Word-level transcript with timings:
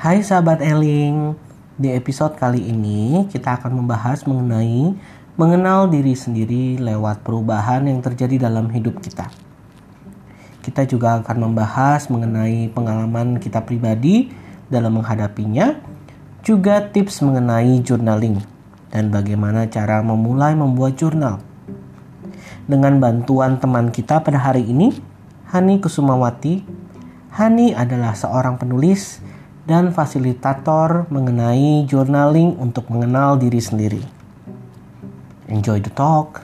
Hai 0.00 0.24
sahabat 0.24 0.64
Eling, 0.64 1.36
di 1.76 1.92
episode 1.92 2.32
kali 2.32 2.72
ini 2.72 3.28
kita 3.28 3.60
akan 3.60 3.84
membahas 3.84 4.24
mengenai 4.24 4.96
mengenal 5.36 5.92
diri 5.92 6.16
sendiri 6.16 6.80
lewat 6.80 7.20
perubahan 7.20 7.84
yang 7.84 8.00
terjadi 8.00 8.48
dalam 8.48 8.72
hidup 8.72 8.96
kita. 9.04 9.28
Kita 10.64 10.88
juga 10.88 11.20
akan 11.20 11.36
membahas 11.44 12.08
mengenai 12.08 12.72
pengalaman 12.72 13.36
kita 13.44 13.60
pribadi 13.60 14.32
dalam 14.72 14.96
menghadapinya, 14.96 15.76
juga 16.40 16.80
tips 16.80 17.20
mengenai 17.20 17.84
journaling 17.84 18.40
dan 18.88 19.12
bagaimana 19.12 19.68
cara 19.68 20.00
memulai 20.00 20.56
membuat 20.56 20.96
jurnal. 20.96 21.44
Dengan 22.64 22.96
bantuan 23.04 23.60
teman 23.60 23.92
kita 23.92 24.24
pada 24.24 24.40
hari 24.40 24.64
ini, 24.64 24.96
Hani 25.52 25.76
Kusumawati, 25.76 26.64
Hani 27.36 27.76
adalah 27.76 28.16
seorang 28.16 28.56
penulis 28.56 29.28
dan 29.70 29.94
fasilitator 29.94 31.06
mengenai 31.14 31.86
journaling 31.86 32.58
untuk 32.58 32.90
mengenal 32.90 33.38
diri 33.38 33.62
sendiri. 33.62 34.02
Enjoy 35.46 35.78
the 35.78 35.94
talk. 35.94 36.42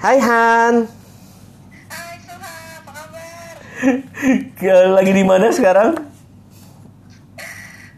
Hai 0.00 0.16
Han. 0.16 0.88
Hai 1.92 2.16
Suha, 2.24 2.56
apa 2.80 2.90
kabar? 2.96 3.52
Lagi 4.96 5.12
di 5.12 5.24
mana 5.28 5.52
sekarang? 5.52 6.00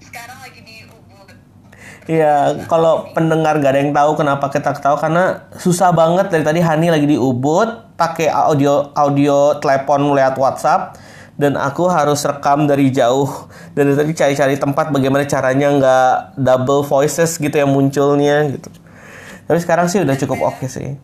Sekarang 0.03 0.39
lagi 0.43 0.67
di 0.67 0.83
Ubud. 0.83 1.31
Ya, 2.07 2.55
kalau 2.71 3.11
pendengar 3.11 3.59
gak 3.59 3.75
ada 3.75 3.81
yang 3.83 3.91
tahu 3.91 4.15
kenapa 4.15 4.47
kita 4.47 4.79
tahu 4.79 4.95
karena 4.95 5.51
susah 5.59 5.91
banget 5.91 6.31
dari 6.31 6.47
tadi 6.47 6.63
Hani 6.63 6.87
lagi 6.87 7.03
di 7.03 7.19
Ubud 7.19 7.99
pakai 7.99 8.31
audio 8.31 8.95
audio 8.95 9.59
telepon 9.59 10.15
lewat 10.15 10.39
WhatsApp 10.39 10.95
dan 11.35 11.59
aku 11.59 11.91
harus 11.91 12.23
rekam 12.23 12.71
dari 12.71 12.95
jauh 12.95 13.51
dan 13.75 13.91
dari 13.91 13.99
tadi 13.99 14.13
cari-cari 14.15 14.55
tempat 14.55 14.95
bagaimana 14.95 15.27
caranya 15.27 15.69
nggak 15.75 16.13
double 16.39 16.87
voices 16.87 17.43
gitu 17.43 17.59
yang 17.59 17.75
munculnya 17.75 18.55
gitu. 18.55 18.71
Tapi 19.51 19.59
sekarang 19.59 19.91
sih 19.91 19.99
udah 19.99 20.15
cukup 20.15 20.55
oke 20.55 20.67
sih. 20.71 20.95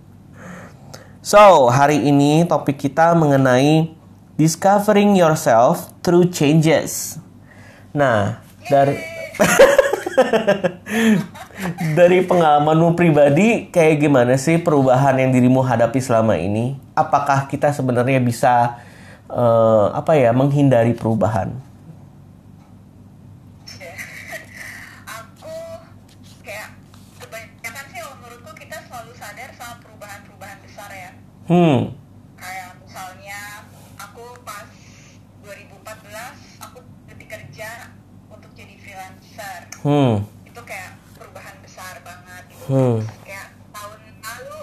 So, 1.22 1.70
hari 1.70 1.98
ini 1.98 2.46
topik 2.46 2.78
kita 2.78 3.14
mengenai 3.18 3.94
discovering 4.38 5.18
yourself 5.18 5.90
through 6.02 6.30
changes. 6.30 7.18
Nah, 7.94 8.42
dari 8.66 8.98
dari 11.98 12.24
pengalamanmu 12.24 12.94
pribadi 12.94 13.68
kayak 13.68 13.96
gimana 14.00 14.34
sih 14.36 14.58
perubahan 14.58 15.16
yang 15.18 15.30
dirimu 15.30 15.62
hadapi 15.62 15.98
selama 15.98 16.36
ini? 16.36 16.76
Apakah 16.92 17.48
kita 17.48 17.72
sebenarnya 17.72 18.20
bisa 18.20 18.82
eh, 19.28 19.86
apa 19.92 20.12
ya 20.16 20.30
menghindari 20.32 20.92
perubahan? 20.92 21.52
Aku 25.06 25.54
kayak 26.42 26.68
kebanyakan 27.18 27.84
sih 27.88 27.98
kalau 28.00 28.16
menurutku 28.20 28.52
kita 28.58 28.76
selalu 28.86 29.12
sadar 29.16 29.50
sama 29.56 29.74
perubahan-perubahan 29.80 30.58
besar 30.62 30.90
ya. 30.92 31.10
Hmm, 31.48 31.80
Kayak 32.36 32.68
misalnya 32.84 33.40
aku 33.98 34.24
pas 34.42 34.66
2014 35.42 36.62
aku 36.62 36.78
berhenti 37.06 37.26
kerja 37.26 37.70
untuk 38.28 38.50
jadi 38.52 38.74
freelancer. 38.78 39.71
Hmm, 39.82 40.14
Itu 40.48 40.60
kayak 40.64 40.90
perubahan 41.18 41.56
besar 41.62 41.94
banget 42.02 42.42
gitu. 42.50 42.64
Hmm. 42.70 42.98
Terus 43.02 43.20
kayak 43.26 43.48
tahun 43.74 44.00
lalu 44.22 44.60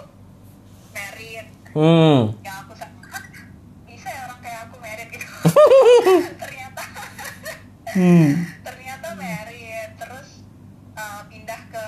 merit 0.95 1.48
hmm, 1.75 2.20
yang 2.44 2.58
aku 2.67 2.73
sa- 2.75 2.95
"Hah, 3.12 3.23
bisa 3.88 4.08
ya 4.09 4.20
orang 4.28 4.40
kayak 4.42 4.59
aku 4.67 4.75
merit 4.80 5.08
gitu. 5.12 5.28
Ternyata 6.44 6.81
hmm, 7.96 8.29
ternyata 8.62 9.08
merit 9.18 9.91
terus 9.97 10.46
uh, 10.94 11.25
pindah 11.25 11.62
ke 11.74 11.85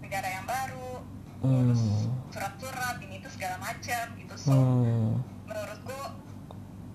negara 0.00 0.28
yang 0.28 0.46
baru 0.48 1.04
ngurus 1.44 2.08
surat-surat 2.32 2.96
ini 3.04 3.20
itu 3.20 3.28
segala 3.32 3.56
macam 3.60 4.04
gitu 4.16 4.34
so 4.36 4.52
hmm. 4.52 5.20
menurutku 5.44 6.00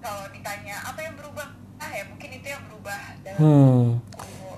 kalau 0.01 0.25
ditanya 0.33 0.85
apa 0.85 0.99
yang 1.01 1.13
berubah 1.17 1.53
ah 1.81 1.91
ya 1.93 2.03
mungkin 2.09 2.29
itu 2.33 2.47
yang 2.49 2.63
berubah 2.69 2.99
dalam 3.21 3.41
hmm. 3.41 3.85
aku 4.17 4.49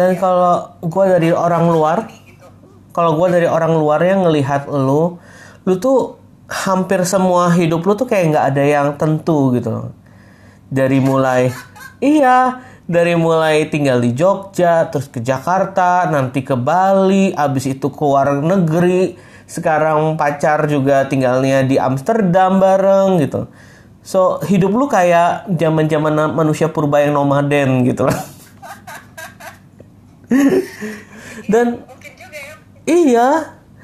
Dan 0.00 0.16
kalau 0.16 0.80
gue 0.80 1.04
dari 1.12 1.28
orang 1.28 1.68
luar, 1.68 2.08
kalau 2.96 3.20
gue 3.20 3.36
dari 3.36 3.44
orang 3.44 3.76
luar 3.76 4.00
yang 4.00 4.24
ngelihat 4.24 4.64
lu, 4.72 5.20
lu 5.68 5.74
tuh 5.76 6.16
hampir 6.48 7.04
semua 7.04 7.52
hidup 7.52 7.84
lu 7.84 7.92
tuh 7.92 8.08
kayak 8.08 8.32
nggak 8.32 8.46
ada 8.56 8.64
yang 8.64 8.88
tentu 8.96 9.52
gitu. 9.52 9.92
Dari 10.72 11.04
mulai, 11.04 11.52
iya, 12.00 12.64
dari 12.88 13.12
mulai 13.12 13.68
tinggal 13.68 14.00
di 14.00 14.16
Jogja, 14.16 14.88
terus 14.88 15.12
ke 15.12 15.20
Jakarta, 15.20 16.08
nanti 16.08 16.40
ke 16.40 16.56
Bali, 16.56 17.36
abis 17.36 17.76
itu 17.76 17.92
ke 17.92 18.00
luar 18.00 18.40
negeri, 18.40 19.20
sekarang 19.44 20.16
pacar 20.16 20.64
juga 20.64 21.04
tinggalnya 21.12 21.60
di 21.60 21.76
Amsterdam 21.76 22.56
bareng 22.56 23.20
gitu. 23.20 23.52
So 24.00 24.40
hidup 24.48 24.72
lu 24.72 24.88
kayak 24.88 25.44
zaman 25.60 25.92
zaman 25.92 26.32
manusia 26.32 26.72
purba 26.72 27.04
yang 27.04 27.12
nomaden 27.12 27.84
gitu 27.84 28.08
lah. 28.08 28.16
Dan 31.52 31.66
mungkin 31.82 32.12
juga 32.14 32.38
ya 32.38 32.54
Iya. 32.84 33.28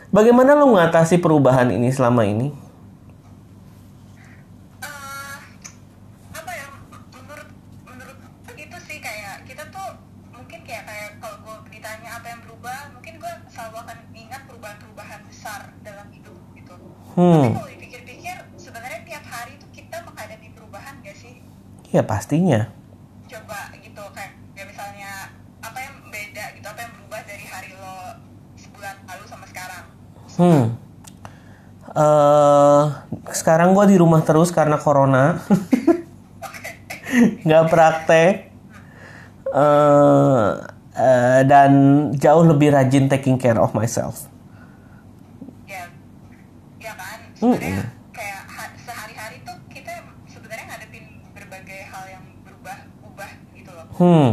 Bagaimana 0.08 0.54
lo 0.54 0.66
mengatasi 0.68 1.18
perubahan 1.18 1.68
ini 1.68 1.90
selama 1.90 2.24
ini? 2.24 2.48
apa 6.32 6.52
ya 6.52 6.66
menurut 7.12 7.48
menurut 7.84 8.18
itu 8.54 8.76
sih 8.82 8.98
kayak 8.98 9.44
kita 9.44 9.64
tuh 9.68 9.88
mungkin 10.30 10.60
kayak 10.62 10.84
kayak 10.84 11.10
kalau 11.18 11.36
gue 11.38 11.54
ditanya 11.70 12.10
apa 12.14 12.26
yang 12.28 12.40
berubah 12.40 12.78
mungkin 12.90 13.14
gue 13.16 13.32
selalu 13.48 13.76
akan 13.78 13.98
ingat 14.12 14.40
perubahan-perubahan 14.46 15.20
besar 15.24 15.60
dalam 15.80 16.06
hidup 16.10 16.36
gitu 16.52 16.74
tapi 16.74 17.16
Hmm. 17.16 17.48
kalau 17.54 17.70
dipikir-pikir 17.70 18.36
sebenarnya 18.56 19.00
tiap 19.02 19.24
hari 19.24 19.56
tuh 19.56 19.70
kita 19.70 19.96
menghadapi 20.02 20.48
perubahan 20.50 21.00
gak 21.00 21.16
sih 21.16 21.40
Ya 21.88 22.02
pastinya. 22.02 22.68
coba 23.26 23.58
gitu 23.74 24.02
kayak 24.12 24.32
ya 24.52 24.64
misalnya 24.64 25.10
apa 25.58 25.78
yang 25.78 25.94
beda 26.06 26.44
gitu 26.52 26.64
apa 26.64 26.80
yang 26.80 26.92
berubah 26.94 27.20
dari 27.22 27.44
hari 27.44 27.70
lo 27.74 28.20
sebulan 28.54 28.96
lalu 29.04 29.24
sama 29.24 29.44
sekarang 29.44 29.84
Hmm. 30.36 30.76
Eh, 31.88 32.82
sekarang 33.32 33.72
gue 33.72 33.84
di 33.86 33.96
rumah 33.96 34.20
terus 34.20 34.50
karena 34.50 34.76
corona. 34.76 35.40
Nggak 37.46 37.64
praktek. 37.66 38.34
Eh, 39.48 40.50
eh, 40.94 41.40
dan 41.44 41.72
jauh 42.12 42.44
lebih 42.44 42.68
rajin 42.70 43.06
taking 43.06 43.36
care 43.36 43.56
of 43.56 43.72
myself. 43.72 44.28
ya 45.64 45.82
ya 46.78 46.92
kan 46.94 47.18
sebenarnya 47.34 47.84
kayak 48.12 48.40
ha- 48.46 48.74
sehari-hari 48.78 49.40
tuh 49.42 49.56
kita 49.66 49.92
sebenarnya 50.24 50.64
ngadepin 50.68 51.04
berbagai 51.32 51.80
hal 51.86 52.04
yang 52.06 52.24
berubah-ubah 52.42 53.30
gitu 53.52 53.70
loh 53.72 53.84
Hmm. 53.96 54.28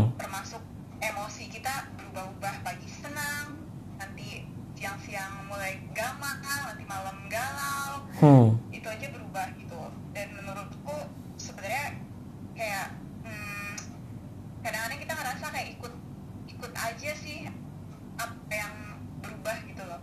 Hmm. 8.23 8.55
itu 8.71 8.87
aja 8.87 9.07
berubah 9.09 9.51
gitu 9.53 9.79
dan 10.11 10.27
menurutku 10.31 10.95
sebenarnya 11.35 11.99
kayak 12.53 12.95
hmm, 13.21 13.75
kadang-kadang 14.61 14.99
kita 15.01 15.13
ngerasa 15.13 15.45
kayak 15.49 15.69
ikut 15.73 15.93
ikut 16.47 16.71
aja 16.73 17.11
sih 17.13 17.51
apa 18.15 18.31
yang 18.49 18.73
berubah 19.19 19.55
gitu 19.65 19.83
loh 19.83 19.99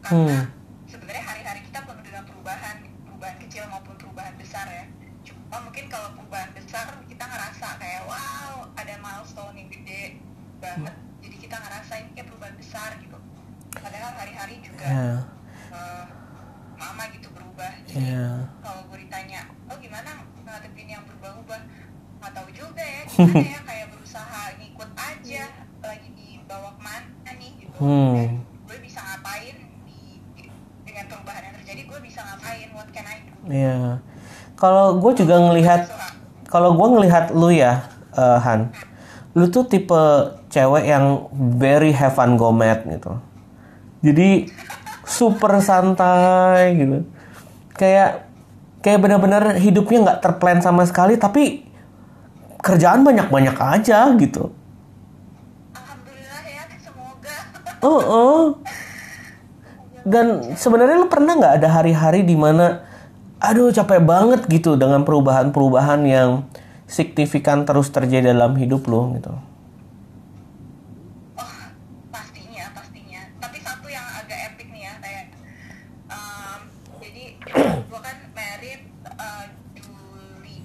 karena 0.00 0.38
Hmm. 0.40 0.86
sebenarnya 0.86 1.20
hari-hari 1.22 1.60
kita 1.62 1.82
penuh 1.82 2.00
dengan 2.02 2.24
perubahan 2.24 2.76
perubahan 3.04 3.36
kecil 3.38 3.62
maupun 3.66 3.94
perubahan 3.94 4.32
besar 4.34 4.64
ya 4.66 4.84
cuma 5.20 5.60
mungkin 5.60 5.84
kalau 5.86 6.08
perubahan 6.14 6.48
besar 6.50 6.88
kita 7.04 7.20
ngerasa 7.22 7.76
kayak 7.76 8.02
wow 8.02 8.64
ada 8.72 8.94
milestone 8.96 9.54
yang 9.54 9.68
gede 9.68 10.16
banget 10.56 10.94
jadi 11.18 11.36
kita 11.38 11.56
ngerasa 11.58 11.92
ini 11.98 12.10
kayak 12.14 12.26
perubahan 12.26 12.56
besar 12.56 12.90
gitu 12.96 13.18
padahal 13.74 14.12
hari-hari 14.14 14.56
juga 14.58 14.86
Ya. 14.86 15.12
eh, 15.68 16.04
mama 16.74 17.04
gitu 17.10 17.28
berubah 17.28 17.68
jadi 17.84 18.06
Ya. 18.06 18.28
kalau 18.62 18.86
gue 18.86 18.98
ditanya 19.02 19.40
oh 19.66 19.76
gimana 19.76 20.10
ngadepin 20.38 20.88
yang 20.88 21.02
berubah-ubah 21.04 21.60
nggak 22.18 22.32
tahu 22.32 22.48
juga 22.50 22.80
ya 22.80 23.02
gimana 23.04 23.44
ya 23.44 23.60
kayak 23.60 23.86
berusaha 23.90 24.42
ngikut 24.56 24.90
aja 24.94 25.42
lagi 25.80 26.08
dibawa 26.10 26.70
ke 26.72 26.80
mana 26.80 27.30
nih 27.34 27.50
gitu 27.58 27.76
Hmm. 27.76 28.14
dan 28.14 28.30
gue 28.64 28.78
bisa 28.80 29.00
ngapain 29.00 29.56
di, 29.84 30.00
di- 30.34 30.50
dengan 30.82 31.04
perubahan 31.06 31.42
yang 31.42 31.56
terjadi 31.56 31.82
gue 31.84 31.98
bisa 32.00 32.20
ngapain 32.22 32.68
what 32.72 32.88
can 32.88 33.04
I 33.04 33.18
do 33.20 33.32
Iya. 33.44 33.98
Kalau 34.54 34.92
gue 35.08 35.24
juga 35.24 35.40
ngelihat, 35.40 35.88
kalau 36.52 36.76
gue 36.76 36.88
ngelihat 36.92 37.32
lu 37.32 37.48
ya, 37.48 37.88
eh, 38.12 38.38
Han, 38.44 38.68
lu 39.32 39.48
tuh 39.48 39.64
tipe 39.64 39.96
cewek 40.52 40.84
yang 40.84 41.32
very 41.56 41.96
have 41.96 42.12
fun 42.12 42.36
go 42.36 42.52
mad 42.52 42.84
gitu. 42.84 43.16
Jadi 44.04 44.52
super 45.08 45.56
santai 45.64 46.76
gitu. 46.76 47.08
Kayak 47.72 48.28
kayak 48.82 49.00
benar-benar 49.02 49.58
hidupnya 49.58 49.98
nggak 50.04 50.20
terplan 50.22 50.62
sama 50.62 50.86
sekali 50.86 51.18
tapi 51.18 51.66
kerjaan 52.62 53.02
banyak-banyak 53.02 53.56
aja 53.58 54.06
gitu 54.14 54.54
alhamdulillah 55.74 56.42
ya 56.46 56.62
semoga 56.78 57.36
oh, 57.82 58.02
oh. 58.02 58.42
dan 60.06 60.54
sebenarnya 60.54 60.96
lu 61.02 61.10
pernah 61.10 61.34
nggak 61.34 61.54
ada 61.62 61.68
hari-hari 61.74 62.22
di 62.22 62.38
mana 62.38 62.86
aduh 63.38 63.70
capek 63.70 64.02
banget 64.02 64.40
gitu 64.50 64.74
dengan 64.74 65.06
perubahan-perubahan 65.06 66.02
yang 66.02 66.30
signifikan 66.90 67.62
terus 67.62 67.92
terjadi 67.94 68.34
dalam 68.34 68.58
hidup 68.58 68.88
lo 68.90 69.14
gitu 69.14 69.30
pastinya 72.10 72.66
pastinya 72.74 73.22
tapi 73.38 73.58
satu 73.62 73.86
yang 73.86 74.02
agak 74.18 74.54
epic 74.54 74.66
nih 74.74 74.90
kayak 74.98 75.24
jadi 76.98 77.24
gue 77.90 78.00
married 78.34 78.82
Juli 79.76 80.64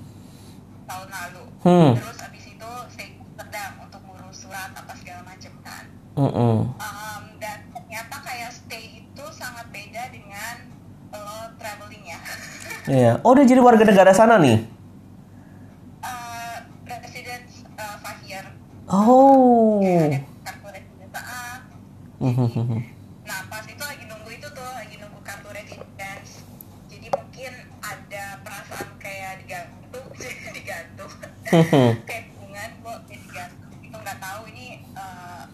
tahun 0.89 1.09
lalu 1.11 1.43
Hmm. 1.63 1.95
terus 1.95 2.19
abis 2.19 2.43
itu 2.51 2.71
saya 2.91 3.07
sedang 3.39 3.87
untuk 3.87 4.03
ngurus 4.03 4.35
surat 4.43 4.75
apa 4.75 4.91
segala 4.99 5.23
macem 5.23 5.55
kan 5.63 5.87
Mm-mm. 6.19 6.75
Um, 6.75 7.23
dan 7.39 7.63
ternyata 7.71 8.19
kayak 8.19 8.51
stay 8.51 8.99
itu 8.99 9.25
sangat 9.31 9.71
beda 9.71 10.11
dengan 10.11 10.67
lo 11.15 11.55
traveling 11.55 12.03
ya 12.03 12.19
Iya. 12.93 13.17
Oh 13.25 13.33
udah 13.33 13.41
jadi 13.41 13.57
warga 13.57 13.81
negara 13.83 14.13
sana 14.13 14.37
nih. 14.37 14.61
uh, 15.99 16.57
uh, 17.73 17.97
Oh. 18.93 19.81
kartu 20.45 20.67
residence 20.69 21.17
ah 21.17 21.57
Mhm. 22.21 22.77
nah 23.25 23.39
pas 23.49 23.65
itu 23.65 23.81
lagi 23.81 24.05
nunggu 24.05 24.29
itu 24.29 24.45
tuh 24.47 24.69
lagi 24.77 24.95
nunggu 24.95 25.19
kartu 25.25 25.49
residence. 25.49 26.45
Jadi 26.85 27.09
mungkin 27.09 27.51
ada 27.81 28.25
perasaan 28.39 28.89
kayak 28.97 29.41
digantung 29.41 30.05
digantung. 30.57 31.09
Kayak 32.07 32.23
hubungan 32.31 32.69
kok 32.79 32.99
digantung. 33.07 33.73
Itu 33.81 33.97
nggak 33.97 34.19
tahu 34.19 34.41
ini 34.47 34.67
uh, 34.93 35.49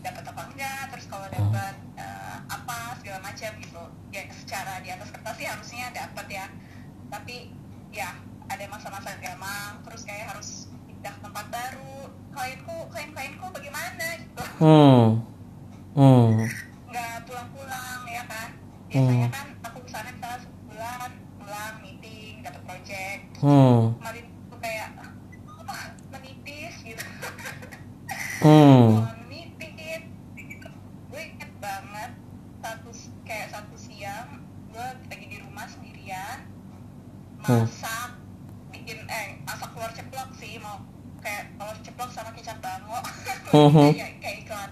dapat 0.00 0.24
apa 0.24 0.42
enggak 0.48 0.82
terus 0.88 1.06
kalau 1.06 1.26
dapat 1.26 1.74
uh, 1.96 2.36
apa 2.46 2.78
segala 2.98 3.18
macam 3.20 3.50
gitu. 3.58 3.82
Ya 4.10 4.22
secara 4.30 4.78
di 4.78 4.88
atas 4.88 5.10
kertas 5.10 5.34
sih 5.34 5.46
harusnya 5.46 5.90
dapat 5.90 6.26
ya 6.28 6.44
tapi 7.14 7.54
ya 7.90 8.10
ada 8.44 8.64
masa-masa 8.66 9.14
gamang 9.16 9.78
terus 9.82 10.02
kayak 10.02 10.26
harus 10.28 10.66
pindah 10.84 11.14
tempat 11.16 11.46
baru 11.48 11.94
klienku 12.30 12.76
klien-klienku 12.90 13.46
bagaimana 13.50 14.06
gitu 14.18 14.42
Hmm. 14.58 15.22
Hmm. 15.92 16.42
nggak 16.84 17.14
pulang-pulang 17.24 18.02
ya 18.04 18.22
kan 18.24 18.48
biasanya 18.88 19.28
kan 19.30 19.46
aku 19.62 19.78
ke 19.80 19.90
sana 19.90 20.10
misalnya 20.10 20.38
sebulan 20.40 21.10
pulang 21.36 21.74
meeting 21.80 22.34
dapat 22.40 22.62
project 22.64 23.20
Hmm. 23.38 23.94
kemarin 23.96 24.26
tuh 24.44 24.58
kayak 24.58 24.88
apa 25.56 25.76
menipis 26.10 26.74
gitu 26.82 27.04
Hmm. 28.40 29.00
Pulang 29.00 29.22
meeting 29.24 29.72
gitu 30.36 30.68
gue 31.08 31.22
inget 31.22 31.52
banget 31.58 32.10
satu 32.60 32.90
kayak 33.22 33.48
satu 33.48 33.74
siang 33.76 34.42
gue 34.68 34.82
lagi 35.06 35.26
di 35.26 35.38
rumah 35.38 35.64
sendirian 35.64 36.42
masak 37.40 38.16
bikin 38.70 39.04
eh 39.06 39.36
masak 39.42 39.68
telur 39.70 39.92
ceplok 39.92 40.30
sih 40.34 40.56
mau 40.58 40.80
kayak 41.18 41.52
telur 41.54 41.76
ceplok 41.78 42.10
sama 42.10 42.32
kecap 42.32 42.58
bango 42.58 43.00
Mhm. 43.50 43.92
kayak 43.92 44.12
kayak 44.18 44.36
iklan 44.42 44.70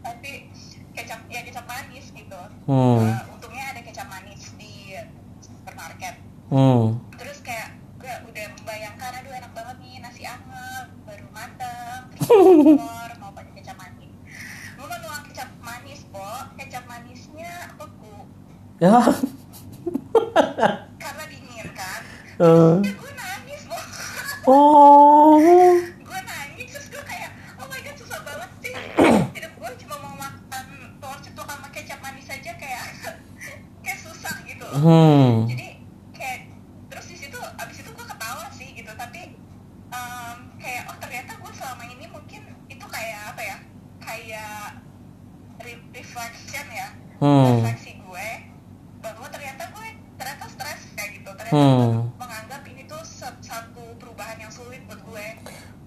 tapi 0.00 0.50
kecap 0.92 1.20
ya 1.26 1.42
kecap 1.42 1.64
manis 1.64 2.10
gitu 2.10 2.40
Hmm. 2.64 3.02
Eh, 3.04 3.22
untungnya 3.28 3.64
ada 3.70 3.80
kecap 3.80 4.06
manis 4.08 4.50
di 4.52 4.94
supermarket 5.40 6.14
Hmm. 6.48 6.98
terus 7.12 7.38
kayak 7.40 7.70
gue 7.96 8.10
udah 8.24 8.46
membayangkan 8.56 9.10
aduh 9.16 9.32
enak 9.32 9.52
banget 9.52 9.76
nih 9.80 9.94
nasi 10.00 10.22
anget 10.24 10.86
baru 11.02 11.26
mateng 11.28 12.00
terus 12.12 12.28
telur 12.28 13.10
mau 13.18 13.30
pakai 13.32 13.52
kecap 13.56 13.76
manis 13.76 14.10
gue 14.72 14.84
mau 14.84 14.98
nuang 15.00 15.24
kecap 15.24 15.48
manis 15.58 16.00
po 16.08 16.26
kecap 16.56 16.84
manisnya 16.84 17.52
beku 17.74 18.30
Ya. 18.78 18.98
karena 20.96 21.24
dingin 21.26 21.68
kan 21.72 22.02
Eh. 22.34 22.74
ya 22.80 22.92
gue 22.92 23.12
nangis 23.14 23.62
po 23.64 23.78
Oh. 24.44 25.38
gue 25.78 26.20
nangis 26.20 26.68
terus 26.68 26.86
gue 26.88 27.02
kayak 27.04 27.30
oh 27.56 27.66
my 27.66 27.78
god 27.78 27.96
susah 27.96 28.20
banget 28.20 28.50
sih 28.60 28.74
hidup 29.32 29.52
gue 29.54 29.70
cuma 29.78 29.96
mau 30.00 30.14
makan 30.18 30.66
telur 30.98 31.18
ceplok 31.20 31.46
sama 31.46 31.68
kecap 31.70 31.98
manis 32.00 32.26
aja 32.26 32.52
kayak 32.52 32.82
kayak 33.80 33.98
susah 34.00 34.34
gitu 34.42 34.64
loh 34.64 34.80
Hmm. 34.80 35.46
jadi 35.46 35.68
kayak 36.10 36.38
terus 36.88 37.06
di 37.06 37.16
situ 37.16 37.38
abis 37.38 37.76
itu 37.78 37.90
gue 37.92 38.06
ketawa 38.08 38.50
sih 38.50 38.68
gitu 38.72 38.90
tapi 38.92 39.38
em, 39.88 40.36
kayak 40.58 40.82
oh 40.86 40.96
ternyata 40.98 41.32
gue 41.36 41.52
selama 41.52 41.84
ini 41.86 42.06
mungkin 42.08 42.42
itu 42.66 42.84
kayak 42.84 43.30
apa 43.30 43.42
ya 43.44 43.56
kayak 44.00 44.82
re- 45.60 45.86
reflection 45.92 46.66
ya 46.68 46.88
Hmm. 47.20 47.62
refleksi 47.62 47.94
gue 47.96 48.28
bahwa 48.98 49.26
ternyata 49.28 49.62
gue 49.68 49.86
ternyata 50.12 50.44
stres 50.48 50.90
kayak 50.92 51.10
gitu 51.16 51.30
ternyata 51.32 51.54
Hmm. 51.54 52.02
gue 52.04 52.18
menganggap 52.18 52.62
ini 52.64 52.82
tuh 52.84 52.98
se- 53.02 53.38
satu 53.40 53.94
perubahan 53.96 54.34
yang 54.36 54.50
sulit 54.50 54.82
buat 54.84 54.98
gue 55.00 55.26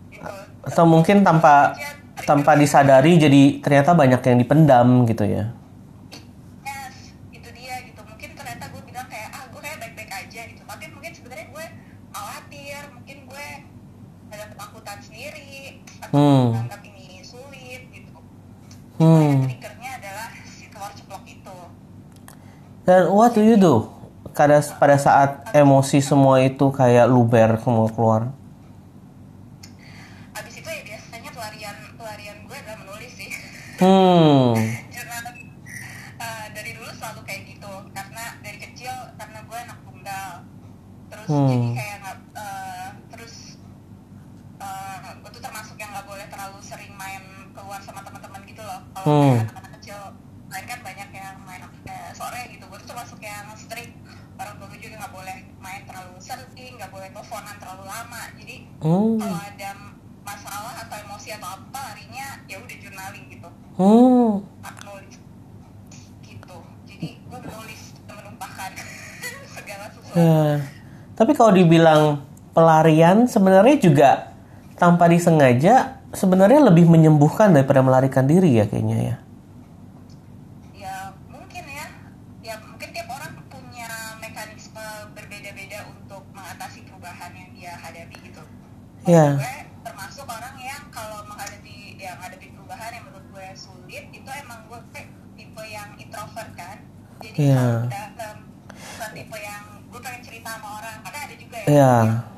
gitu 0.09 0.35
Atau 0.85 0.93
mungkin 0.93 1.25
tanpa 1.25 1.73
tanpa 2.29 2.53
disadari 2.53 3.17
jadi 3.17 3.57
ternyata 3.57 3.97
banyak 3.97 4.21
yang 4.21 4.37
dipendam 4.37 5.01
gitu 5.09 5.25
ya. 5.25 5.49
Yes, 6.61 7.09
itu 7.33 7.49
dia 7.57 7.81
gitu. 7.89 8.05
Mungkin 8.05 8.37
ternyata 8.37 8.69
gue 8.69 8.85
bilang 8.85 9.09
kayak 9.09 9.33
ah 9.33 9.49
gue 9.49 9.61
kayak 9.65 9.81
baik-baik 9.81 10.11
aja 10.13 10.41
gitu. 10.45 10.61
Tapi 10.61 10.85
mungkin 10.93 11.09
sebenarnya 11.09 11.49
gue 11.49 11.65
khawatir, 12.13 12.81
mungkin 12.93 13.17
gue 13.25 13.47
ada 14.29 14.45
ketakutan 14.45 14.97
sendiri 15.01 15.81
atau 16.05 16.13
Hmm. 16.13 16.45
menganggap 16.53 16.81
ini 16.85 17.05
sulit 17.25 17.81
gitu. 17.89 18.13
Hmm. 19.01 19.41
Yang 19.41 19.57
triggernya 19.57 19.91
adalah 19.97 20.27
si 20.45 20.65
telur 20.69 20.93
ceplok 20.93 21.23
itu. 21.25 21.57
Dan 22.85 23.01
what 23.09 23.33
do 23.33 23.41
you 23.41 23.57
do? 23.57 23.89
Pada 24.37 24.61
pada 24.77 25.01
saat 25.01 25.49
emosi 25.49 25.97
semua 25.97 26.45
itu 26.45 26.69
kayak 26.69 27.09
luber 27.09 27.57
semua 27.57 27.89
keluar. 27.89 28.29
Habis 30.35 30.59
itu 30.59 30.67
ya 30.67 30.81
biasanya 30.83 31.31
pelarian 31.31 31.75
pelarian 31.95 32.35
gue 32.43 32.51
adalah 32.51 32.77
menulis 32.83 33.15
Hmm. 33.75 34.55
Jurnal 34.87 35.23
eh, 36.15 36.45
dari 36.49 36.71
dulu 36.71 36.89
selalu 36.91 37.21
kayak 37.23 37.41
gitu 37.45 37.71
karena 37.91 38.23
dari 38.39 38.57
kecil 38.57 38.93
karena 39.15 39.39
gue 39.41 39.57
anak 39.59 39.79
tunggal 39.81 40.29
terus 41.05 41.27
Hmm. 41.27 41.49
jadi 41.49 41.67
kayak 41.73 41.95
nggak 42.01 42.17
eh, 42.35 42.87
terus 43.09 43.35
eh, 44.57 44.95
gue 45.13 45.29
tuh 45.29 45.41
termasuk 45.41 45.75
yang 45.75 45.91
nggak 45.91 46.05
boleh 46.05 46.25
terlalu 46.25 46.57
sering 46.61 46.93
main 46.93 47.23
keluar 47.51 47.79
sama 47.79 47.99
teman-teman 48.01 48.41
gitu 48.43 48.61
loh 48.61 48.79
kalau 48.93 49.05
Hmm. 49.05 49.39
anak-anak 49.41 49.71
kecil 49.75 49.99
lain 50.45 50.65
kan 50.65 50.79
banyak 50.81 51.09
yang 51.11 51.35
main 51.41 51.61
eh, 51.83 52.09
sore 52.11 52.41
gitu 52.49 52.63
gue 52.63 52.77
tuh 52.77 52.89
termasuk 52.89 53.19
yang 53.19 53.43
strict 53.55 53.91
orang 54.35 54.55
tua 54.55 54.67
gue 54.67 54.79
juga 54.79 54.95
nggak 54.97 55.13
boleh 55.13 55.35
main 55.57 55.81
terlalu 55.83 56.15
sering 56.17 56.47
nggak 56.75 56.87
boleh 56.89 57.07
teleponan 57.09 57.55
terlalu 57.57 57.83
lama 57.83 58.23
jadi 58.35 58.55
Hmm. 58.77 59.15
kalau 59.17 59.39
ada 59.41 59.69
masalah 60.21 60.73
atau 60.79 60.97
emosi 61.01 61.29
atau 61.31 61.49
apa 61.53 61.79
larinya 61.85 62.41
ya 62.45 62.57
udah 62.57 62.75
journaling 62.75 63.25
gitu 63.29 63.49
Hmm. 63.75 64.41
aku 64.59 64.79
nulis 64.83 65.15
gitu 66.21 66.57
jadi 66.85 67.09
gue 67.21 67.39
menulis 67.39 67.81
menumpahkan 68.05 68.71
Ya. 70.15 70.63
Tapi 71.13 71.31
kalau 71.31 71.51
dibilang 71.51 72.23
pelarian 72.51 73.27
sebenarnya 73.27 73.75
juga 73.77 74.09
tanpa 74.75 75.07
disengaja 75.07 75.99
sebenarnya 76.11 76.63
lebih 76.63 76.87
menyembuhkan 76.87 77.51
daripada 77.51 77.83
melarikan 77.83 78.23
diri 78.23 78.55
ya 78.55 78.63
kayaknya 78.63 78.95
ya. 78.95 79.15
ya 80.73 80.95
mungkin 81.27 81.63
ya 81.67 81.85
ya 82.41 82.55
mungkin 82.63 82.87
tiap 82.91 83.11
orang 83.11 83.35
punya 83.47 83.87
mekanisme 84.19 84.79
berbeda-beda 85.11 85.83
untuk 85.91 86.23
mengatasi 86.31 86.87
perubahan 86.87 87.31
yang 87.35 87.51
dia 87.51 87.73
hadapi 87.75 88.15
gitu 88.23 88.39
Kalau 88.39 89.11
Iya. 89.11 89.27
gue 89.37 89.55
termasuk 89.83 90.25
orang 90.25 90.55
yang 90.57 90.83
kalau 90.89 91.19
menghadapi 91.27 91.75
yang 91.95 92.15
menghadapi 92.17 92.47
perubahan 92.51 92.89
yang 92.91 93.03
menurut 93.03 93.27
gue 93.29 93.47
sulit 93.53 94.05
itu 94.09 94.29
emang 94.31 94.59
gue 94.65 94.79
tipe 95.35 95.63
yang 95.67 95.91
introvert 95.95 96.51
kan 96.55 96.77
jadi 97.19 97.35
Iya. 97.35 97.63
kalau 97.91 98.35
bukan 98.71 99.09
tipe 99.13 99.37
yang 99.37 99.63
gue 99.85 99.99
pengen 100.01 100.21
cerita 100.21 100.49
sama 100.55 100.69
orang 100.79 100.97
karena 100.99 101.19
ada 101.23 101.35
juga 101.35 101.54
ya 101.54 101.54
Iya. 101.65 101.93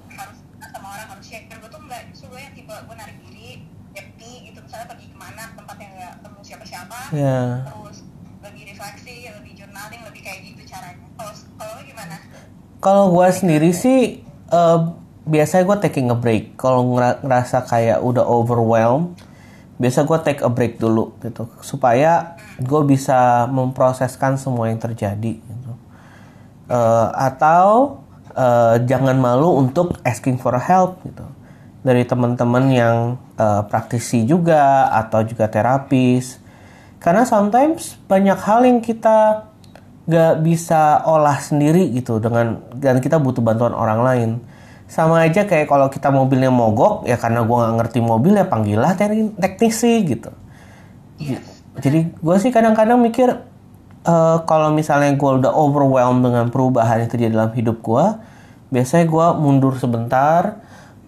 harus 0.09 0.37
sama 0.63 0.87
orang 0.89 1.07
harus 1.09 1.25
share 1.25 1.43
gue 1.45 1.67
tuh 1.67 1.81
enggak 1.81 2.01
justru 2.09 2.27
gue 2.27 2.39
yang 2.39 2.53
tipe 2.53 2.71
gue 2.71 2.95
narik 2.95 3.17
diri 3.21 3.49
happy 3.91 4.31
gitu 4.47 4.59
misalnya 4.59 4.87
pergi 4.87 5.07
ke 5.07 5.17
mana 5.17 5.41
ke 5.43 5.55
tempat 5.55 5.77
yang 5.77 5.91
nggak 5.93 6.11
ketemu 6.15 6.39
siapa-siapa 6.41 6.97
Ya. 7.11 7.39
terus 7.65 7.97
lebih 8.41 8.63
refleksi 8.65 9.15
lebih 9.27 9.51
journaling 9.53 10.01
lebih 10.03 10.21
kayak 10.21 10.39
gitu 10.45 10.61
caranya 10.65 10.97
kalau 11.13 11.33
kalau 11.57 11.73
gimana 11.81 12.15
Kalau 12.77 13.05
gue 13.09 13.27
sendiri 13.29 13.69
sih 13.71 13.99
eh, 14.47 14.79
biasanya 15.25 15.63
gue 15.65 15.77
taking 15.81 16.07
a 16.07 16.15
break. 16.15 16.55
Kalau 16.55 16.87
ngera- 16.87 17.19
ngerasa 17.19 17.65
kayak 17.65 17.99
udah 17.99 18.23
overwhelmed, 18.23 19.17
biasa 19.75 20.05
gue 20.05 20.17
take 20.21 20.39
a 20.39 20.47
break 20.47 20.77
dulu 20.77 21.11
gitu 21.19 21.51
supaya 21.59 22.37
gue 22.55 22.81
bisa 22.85 23.43
memproseskan 23.47 24.37
semua 24.37 24.69
yang 24.69 24.77
terjadi 24.77 25.35
gitu. 25.35 25.71
Eh, 26.69 27.07
atau 27.11 27.99
eh, 28.37 28.75
jangan 28.85 29.17
malu 29.17 29.57
untuk 29.57 29.97
asking 30.05 30.37
for 30.37 30.53
help 30.61 31.01
gitu. 31.01 31.25
Dari 31.81 32.05
teman-teman 32.05 32.69
yang 32.69 32.97
eh, 33.35 33.61
praktisi 33.65 34.23
juga 34.23 34.93
atau 34.93 35.25
juga 35.25 35.49
terapis. 35.49 36.37
Karena 37.01 37.25
sometimes 37.25 37.97
banyak 38.05 38.37
hal 38.37 38.65
yang 38.65 38.79
kita 38.81 39.49
gak 40.07 40.39
bisa 40.39 41.03
olah 41.03 41.35
sendiri 41.35 41.91
gitu 41.91 42.17
dengan 42.23 42.63
dan 42.79 43.03
kita 43.03 43.19
butuh 43.19 43.43
bantuan 43.43 43.75
orang 43.75 44.01
lain. 44.05 44.29
Sama 44.87 45.19
aja 45.27 45.43
kayak 45.43 45.67
kalau 45.67 45.91
kita 45.91 46.07
mobilnya 46.07 46.47
mogok 46.47 47.03
ya 47.03 47.19
karena 47.19 47.43
gue 47.43 47.51
nggak 47.59 47.75
ngerti 47.75 47.99
mobil 47.99 48.39
ya 48.39 48.47
panggillah 48.47 48.95
tekni- 48.95 49.35
teknisi 49.35 49.99
gitu. 50.07 50.31
Yes. 51.19 51.43
jadi 51.81 52.13
gue 52.13 52.35
sih 52.37 52.53
kadang-kadang 52.53 53.01
mikir 53.01 53.41
eh, 54.07 54.37
kalau 54.47 54.71
misalnya 54.71 55.11
gue 55.13 55.31
udah 55.43 55.51
overwhelmed 55.51 56.23
dengan 56.23 56.47
perubahan 56.47 57.03
yang 57.03 57.11
terjadi 57.11 57.31
dalam 57.35 57.53
hidup 57.53 57.83
gue 57.83 58.05
biasanya 58.71 59.05
gue 59.07 59.27
mundur 59.39 59.75
sebentar 59.79 60.63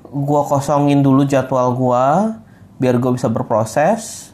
gue 0.10 0.42
kosongin 0.48 1.00
dulu 1.00 1.24
jadwal 1.24 1.76
gue 1.76 2.06
biar 2.80 2.96
gue 2.98 3.12
bisa 3.14 3.28
berproses 3.28 4.32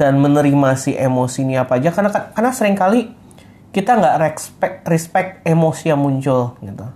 dan 0.00 0.16
menerima 0.16 0.80
si 0.80 0.96
emosi 0.96 1.44
ini 1.44 1.60
apa 1.60 1.76
aja. 1.76 1.92
Karena 1.92 2.08
karena 2.32 2.50
sering 2.56 2.72
kali 2.72 3.12
kita 3.74 4.00
nggak 4.00 4.16
respect 4.24 4.76
respect 4.88 5.28
emosi 5.44 5.92
yang 5.92 6.00
muncul 6.00 6.56
gitu. 6.64 6.86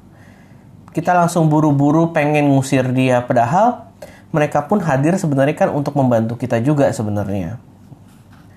Kita 0.95 1.13
langsung 1.13 1.53
buru-buru 1.53 2.17
pengen 2.17 2.49
ngusir 2.49 2.89
dia 2.97 3.21
padahal 3.27 3.93
mereka 4.33 4.65
pun 4.65 4.81
hadir 4.81 5.19
sebenarnya 5.21 5.67
kan 5.67 5.69
untuk 5.75 5.93
membantu 5.99 6.41
kita 6.41 6.63
juga 6.65 6.89
sebenarnya. 6.89 7.61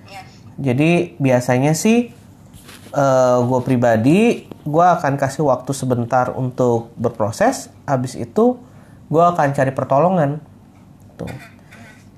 Yes. 0.07 0.29
jadi 0.55 1.19
biasanya 1.19 1.75
sih 1.75 2.15
gue 3.43 3.59
pribadi 3.65 4.47
gue 4.67 4.85
akan 4.85 5.15
kasih 5.15 5.47
waktu 5.47 5.71
sebentar 5.71 6.35
untuk 6.35 6.91
berproses. 6.99 7.71
Habis 7.87 8.19
itu 8.19 8.59
gue 9.07 9.23
akan 9.23 9.55
cari 9.55 9.71
pertolongan. 9.71 10.43
Tuh. 11.15 11.31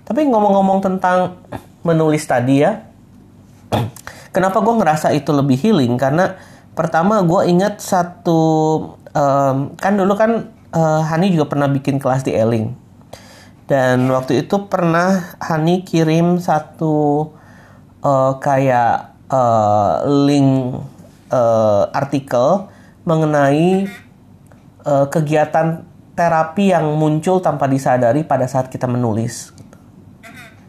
Tapi 0.10 0.26
ngomong-ngomong 0.26 0.82
tentang 0.82 1.38
menulis 1.86 2.26
tadi 2.26 2.66
ya 2.66 2.84
kenapa 4.36 4.60
gue 4.60 4.74
ngerasa 4.82 5.14
itu 5.14 5.30
lebih 5.30 5.58
healing? 5.62 5.96
Karena 5.96 6.36
pertama 6.74 7.22
gue 7.22 7.42
ingat 7.46 7.78
satu 7.80 8.42
em, 9.14 9.74
kan 9.78 9.94
dulu 9.94 10.14
kan 10.18 10.50
eh, 10.74 11.02
Hani 11.06 11.34
juga 11.34 11.54
pernah 11.54 11.70
bikin 11.70 12.02
kelas 12.02 12.26
di 12.26 12.34
Eling. 12.34 12.74
Dan 13.70 14.10
waktu 14.10 14.42
itu 14.42 14.66
pernah 14.66 15.38
Hani 15.38 15.86
kirim 15.86 16.42
satu 16.42 17.30
eh, 18.02 18.34
kayak 18.42 19.09
eh, 19.30 19.94
link 20.06 20.50
eh, 21.30 21.84
artikel 21.94 22.68
mengenai 23.06 23.88
eh, 24.86 25.06
kegiatan 25.10 25.86
terapi 26.18 26.76
yang 26.76 27.00
muncul 27.00 27.40
tanpa 27.40 27.70
disadari 27.72 28.28
pada 28.28 28.50
saat 28.50 28.68
kita 28.68 28.90
menulis. 28.90 29.56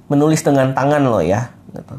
Menulis 0.07 0.45
dengan 0.45 0.71
tangan 0.77 1.03
loh 1.03 1.25
ya. 1.25 1.51
gitu. 1.75 1.95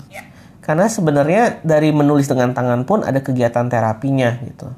Karena 0.62 0.86
sebenarnya 0.86 1.60
dari 1.66 1.90
menulis 1.90 2.30
dengan 2.30 2.54
tangan 2.54 2.86
pun 2.86 3.02
ada 3.02 3.20
kegiatan 3.20 3.66
terapinya 3.66 4.38
gitu. 4.46 4.70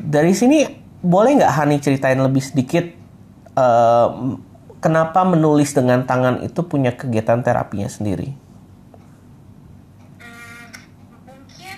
Dari 0.00 0.32
sini 0.32 0.64
boleh 1.04 1.36
nggak 1.36 1.52
Hani 1.52 1.76
ceritain 1.76 2.16
lebih 2.16 2.40
sedikit 2.40 2.88
eh, 3.52 4.08
kenapa 4.80 5.28
menulis 5.28 5.76
dengan 5.76 6.08
tangan 6.08 6.40
itu 6.40 6.64
punya 6.64 6.96
kegiatan 6.96 7.44
terapinya 7.44 7.84
sendiri? 7.84 8.32
Hmm, 10.16 10.72
mungkin 11.28 11.76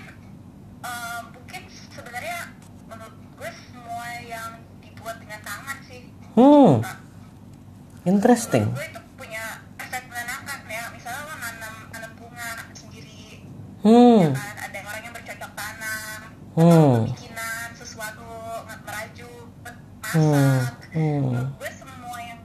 eh, 0.87 1.21
mungkin 1.35 1.63
sebenarnya 1.91 2.39
menurut 2.87 3.17
gue 3.43 3.51
semua 3.67 4.07
yang 4.23 4.63
dibuat 4.79 5.19
dengan 5.19 5.41
tangan 5.43 5.77
sih 5.91 6.15
Hmm, 6.35 6.83
interesting. 8.05 8.67
gue 8.69 8.85
itu 8.85 9.01
punya 9.15 9.45
efek 9.79 10.03
menenangkan 10.07 10.61
ya. 10.67 10.91
Misalnya 10.91 11.23
lo 11.23 11.35
nanam 11.37 11.75
nanam 11.89 12.11
bunga 12.15 12.49
sendiri. 12.75 13.47
Hmm, 13.81 14.35
kan? 14.35 14.57
Ada 14.61 14.79
orang 14.83 15.03
yang 15.03 15.15
bercocok 15.15 15.51
tanam 15.53 16.19
Hmm. 16.55 17.07
bikinan 17.09 17.67
sesuatu 17.75 18.27
hmm, 18.63 18.71
masak. 20.03 20.75
Hmm, 20.91 21.23
Menurut 21.25 21.51
gue 21.57 21.71
semua 21.73 22.19
yang 22.21 22.41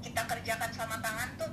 kita 0.00 0.22
kerjakan 0.24 0.70
sama 0.70 0.96
tangan 0.98 1.28
tuh 1.34 1.50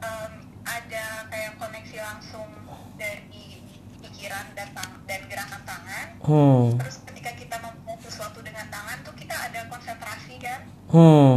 em, 0.00 0.32
ada 0.62 1.04
kayak 1.28 1.52
koneksi 1.56 1.96
langsung 2.00 2.46
dari 2.94 3.62
pikiran 4.00 4.46
dan 4.52 4.68
tang- 4.72 5.02
dan 5.04 5.20
gerakan 5.26 5.62
tangan. 5.62 6.06
Hmm, 6.20 6.78
terus 6.78 7.02
ketika 7.04 7.30
kita 7.32 7.56
membuat 7.58 7.98
sesuatu 8.00 8.38
dengan 8.40 8.66
tangan 8.68 9.02
tuh 9.02 9.10
kita 9.12 9.34
ada 9.34 9.66
konsentrasi 9.66 10.38
kan 10.38 10.62
hmm, 10.92 11.36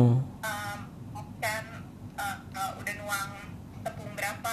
kan 1.39 1.63
eh, 2.15 2.37
eh, 2.53 2.71
udah 2.75 2.93
nuang 2.99 3.29
tepung 3.81 4.11
berapa 4.13 4.51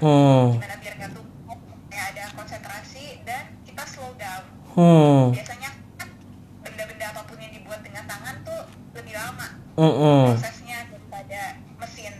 hmm, 0.00 0.42
gimana 0.56 0.76
biar 0.78 0.94
nggak 0.98 1.12
tumpuk 1.14 1.60
ya 1.88 2.02
ada 2.10 2.24
konsentrasi 2.34 3.20
dan 3.22 3.44
kita 3.62 3.82
slow 3.86 4.12
down 4.16 4.44
hmm, 4.74 5.34
biasanya 5.34 5.70
kan 5.96 6.08
benda-benda 6.60 7.06
apa 7.10 7.22
pun 7.24 7.38
yang 7.38 7.52
dibuat 7.52 7.80
dengan 7.80 8.04
tangan 8.04 8.36
tuh 8.42 8.62
lebih 8.92 9.14
lama. 9.14 9.48
Hmm, 9.78 9.94
hmm, 9.96 10.24
prosesnya 10.34 10.78
daripada 10.90 11.42
mesin 11.78 12.14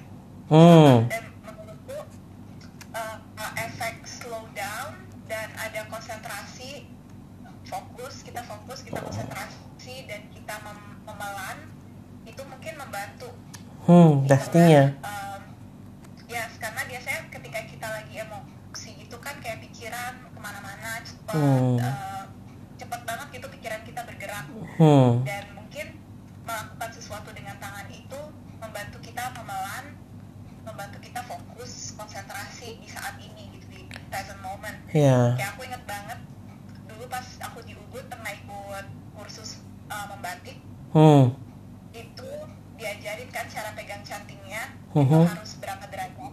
hmm, 0.49 0.95
dan 1.13 1.23
menurutku 1.45 1.99
uh, 2.91 3.17
uh, 3.37 3.53
efek 3.59 4.01
slow 4.03 4.49
down 4.55 4.97
dan 5.29 5.51
ada 5.55 5.85
konsentrasi 5.87 6.89
fokus 7.69 8.25
kita 8.25 8.41
fokus 8.43 8.81
kita 8.81 8.99
konsentrasi 8.99 10.09
dan 10.09 10.25
kita 10.33 10.55
mem- 10.65 10.99
memelan 11.05 11.59
itu 12.25 12.43
mungkin 12.43 12.75
membantu 12.77 13.29
hmm, 13.85 14.25
pastinya. 14.25 14.85
Um, 15.05 15.41
ya 16.27 16.49
karena 16.57 16.83
biasanya 16.83 17.21
ketika 17.29 17.61
kita 17.67 17.87
lagi 17.91 18.15
emosi 18.17 18.93
itu 19.05 19.17
kan 19.21 19.37
kayak 19.39 19.61
pikiran 19.61 20.15
ke 20.33 20.39
mana-mana 20.41 21.03
cepat 21.05 21.35
Hmm. 21.37 21.77
uh, 21.77 22.25
cepat 22.75 23.01
banget 23.05 23.27
gitu 23.37 23.47
pikiran 23.53 23.81
kita 23.85 24.01
bergerak 24.03 24.47
Hmm, 24.81 25.21
dan 25.23 25.45
mungkin 25.53 26.01
melakukan 26.43 26.91
sesuatu 26.91 27.31
dengan 27.31 27.53
tangan 27.57 27.87
itu 27.87 28.21
membantu 28.59 28.99
kita 28.99 29.29
memelan 29.31 29.93
membantu 30.61 30.99
kita 30.99 31.21
fokus 31.23 31.93
konsentrasi 31.95 32.81
di 32.81 32.89
saat 32.89 33.15
ini 33.21 33.55
gitu 33.55 33.67
di 33.71 33.81
present 34.09 34.41
moment 34.41 34.75
ya, 34.91 35.37
kayak 35.37 35.55
aku 35.55 35.63
inget 35.69 35.85
banget 35.85 36.19
dulu 36.89 37.05
pas 37.07 37.23
aku 37.45 37.61
di 37.63 37.77
Ubud 37.77 38.03
pernah 38.09 38.33
ikut 38.33 38.87
kursus 39.15 39.61
uh, 39.87 40.09
membatik 40.11 40.59
hmm, 40.91 41.31
itu 41.93 42.31
diajarin 42.75 43.29
kan 43.29 43.45
cara 43.47 43.71
pegang 43.77 44.01
itu 44.93 45.19
harus 45.23 45.53
berapa 45.57 45.85
derajat. 45.87 46.33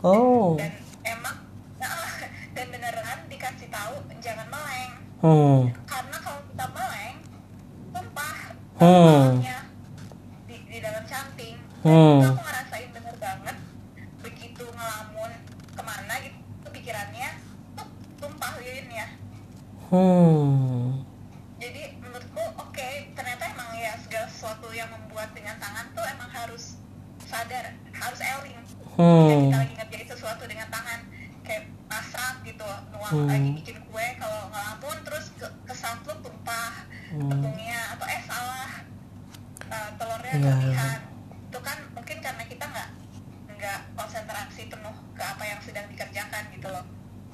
Oh, 0.00 0.54
dan 0.54 0.72
emang 1.02 1.36
nah, 1.76 2.12
dan 2.54 2.66
beneran 2.68 3.18
dikasih 3.26 3.68
tahu 3.68 3.94
jangan 4.18 4.46
meleng. 4.46 4.92
Hmm, 5.18 5.72
karena 5.84 6.16
kalau 6.18 6.40
kita 6.44 6.66
meleng 6.70 7.16
tumpah 7.90 8.36
bawahnya 8.76 9.56
di, 10.44 10.56
di 10.68 10.78
dalam 10.78 11.04
canting 11.04 11.56
dan 11.56 12.20
itu 12.20 12.26
aku 12.26 12.42
ngerasain 12.42 12.90
bener 12.92 13.14
banget 13.16 13.56
begitu 14.20 14.64
ngelamun 14.66 15.30
ke 15.70 15.82
mana 15.82 16.14
gitu 16.20 16.38
pikirannya 16.68 17.28
tuh 17.72 17.88
tumpah 18.18 18.52
lilinnya 18.58 19.06
hmm, 19.88 21.00
jadi 21.56 21.82
menurutku 21.98 22.44
oke 22.58 22.88
ternyata 23.14 23.42
emang 23.48 23.70
ya 23.74 23.96
segala 23.98 24.26
sesuatu 24.28 24.68
yang 24.70 24.90
membuat 24.90 25.32
dengan 25.32 25.56
tangan 25.56 25.86
tuh 25.92 26.04
emang 26.04 26.28
harus 26.28 26.76
sadar 27.22 27.72
harus 27.90 28.20
eling 28.20 28.60
Ketika 28.94 29.00
hmm, 29.00 29.42
kita 29.42 29.56
lagi 29.58 29.74
ngerjain 29.74 30.08
sesuatu 30.08 30.44
dengan 30.44 30.68
tangan 30.68 31.00
kayak 31.42 31.64
masak 31.86 32.34
gitu 32.42 32.68
nuang 32.90 33.12
Hmm. 33.14 33.28
lagi 33.28 33.50
bikin 33.54 33.76
kue 33.84 34.06
kalau 34.16 34.48
ngelamun 34.48 34.96
terus 35.04 35.28
ke 35.34 35.46
kesamplut 35.64 36.18
tumpah 36.18 36.72
Hmm. 37.12 37.30
tepungnya 37.30 37.94
atau 37.94 38.06
eh 38.08 38.22
salah 38.24 38.70
eh, 39.62 39.88
telurnya 39.94 40.32
Iya. 40.32 40.42
kelebihan 40.42 40.98
itu 41.44 41.58
kan 41.60 41.78
mungkin 41.92 42.16
karena 42.18 42.42
kita 42.44 42.64
nggak 42.64 42.88
nggak 43.52 43.78
konsentrasi 43.94 44.62
penuh 44.66 44.96
ke 45.12 45.22
apa 45.22 45.44
yang 45.44 45.60
sedang 45.60 45.86
dikerjakan 45.86 46.42
gitu 46.50 46.66
loh 46.66 46.82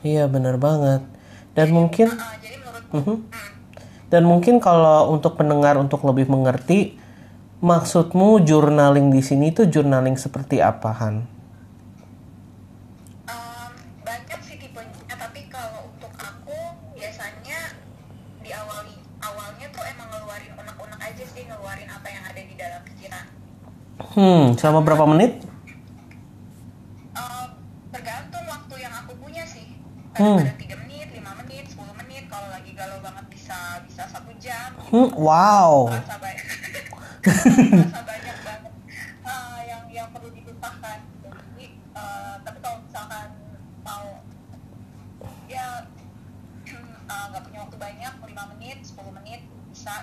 iya 0.03 0.20
benar 0.31 0.57
banget. 0.57 1.03
Dan 1.53 1.75
mungkin, 1.75 2.09
eh, 2.09 2.37
jadi 2.39 2.57
menurutku 2.63 2.95
Mhm. 2.95 3.05
hmm, 3.05 3.19
dan 4.07 4.23
mungkin 4.23 4.59
kalau 4.59 5.11
untuk 5.11 5.35
pendengar 5.35 5.75
untuk 5.77 6.03
lebih 6.03 6.27
mengerti, 6.27 6.99
maksudmu 7.61 8.41
journaling 8.43 9.11
di 9.11 9.21
sini 9.21 9.51
itu 9.51 9.67
journaling 9.67 10.17
seperti 10.17 10.59
apa, 10.59 10.91
Han? 10.97 11.17
Um, 13.29 13.71
banyak 14.01 14.41
sih 14.43 14.57
tipenya 14.57 15.15
tapi 15.15 15.47
kalau 15.47 15.93
untuk 15.93 16.11
aku 16.17 16.59
biasanya 16.97 17.77
di 18.41 18.51
awal 18.51 18.89
awalnya 19.21 19.67
tuh 19.69 19.85
emang 19.85 20.09
ngeluarin 20.09 20.53
unek-unek 20.57 21.01
aja 21.05 21.25
sih 21.27 21.43
ngeluarin 21.45 21.87
apa 21.87 22.09
yang 22.09 22.25
ada 22.25 22.41
di 22.41 22.55
dalam 22.57 22.81
pikiran 22.83 23.25
Hmm, 24.11 24.59
selama 24.59 24.81
berapa 24.83 25.07
menit? 25.07 25.39
Um, 27.15 27.49
tergantung 27.95 28.43
Hmm. 30.21 30.37
kadang-kadang 30.37 30.77
3 30.77 30.85
menit 30.85 31.09
5 31.17 31.41
menit 31.41 31.65
10 31.73 32.01
menit 32.05 32.23
kalau 32.29 32.49
lagi 32.53 32.71
galau 32.77 32.99
banget 33.01 33.25
bisa 33.33 33.59
bisa 33.83 34.03
satu 34.05 34.33
jam 34.37 34.69
Hmm, 34.91 35.09
wow. 35.17 35.89
merasa 35.89 36.17
banyak 36.19 36.45
merasa 37.73 38.01
banyak 38.03 38.37
banget 38.43 38.73
uh, 39.23 39.59
yang 39.65 39.83
yang 39.89 40.09
perlu 40.11 40.29
dilupakan 40.29 40.99
gitu. 41.01 41.29
jadi 41.55 41.67
uh, 41.95 42.35
tapi 42.43 42.59
kalau 42.61 42.79
misalkan 42.85 43.27
mau 43.81 44.07
ya 45.49 45.67
uh, 47.09 47.25
nggak 47.33 47.43
punya 47.43 47.59
waktu 47.65 47.77
banyak 47.79 48.13
5 48.21 48.53
menit 48.53 48.79
10 48.85 49.17
menit 49.17 49.41
bisa 49.73 49.97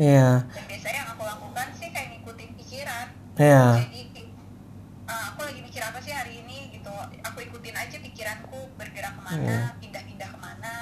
Iya, 0.00 0.48
dan 0.48 0.64
biasanya 0.64 0.96
yang 0.96 1.10
aku 1.12 1.22
lakukan 1.28 1.66
sih 1.76 1.92
kayak 1.92 2.08
ngikutin 2.16 2.50
pikiran 2.56 3.06
iya. 3.36 3.84
jadi 3.84 4.00
uh, 5.04 5.24
aku 5.28 5.40
lagi 5.44 5.60
mikir 5.60 5.82
apa 5.84 6.00
sih 6.00 6.16
hari 6.16 6.40
ini 6.40 6.72
gitu 6.72 6.88
aku 7.20 7.38
ikutin 7.44 7.76
aja 7.76 7.96
pikiranku 8.00 8.60
bergerak 9.00 9.16
ke 9.16 9.22
mana 9.24 9.56
pindah-pindah 9.80 10.28
ke 10.28 10.38
mana 10.44 10.72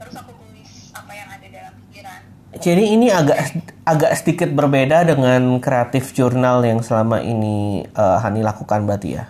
terus 0.00 0.14
aku 0.16 0.32
tulis 0.32 0.70
apa 0.96 1.12
yang 1.12 1.28
ada 1.28 1.46
dalam 1.52 1.74
pikiran. 1.84 2.20
Jadi 2.56 2.84
ini 2.96 3.06
agak 3.12 3.38
agak 3.84 4.12
sedikit 4.16 4.48
berbeda 4.56 5.04
dengan 5.04 5.60
kreatif 5.60 6.16
jurnal 6.16 6.64
yang 6.64 6.80
selama 6.80 7.20
ini 7.20 7.84
eh, 7.84 8.18
Hani 8.24 8.40
lakukan 8.40 8.88
berarti 8.88 9.20
ya. 9.20 9.28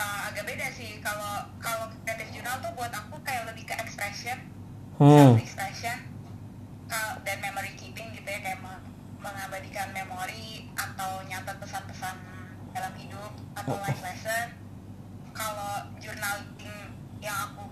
Uh, 0.00 0.32
agak 0.32 0.48
beda 0.48 0.72
sih. 0.72 0.96
Kalau 1.04 1.44
kalau 1.60 1.92
creative 2.08 2.32
journal 2.32 2.56
tuh 2.64 2.72
buat 2.72 2.88
aku 2.88 3.20
kayak 3.20 3.52
lebih 3.52 3.68
ke 3.68 3.74
expression 3.76 4.38
Hmm. 4.98 5.36
self 5.36 5.44
expression 5.44 5.98
uh, 6.88 7.14
dan 7.22 7.38
memory 7.38 7.70
keeping 7.76 8.10
gitu 8.10 8.26
ya 8.26 8.40
kayak 8.42 8.58
me- 8.58 8.82
mengabadikan 9.20 9.94
memori 9.94 10.72
atau 10.74 11.22
nyatet 11.22 11.54
pesan-pesan 11.60 12.16
dalam 12.72 12.90
hidup 12.98 13.30
atau 13.54 13.78
life 13.78 14.02
lesson 14.02 14.58
kalau 15.30 15.86
journaling 16.02 16.90
yang 17.22 17.34
aku 17.46 17.62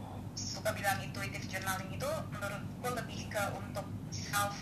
suka 0.66 0.82
bilang 0.82 0.99
intuitive 0.99 1.46
journaling 1.46 1.94
itu 1.94 2.11
menurutku 2.35 2.88
lebih 2.90 3.30
ke 3.30 3.38
untuk 3.54 3.87
self 4.11 4.58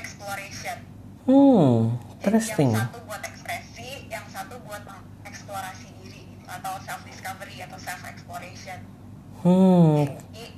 exploration 0.00 0.80
Hmm, 1.28 1.92
interesting. 2.24 2.72
yang 2.72 2.88
satu 2.88 3.04
buat 3.04 3.20
ekspresi 3.20 4.08
yang 4.08 4.24
satu 4.32 4.56
buat 4.64 4.80
mengeksplorasi 4.80 5.92
diri 6.00 6.24
gitu, 6.24 6.48
atau 6.48 6.72
self 6.80 7.04
discovery 7.04 7.60
atau 7.68 7.76
self 7.76 8.00
exploration 8.08 8.80
Hmm, 9.44 10.00
jadi 10.00 10.56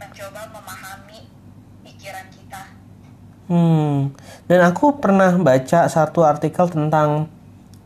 mencoba 0.00 0.42
memahami 0.48 1.20
pikiran 1.84 2.26
kita 2.32 2.62
hmm. 3.52 4.16
Dan 4.48 4.60
aku 4.64 4.96
pernah 4.96 5.36
baca 5.36 5.92
satu 5.92 6.24
artikel 6.24 6.64
tentang 6.72 7.28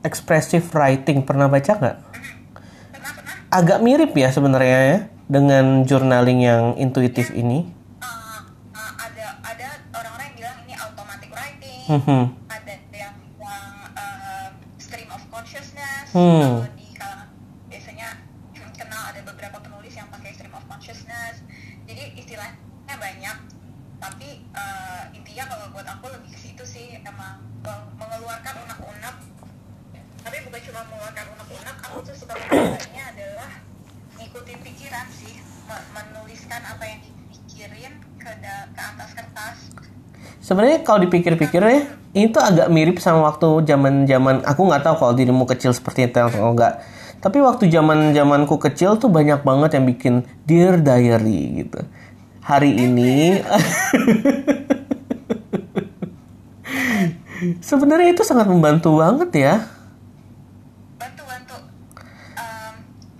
expressive 0.06 0.62
writing. 0.78 1.26
Pernah 1.26 1.50
baca 1.50 1.72
nggak? 1.74 1.96
pernah 2.94 3.34
Agak 3.50 3.82
mirip 3.82 4.14
ya 4.14 4.30
sebenarnya 4.30 4.78
ya 4.94 4.98
dengan 5.30 5.86
journaling 5.86 6.42
yang 6.42 6.74
intuitif 6.74 7.30
ini. 7.30 7.70
uh, 8.02 8.42
uh, 8.74 8.92
ada 8.98 9.38
ada 9.40 9.68
orang-orang 9.94 10.26
yang 10.34 10.36
bilang 10.42 10.58
ini 10.66 10.74
automatic 10.74 11.30
writing 11.30 11.86
Hmm. 11.86 12.34
ada 12.50 12.74
yang 12.90 13.14
bilang 13.38 13.74
uh, 13.94 14.48
stream 14.76 15.06
of 15.10 15.22
consciousness 15.30 16.10
Hmm. 16.10 16.66
kalau 16.66 16.74
di 16.74 16.86
kalangan 16.94 17.28
biasanya 17.66 18.08
kenal 18.74 19.02
ada 19.06 19.20
beberapa 19.22 19.58
penulis 19.62 19.94
yang 19.94 20.10
pakai 20.10 20.34
stream 20.34 20.50
of 20.50 20.66
consciousness 20.66 21.46
jadi 21.86 22.10
istilahnya 22.18 22.58
banyak 22.90 23.36
tapi 24.00 24.28
uh, 24.50 25.14
intinya 25.14 25.44
kalau 25.46 25.66
buat 25.70 25.86
aku 25.86 26.10
lebih 26.10 26.30
ke 26.30 26.38
situ 26.40 26.64
sih 26.64 26.98
emang 26.98 27.38
mengeluarkan 27.94 28.54
unek-unek 28.66 29.14
tapi 30.20 30.36
bukan 30.42 30.60
cuma 30.66 30.80
mengeluarkan 30.90 31.24
unek-unek 31.34 31.76
aku 31.86 31.96
tuh 32.02 32.14
suka 32.16 32.34
membacanya 32.34 33.04
adalah 33.14 33.50
ngikutin 34.20 34.58
pikiran 34.60 35.06
sih 35.10 35.40
Me- 35.64 35.86
menuliskan 35.90 36.62
apa 36.62 36.84
yang 36.84 37.00
dipikirin 37.00 37.92
ke 38.16 38.30
ke 38.70 38.82
atas 38.82 39.10
kertas 39.14 39.58
Sebenarnya 40.40 40.82
kalau 40.82 41.04
dipikir-pikir 41.04 41.62
ya, 41.62 41.84
itu 42.10 42.34
agak 42.34 42.66
mirip 42.68 42.98
sama 42.98 43.22
waktu 43.22 43.62
zaman-zaman 43.62 44.40
aku 44.42 44.66
nggak 44.66 44.82
tahu 44.82 44.94
kalau 44.98 45.12
dirimu 45.12 45.44
kecil 45.44 45.70
seperti 45.70 46.08
itu 46.08 46.16
atau 46.16 46.50
enggak. 46.50 46.80
Tapi 47.20 47.38
waktu 47.38 47.68
zaman 47.68 48.10
zamanku 48.10 48.56
kecil 48.56 48.96
tuh 48.96 49.12
banyak 49.12 49.44
banget 49.44 49.76
yang 49.76 49.84
bikin 49.84 50.14
dear 50.42 50.80
diary 50.80 51.60
gitu. 51.60 51.84
Hari 52.40 52.72
ini 52.72 53.36
sebenarnya 57.60 58.08
itu 58.10 58.22
sangat 58.24 58.46
membantu 58.48 58.96
banget 58.96 59.30
ya. 59.34 59.54
bantu 60.96 61.22
bantu 61.24 61.56
Em, 62.34 62.72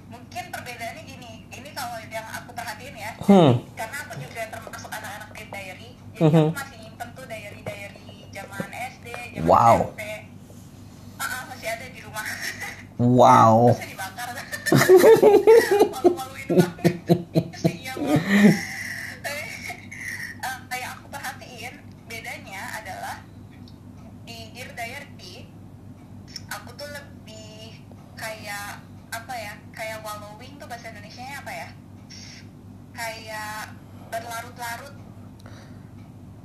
mungkin 0.09 0.43
perbedaannya 0.49 1.03
gini 1.05 1.47
ini 1.47 1.71
kalau 1.71 1.95
yang 2.03 2.27
aku 2.27 2.51
perhatiin 2.53 2.97
ya 2.97 3.11
Hmm. 3.31 3.63
karena 3.79 3.97
aku 4.03 4.15
juga 4.19 4.43
termasuk 4.51 4.91
anak-anak 4.91 5.31
read 5.39 5.51
diary 5.55 5.91
jadi 6.19 6.19
Mhm. 6.27 6.47
aku 6.51 6.59
masih 6.59 6.79
nyimpen 6.83 7.09
tuh 7.15 7.25
diary 7.31 7.61
diary 7.63 8.11
zaman 8.35 8.69
SD 8.75 9.07
zaman 9.39 9.47
Wow. 9.47 9.77
SMP 9.87 10.03
Ah, 11.15 11.23
ah, 11.23 11.43
masih 11.47 11.69
ada 11.71 11.87
di 11.95 12.01
rumah 12.03 12.27
Wow. 12.99 13.55
bisa 13.79 13.87
dibakar 13.87 14.29
malu-maluin 15.95 16.49
banget 16.59 16.91
apa 29.11 29.35
ya 29.35 29.55
kayak 29.75 29.99
wallowing 30.07 30.55
tuh 30.59 30.67
bahasa 30.71 30.91
Indonesia 30.91 31.23
apa 31.39 31.51
ya 31.55 31.69
kayak 33.01 33.73
berlarut-larut 34.09 34.95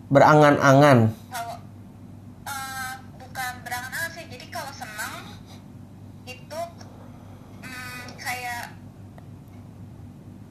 Berangan-angan. 0.07 1.11
kalau 1.27 1.55
eh, 2.45 2.91
bukan 3.17 3.51
berangan-angan 3.59 4.11
sih 4.11 4.25
jadi 4.27 4.45
kalau 4.47 4.71
senang 4.71 5.13
itu 6.23 6.61
mm, 7.59 8.03
kayak 8.15 8.63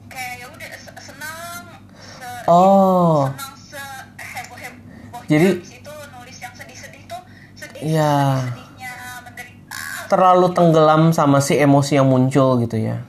kayak 0.05 0.33
ya 0.37 0.47
udah 0.47 0.69
se- 0.75 1.01
senang 1.01 1.63
se 1.97 2.29
Oh. 2.45 3.31
senang 3.31 3.53
se 3.57 3.81
heboh 4.15 4.57
hebohnya 4.57 5.25
Jadi- 5.25 5.55
habis 5.57 5.73
itu 5.73 5.93
nulis 6.11 6.37
yang 6.37 6.53
sedih-sedih 6.53 7.03
tuh 7.05 7.21
sedih 7.55 7.81
sedihnya 7.81 8.93
menderita 9.23 9.81
Terlalu 10.05 10.47
tenggelam 10.51 11.03
sama 11.09 11.39
si 11.39 11.57
emosi 11.57 11.95
yang 11.95 12.05
muncul 12.05 12.59
gitu 12.59 12.77
ya. 12.77 13.01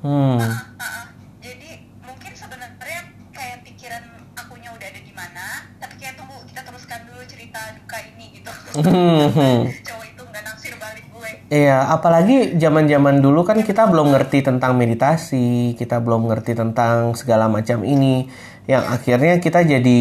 Hmm. 0.00 0.36
Ah, 0.36 0.50
ah. 0.78 1.04
jadi 1.40 1.78
mungkin 2.00 2.32
sebenarnya 2.32 3.00
kayak 3.30 3.62
pikiran 3.62 4.02
akunya 4.32 4.70
udah 4.70 4.82
ada 4.84 5.00
di 5.00 5.12
mana 5.12 5.46
tapi 5.76 5.94
kayak 5.96 6.14
tunggu 6.16 6.34
kita 6.44 6.58
teruskan 6.60 7.00
dulu 7.04 7.22
cerita 7.24 7.60
duka 7.72 7.98
ini 8.08 8.34
gitu 8.34 8.50
Hmm. 8.50 8.61
Cowok 8.72 10.04
itu 10.08 10.22
nggak 10.24 10.42
naksir 10.48 10.74
balik 10.80 11.04
gue. 11.12 11.30
Iya, 11.52 11.92
apalagi 11.92 12.56
zaman-zaman 12.56 13.20
dulu 13.20 13.44
kan 13.44 13.60
kita 13.60 13.84
belum 13.88 14.16
ngerti 14.16 14.40
tentang 14.40 14.74
meditasi, 14.80 15.76
kita 15.76 16.00
belum 16.00 16.32
ngerti 16.32 16.56
tentang 16.56 17.12
segala 17.12 17.52
macam 17.52 17.84
ini, 17.84 18.32
yang 18.64 18.82
akhirnya 18.88 19.36
kita 19.36 19.60
jadi, 19.60 19.98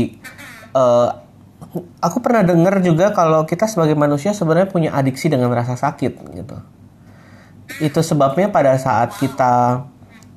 eh, 0.72 1.10
aku 2.00 2.18
pernah 2.24 2.48
dengar 2.48 2.80
juga 2.80 3.12
kalau 3.12 3.44
kita 3.44 3.68
sebagai 3.68 4.00
manusia 4.00 4.32
sebenarnya 4.32 4.72
punya 4.72 4.90
adiksi 4.96 5.28
dengan 5.28 5.52
rasa 5.52 5.76
sakit 5.76 6.14
gitu. 6.36 6.58
Itu 7.84 8.00
sebabnya 8.04 8.52
pada 8.52 8.76
saat 8.80 9.16
kita 9.20 9.86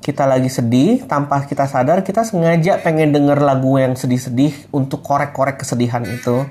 kita 0.05 0.29
lagi 0.29 0.53
sedih, 0.53 1.09
tanpa 1.09 1.49
kita 1.49 1.65
sadar 1.65 2.05
kita 2.05 2.29
sengaja 2.29 2.77
pengen 2.85 3.09
denger 3.17 3.41
lagu 3.41 3.81
yang 3.81 3.97
sedih-sedih 3.97 4.53
untuk 4.69 5.01
korek-korek 5.01 5.57
kesedihan 5.57 6.05
itu, 6.05 6.45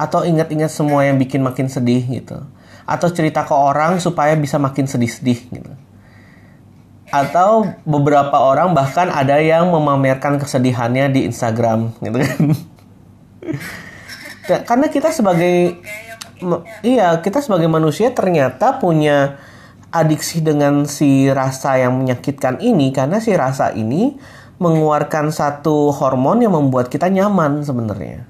atau 0.00 0.24
ingat-ingat 0.24 0.72
semua 0.72 1.04
yang 1.04 1.20
bikin 1.20 1.44
makin 1.44 1.68
sedih 1.68 2.00
gitu 2.08 2.40
atau 2.88 3.08
cerita 3.12 3.44
ke 3.44 3.52
orang 3.52 4.00
supaya 4.00 4.32
bisa 4.34 4.56
makin 4.56 4.88
sedih-sedih 4.88 5.38
gitu. 5.52 5.72
Atau 7.10 7.70
beberapa 7.86 8.34
orang 8.34 8.72
bahkan 8.74 9.12
ada 9.12 9.38
yang 9.38 9.68
memamerkan 9.70 10.42
kesedihannya 10.42 11.12
di 11.12 11.28
Instagram 11.28 11.94
gitu 12.00 12.18
kan. 12.18 12.40
Karena 14.68 14.86
kita 14.90 15.14
sebagai 15.14 15.78
iya, 16.82 17.14
kita 17.22 17.44
sebagai 17.44 17.70
manusia 17.70 18.10
ternyata 18.10 18.80
punya 18.82 19.38
adiksi 19.90 20.42
dengan 20.42 20.86
si 20.86 21.30
rasa 21.30 21.78
yang 21.78 21.98
menyakitkan 21.98 22.62
ini 22.62 22.94
karena 22.94 23.18
si 23.18 23.34
rasa 23.34 23.74
ini 23.74 24.14
mengeluarkan 24.62 25.34
satu 25.34 25.90
hormon 25.90 26.46
yang 26.46 26.54
membuat 26.54 26.90
kita 26.90 27.10
nyaman 27.10 27.66
sebenarnya. 27.66 28.29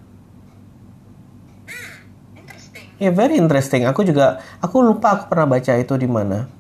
Ya 3.01 3.09
very 3.09 3.41
interesting. 3.41 3.89
Aku 3.89 4.05
juga 4.05 4.45
aku 4.61 4.85
lupa 4.85 5.17
aku 5.17 5.33
pernah 5.33 5.57
baca 5.57 5.73
itu 5.73 5.97
di 5.97 6.05
mana. 6.05 6.53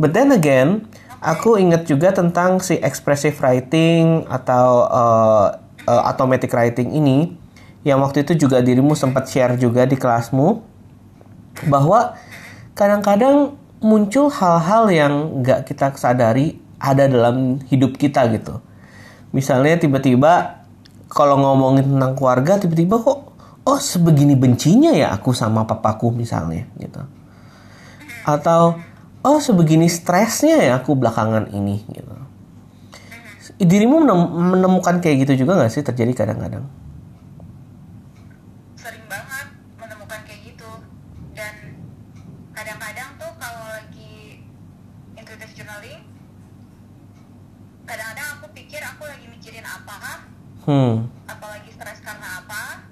But 0.00 0.16
then 0.16 0.32
again, 0.32 0.88
aku 1.20 1.60
ingat 1.60 1.84
juga 1.84 2.08
tentang 2.16 2.64
si 2.64 2.80
expressive 2.80 3.36
writing 3.36 4.24
atau 4.32 4.88
uh, 4.88 5.46
uh, 5.84 6.02
automatic 6.08 6.48
writing 6.56 6.96
ini 6.96 7.36
yang 7.84 8.00
waktu 8.00 8.24
itu 8.24 8.48
juga 8.48 8.64
dirimu 8.64 8.96
sempat 8.96 9.28
share 9.28 9.60
juga 9.60 9.84
di 9.84 10.00
kelasmu 10.00 10.64
bahwa 11.68 12.16
kadang-kadang 12.72 13.52
muncul 13.84 14.32
hal-hal 14.32 14.88
yang 14.88 15.44
nggak 15.44 15.68
kita 15.68 15.92
sadari 16.00 16.56
ada 16.80 17.04
dalam 17.10 17.60
hidup 17.68 18.00
kita 18.00 18.24
gitu. 18.32 18.64
Misalnya 19.36 19.76
tiba-tiba 19.76 20.64
kalau 21.12 21.36
ngomongin 21.36 21.84
tentang 21.84 22.16
keluarga 22.16 22.56
tiba-tiba 22.56 22.96
kok 23.04 23.27
oh 23.68 23.76
sebegini 23.76 24.32
bencinya 24.32 24.96
ya 24.96 25.12
aku 25.12 25.36
sama 25.36 25.68
papaku 25.68 26.08
misalnya 26.08 26.64
gitu. 26.80 27.04
Atau 28.24 28.80
oh 29.20 29.38
sebegini 29.44 29.92
stresnya 29.92 30.56
ya 30.64 30.72
aku 30.80 30.96
belakangan 30.96 31.52
ini 31.52 31.84
gitu. 31.92 32.16
Dirimu 33.60 34.08
menem- 34.08 34.56
menemukan 34.56 35.04
kayak 35.04 35.28
gitu 35.28 35.44
juga 35.44 35.60
nggak 35.60 35.72
sih 35.74 35.84
terjadi 35.84 36.16
kadang-kadang? 36.16 36.64
Sering 38.78 39.04
banget 39.04 39.46
menemukan 39.76 40.20
kayak 40.24 40.40
gitu. 40.48 40.70
Dan 41.36 41.54
kadang-kadang 42.56 43.20
tuh 43.20 43.32
kalau 43.36 43.62
lagi 43.68 44.40
intuitive 45.12 45.52
journaling 45.52 46.02
kadang-kadang 47.88 48.28
aku 48.36 48.46
pikir 48.52 48.84
aku 48.84 49.08
lagi 49.08 49.26
mikirin 49.32 49.64
apa 49.64 50.28
hmm 50.68 51.08
apalagi 51.24 51.72
stres 51.72 52.04
karena 52.04 52.44
apa 52.44 52.84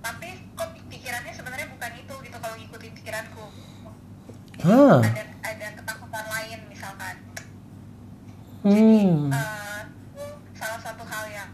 tapi 0.00 0.40
kok 0.56 0.72
pikirannya 0.88 1.28
sebenarnya 1.36 1.68
bukan 1.68 1.92
itu 2.00 2.14
gitu 2.24 2.36
kalau 2.40 2.56
ngikutin 2.56 2.92
pikiranku 2.96 3.44
Jadi 4.48 4.49
Ah. 4.60 5.00
ada 5.00 5.24
ada 5.40 5.66
ketakutan 5.72 6.26
lain 6.28 6.58
misalkan. 6.68 7.16
Hmm. 8.60 9.32
Eh, 9.32 9.80
itu 9.88 10.24
salah 10.52 10.80
satu 10.84 11.00
hal 11.00 11.24
yang 11.32 11.48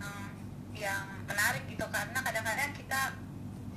yang 0.75 1.07
menarik 1.31 1.63
gitu 1.71 1.87
karena 1.87 2.19
kadang-kadang 2.19 2.71
kita 2.75 3.01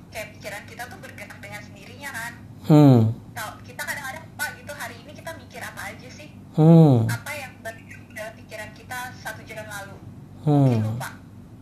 kayak 0.10 0.28
pikiran 0.34 0.64
kita 0.66 0.84
tuh 0.90 0.98
bergerak 0.98 1.38
dengan 1.38 1.62
sendirinya 1.62 2.10
kan. 2.10 2.34
Hmm. 2.66 3.00
Kalau 3.38 3.54
kita 3.62 3.82
kadang-kadang 3.86 4.24
lupa 4.26 4.46
gitu 4.58 4.74
hari 4.74 4.96
ini 4.98 5.12
kita 5.14 5.32
mikir 5.38 5.62
apa 5.62 5.82
aja 5.94 6.10
sih? 6.10 6.30
Hmm. 6.58 7.06
Apa 7.06 7.32
yang 7.38 7.54
dalam 7.62 8.34
pikiran 8.34 8.70
kita 8.74 9.14
satu 9.22 9.46
jam 9.46 9.70
lalu? 9.70 9.98
Mungkin 10.42 10.82
hmm 10.82 10.88
lupa. 10.90 11.10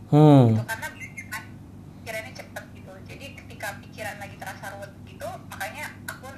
Hmm. 0.08 0.56
Gitu 0.56 0.64
karena 0.64 0.88
biasanya 0.88 1.24
kan 1.28 1.42
pikirannya 2.00 2.32
cepet 2.32 2.64
gitu 2.80 2.92
jadi 3.04 3.26
ketika 3.44 3.68
pikiran 3.84 4.16
lagi 4.16 4.36
terasa 4.40 4.64
ruwet 4.72 4.92
gitu 5.04 5.28
makanya 5.52 5.92
aku 6.08 6.32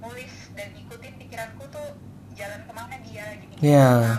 nulis 0.00 0.34
dan 0.56 0.72
ikutin 0.74 1.14
pikiranku 1.20 1.64
tuh 1.68 2.00
jalan 2.32 2.64
ke 2.64 2.72
mana 2.72 2.96
mikir 3.62 3.70
Iya. 3.70 4.18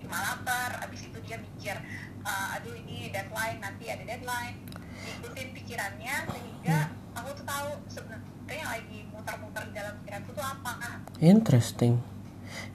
cuma 0.00 0.16
lapar 0.18 0.70
abis 0.82 1.00
itu 1.04 1.18
dia 1.20 1.36
mikir 1.36 1.76
"Ah, 2.22 2.56
aduh 2.56 2.72
ini 2.74 3.08
deadline 3.08 3.60
nanti 3.60 3.84
ada 3.86 4.00
deadline 4.02 4.56
ikutin 5.20 5.48
pikirannya 5.52 6.16
sehingga 6.26 6.78
aku 7.12 7.28
tuh 7.34 7.44
tahu 7.44 7.68
sebenarnya 7.86 8.24
yang 8.54 8.70
lagi 8.70 8.98
muter-muter 9.06 9.62
di 9.64 9.72
dalam 9.74 9.94
pikiranku 10.00 10.30
tuh 10.32 10.42
apa 10.42 10.72
Interesting. 11.18 11.98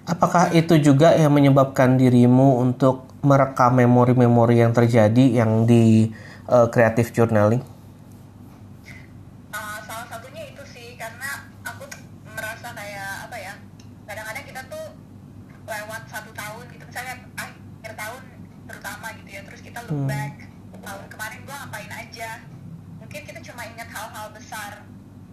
Apakah 0.03 0.51
itu 0.51 0.75
juga 0.77 1.15
yang 1.15 1.31
menyebabkan 1.31 1.95
dirimu 1.95 2.59
untuk 2.59 3.07
merekam 3.23 3.71
memori-memori 3.73 4.59
yang 4.59 4.69
terjadi 4.69 5.39
yang 5.39 5.63
di 5.63 6.11
uh, 6.45 6.67
creative 6.67 7.09
journaling? 7.09 7.63
Uh, 9.49 9.79
salah 9.81 10.03
satunya 10.07 10.51
itu 10.51 10.59
sih 10.67 10.99
karena 10.99 11.47
aku 11.63 11.87
merasa 12.27 12.75
kayak 12.75 13.31
apa 13.31 13.37
ya 13.37 13.53
kadang-kadang 14.03 14.43
kita 14.43 14.61
tuh 14.67 14.85
lewat 15.63 16.01
satu 16.05 16.31
tahun 16.33 16.63
gitu 16.67 16.83
misalnya 16.83 17.15
akhir 17.33 17.91
tahun 17.95 18.21
terutama 18.65 19.07
gitu 19.15 19.29
ya 19.29 19.41
terus 19.41 19.61
kita 19.61 19.79
look 19.81 19.95
Hmm. 19.95 20.11
back 20.11 20.33
tahun 20.75 21.03
kemarin 21.07 21.39
gua 21.43 21.55
ngapain 21.63 21.91
aja 21.93 22.29
mungkin 22.99 23.21
kita 23.23 23.39
cuma 23.41 23.63
ingat 23.63 23.87
hal-hal 23.87 24.27
besar 24.29 24.83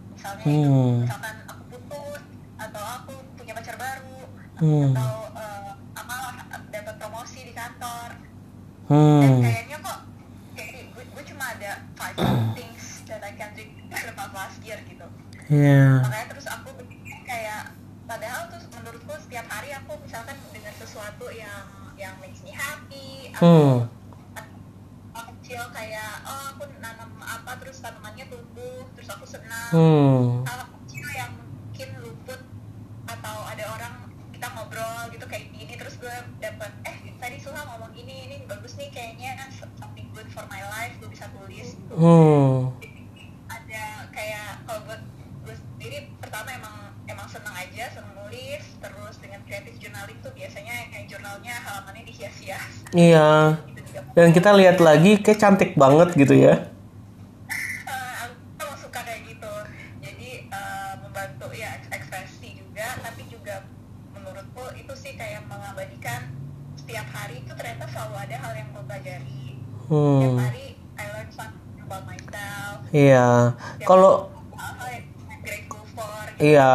misalnya 0.07 0.30
itu 0.30 0.30
Hmm. 0.41 1.03
misalkan 1.03 1.35
aku 1.45 1.63
putus 1.69 2.21
atau 2.57 2.83
aku 2.95 3.13
punya 3.35 3.53
pacar 3.53 3.75
baru 3.75 4.17
Hmm. 4.57 4.93
atau 4.93 5.13
uh, 5.31 5.71
apalah 5.91 6.33
dapat 6.67 6.95
promosi 6.97 7.39
di 7.43 7.53
kantor 7.53 8.09
dan 8.11 8.27
Hmm. 8.87 9.39
kayaknya 9.39 9.77
kok 9.79 9.99
kayak 10.53 10.91
gue, 10.91 11.03
gue 11.07 11.23
cuma 11.25 11.45
ada 11.49 11.71
five 11.95 12.15
things 12.53 12.83
that 13.05 13.21
I 13.21 13.31
can 13.31 13.51
do 13.51 13.63
about 13.89 14.31
last 14.37 14.59
year 14.61 14.77
gitu 14.83 15.05
Ya. 15.47 15.99
makanya 15.99 16.27
terus 16.29 16.47
aku 16.47 16.71
berpikir 16.73 17.17
kayak 17.21 17.75
padahal 18.05 18.47
tuh 18.47 18.61
menurutku 18.71 19.13
setiap 19.19 19.47
hari 19.47 19.71
aku 19.71 19.99
misalkan 19.99 20.35
dengar 20.49 20.73
sesuatu 20.73 21.27
yang 21.29 21.65
yang 21.95 22.13
makes 22.17 22.39
me 22.41 22.51
happy 22.51 23.29
Hmm. 23.33 23.85
Kecil 25.61 25.77
kayak 25.77 26.25
oh 26.25 26.43
aku 26.51 26.65
nanam 26.81 27.05
apa 27.19 27.53
terus 27.61 27.77
tanamannya 27.79 28.25
tumbuh 28.25 28.81
terus 28.97 29.13
aku 29.13 29.29
senang 29.29 29.69
Hmm. 29.69 30.41
hal 30.41 30.65
kecil 30.81 31.05
yang 31.07 31.29
mungkin 31.37 31.89
luput 32.01 32.41
atau 33.05 33.37
ada 33.45 33.61
orang 33.69 33.93
kita 34.31 34.47
ngobrol 34.51 35.05
gitu 35.13 35.21
kayak 35.23 35.53
gini 35.53 35.69
terus 35.71 36.01
gue 36.01 36.09
dapet 36.39 36.71
eh 36.83 36.97
tadi 37.15 37.37
Suha 37.37 37.61
ngomong 37.63 37.93
gini 37.93 38.25
ini 38.25 38.35
bagus 38.45 38.73
nih 38.73 38.89
kayaknya 38.89 39.37
something 39.53 40.09
good 40.09 40.25
for 40.27 40.41
my 40.49 40.65
life 40.67 40.97
gue 40.97 41.05
bisa 41.07 41.29
tulis. 41.29 41.77
Hmm. 41.91 42.73
Ada 43.47 43.83
kayak 44.09 44.65
kalau 44.65 44.81
buat 44.83 45.01
gue 45.43 45.53
sendiri 45.55 46.09
pertama 46.17 46.49
emang 46.51 46.75
emang 47.05 47.27
seneng 47.27 47.53
aja 47.53 47.85
seneng 47.91 48.17
nulis 48.17 48.65
terus 48.77 49.15
dengan 49.19 49.45
creative 49.45 49.77
journaling 49.77 50.17
tuh 50.19 50.31
biasanya 50.31 50.89
kayak 50.89 51.05
jurnalnya 51.05 51.53
halamannya 51.59 52.01
dihias-hias 52.03 52.81
Iya. 52.91 53.61
gitu 53.67 53.80
Dan 54.11 54.31
kita 54.31 54.51
lihat 54.51 54.77
lagi 54.77 55.19
kayak 55.19 55.39
cantik 55.39 55.71
banget 55.75 56.15
gitu 56.15 56.35
ya. 56.35 56.67
Aku 58.57 58.59
emang 58.59 58.75
suka 58.75 58.99
kayak 59.01 59.21
jadi 59.99 60.29
membantu 60.99 61.51
eks- 61.79 61.91
ekspresi 61.91 62.59
juga 62.59 62.87
tapi 62.99 63.23
juga 63.27 63.63
menurutku 64.11 64.63
itu 64.75 64.93
sih 64.95 65.13
kayak 65.15 65.47
mengabadikan 65.47 66.31
setiap 66.75 67.07
hari 67.11 67.41
itu 67.41 67.51
ternyata 67.55 67.85
selalu 67.87 68.15
ada 68.19 68.35
hal 68.39 68.53
yang 68.55 68.67
gue 68.71 68.83
pelajari 68.83 69.43
setiap 69.87 69.89
Hmm. 69.91 70.39
Iya. 72.91 73.55
Kalau 73.87 74.27
gitu. 74.27 74.39
Iya, 76.41 76.73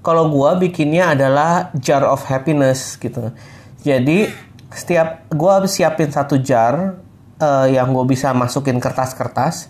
kalau 0.00 0.30
gua 0.30 0.54
bikinnya 0.54 1.10
adalah 1.12 1.74
jar 1.74 2.06
of 2.06 2.22
happiness 2.22 2.94
gitu. 2.96 3.34
Jadi 3.82 4.30
setiap 4.72 5.28
gua 5.32 5.64
siapin 5.68 6.10
satu 6.10 6.40
jar 6.40 6.96
eh, 7.38 7.66
yang 7.76 7.92
gue 7.92 8.04
bisa 8.08 8.32
masukin 8.32 8.80
kertas-kertas. 8.82 9.68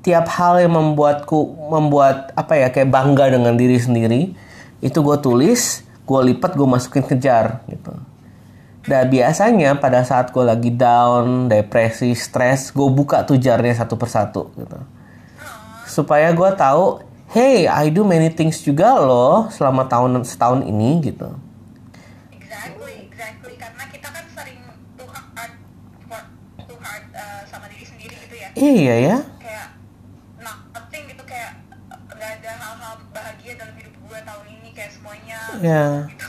Tiap 0.00 0.26
hal 0.32 0.64
yang 0.64 0.74
membuatku 0.74 1.68
membuat 1.68 2.32
apa 2.32 2.56
ya 2.56 2.72
kayak 2.72 2.88
bangga 2.88 3.36
dengan 3.36 3.52
diri 3.52 3.76
sendiri 3.76 4.32
itu 4.80 4.98
gue 5.04 5.16
tulis, 5.20 5.84
gue 6.08 6.20
lipat, 6.32 6.56
gue 6.56 6.64
masukin 6.64 7.04
ke 7.04 7.20
jar 7.20 7.60
gitu. 7.68 7.92
Dan 8.80 9.12
biasanya 9.12 9.76
pada 9.76 10.00
saat 10.08 10.32
gue 10.32 10.40
lagi 10.40 10.72
down, 10.72 11.52
depresi, 11.52 12.16
stres, 12.16 12.72
gue 12.72 12.88
buka 12.88 13.28
tuh 13.28 13.36
jarnya 13.36 13.76
satu 13.76 14.00
persatu 14.00 14.48
gitu 14.56 14.80
supaya 15.90 16.30
gue 16.30 16.50
tahu 16.54 17.02
hey 17.34 17.66
I 17.66 17.90
do 17.90 18.06
many 18.06 18.30
things 18.30 18.62
juga 18.62 18.94
loh 18.94 19.50
selama 19.50 19.90
tahun 19.90 20.22
setahun 20.22 20.62
ini 20.62 21.02
gitu 21.02 21.26
exactly 22.30 23.10
exactly 23.10 23.58
karena 23.58 23.84
kita 23.90 24.06
kan 24.06 24.24
sering 24.30 24.62
too 24.94 25.10
hard 25.10 25.52
for 26.06 26.22
too 26.62 26.78
hard 26.78 27.04
uh, 27.10 27.42
sama 27.50 27.66
diri 27.74 27.82
sendiri 27.82 28.14
gitu 28.22 28.36
ya 28.38 28.49
iya 28.60 28.94
ya. 29.00 29.16
Kayak 29.36 29.68
nothing 30.38 31.04
gitu 31.08 31.22
kayak 31.24 31.52
uh, 31.88 31.98
nggak 32.08 32.30
ada 32.40 32.52
hal-hal 32.54 32.94
bahagia 33.10 33.52
dalam 33.56 33.74
hidup 33.74 33.94
gue 33.96 34.18
tahun 34.20 34.46
ini 34.46 34.68
kayak 34.70 34.90
semuanya 34.92 35.38
Ya. 35.58 35.84
gitu. 36.06 36.26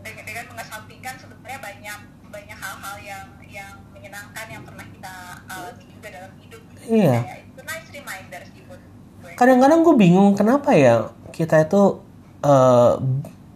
Dengan, 0.00 0.22
dengan 0.22 0.44
mengesampingkan 0.54 1.14
sebenarnya 1.18 1.58
banyak 1.58 1.98
banyak 2.30 2.58
hal-hal 2.58 2.96
yang 3.00 3.26
yang 3.46 3.72
menyenangkan 3.90 4.46
yang 4.46 4.62
pernah 4.62 4.86
kita 4.86 5.14
alami 5.46 5.84
juga 5.88 6.08
dalam 6.12 6.32
hidup 6.38 6.62
Iya. 6.86 7.14
kayak 7.24 7.40
itu 7.42 7.60
nice 7.62 7.88
reminder 7.90 8.40
sih 8.46 8.60
buat 8.64 8.80
gue. 9.22 9.30
Kadang-kadang 9.34 9.80
gue 9.82 9.94
bingung 9.96 10.30
kenapa 10.32 10.70
ya 10.72 10.94
kita 11.34 11.66
itu 11.66 11.98
uh, 12.40 12.94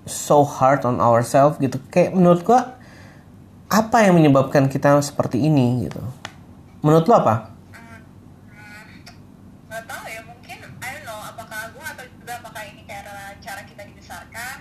so 0.02 0.42
hard 0.42 0.82
on 0.82 0.98
ourselves 0.98 1.56
gitu. 1.56 1.78
Kayak 1.88 2.18
menurut 2.18 2.42
gue 2.42 2.60
apa 3.70 3.96
yang 4.02 4.18
menyebabkan 4.18 4.66
kita 4.66 4.98
seperti 4.98 5.38
ini 5.38 5.86
gitu? 5.86 6.02
Menurut 6.82 7.06
lo 7.06 7.14
apa 7.14 7.34
nggak 9.70 9.84
tahu 9.86 10.04
ya 10.10 10.20
mungkin 10.26 10.58
I 10.82 10.88
don't 10.90 11.06
know 11.06 11.20
apakah 11.22 11.70
gue 11.70 11.86
atau 11.86 12.04
juga 12.10 12.32
apakah 12.42 12.62
ini 12.66 12.82
kayak 12.82 13.06
adalah 13.06 13.38
cara 13.38 13.62
kita 13.62 13.82
dibesarkan 13.86 14.56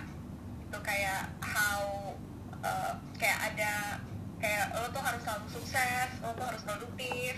itu 0.62 0.78
kayak 0.86 1.26
how 1.42 2.14
uh, 2.62 2.94
kayak 3.18 3.40
ada 3.50 3.98
kayak 4.38 4.70
lo 4.72 4.86
tuh 4.94 5.02
harus 5.02 5.22
selalu 5.26 5.46
sukses 5.50 6.08
lo 6.22 6.30
tuh 6.38 6.46
harus 6.46 6.62
produktif 6.62 7.34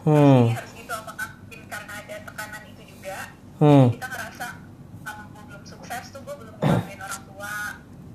Hmm. 0.00 0.48
ini 0.48 0.56
harus 0.56 0.72
gitu. 0.72 0.92
Apakah 0.92 1.28
mungkin 1.36 1.60
karena 1.66 1.92
ada 1.92 2.16
tekanan 2.24 2.62
itu 2.66 2.82
juga? 2.88 3.18
Hmm. 3.60 3.86
Kita 3.92 4.06
ngerasa 4.08 4.46
kalau 5.02 5.24
gue 5.28 5.42
belum 5.44 5.62
sukses 5.64 6.04
tuh 6.08 6.20
gue 6.20 6.34
belum 6.36 6.54
ngebantuin 6.56 7.00
orang 7.00 7.22
tua. 7.26 7.56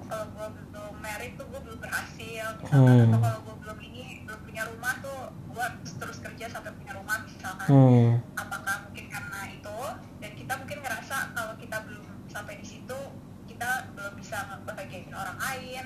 Kalau 0.06 0.26
gue 0.30 0.48
belum 0.66 0.94
married 1.00 1.34
tuh 1.36 1.46
gue 1.46 1.62
belum 1.62 1.80
berhasil. 1.80 2.46
Misalkan 2.58 2.90
Hmm. 2.90 3.06
atau 3.08 3.20
kalau 3.22 3.40
gue 3.42 3.56
belum 3.62 3.78
ini 3.80 4.04
belum 4.24 4.40
punya 4.42 4.64
rumah 4.66 4.94
tuh 5.00 5.20
gue 5.46 5.62
harus 5.62 5.92
terus 5.96 6.18
kerja 6.20 6.46
sampai 6.48 6.72
punya 6.74 6.94
rumah 6.94 7.18
misalkan. 7.22 7.68
Hmm. 7.70 8.10
Apakah 8.36 8.76
mungkin 8.84 9.06
karena 9.08 9.40
itu? 9.48 9.78
Dan 10.20 10.32
kita 10.34 10.54
mungkin 10.58 10.78
ngerasa 10.82 11.16
kalau 11.32 11.54
kita 11.56 11.78
belum 11.86 12.06
sampai 12.28 12.54
di 12.58 12.66
situ 12.66 13.00
kita 13.46 13.70
belum 13.94 14.14
bisa 14.18 14.38
ngebahagiain 14.44 15.14
orang 15.14 15.38
lain. 15.38 15.86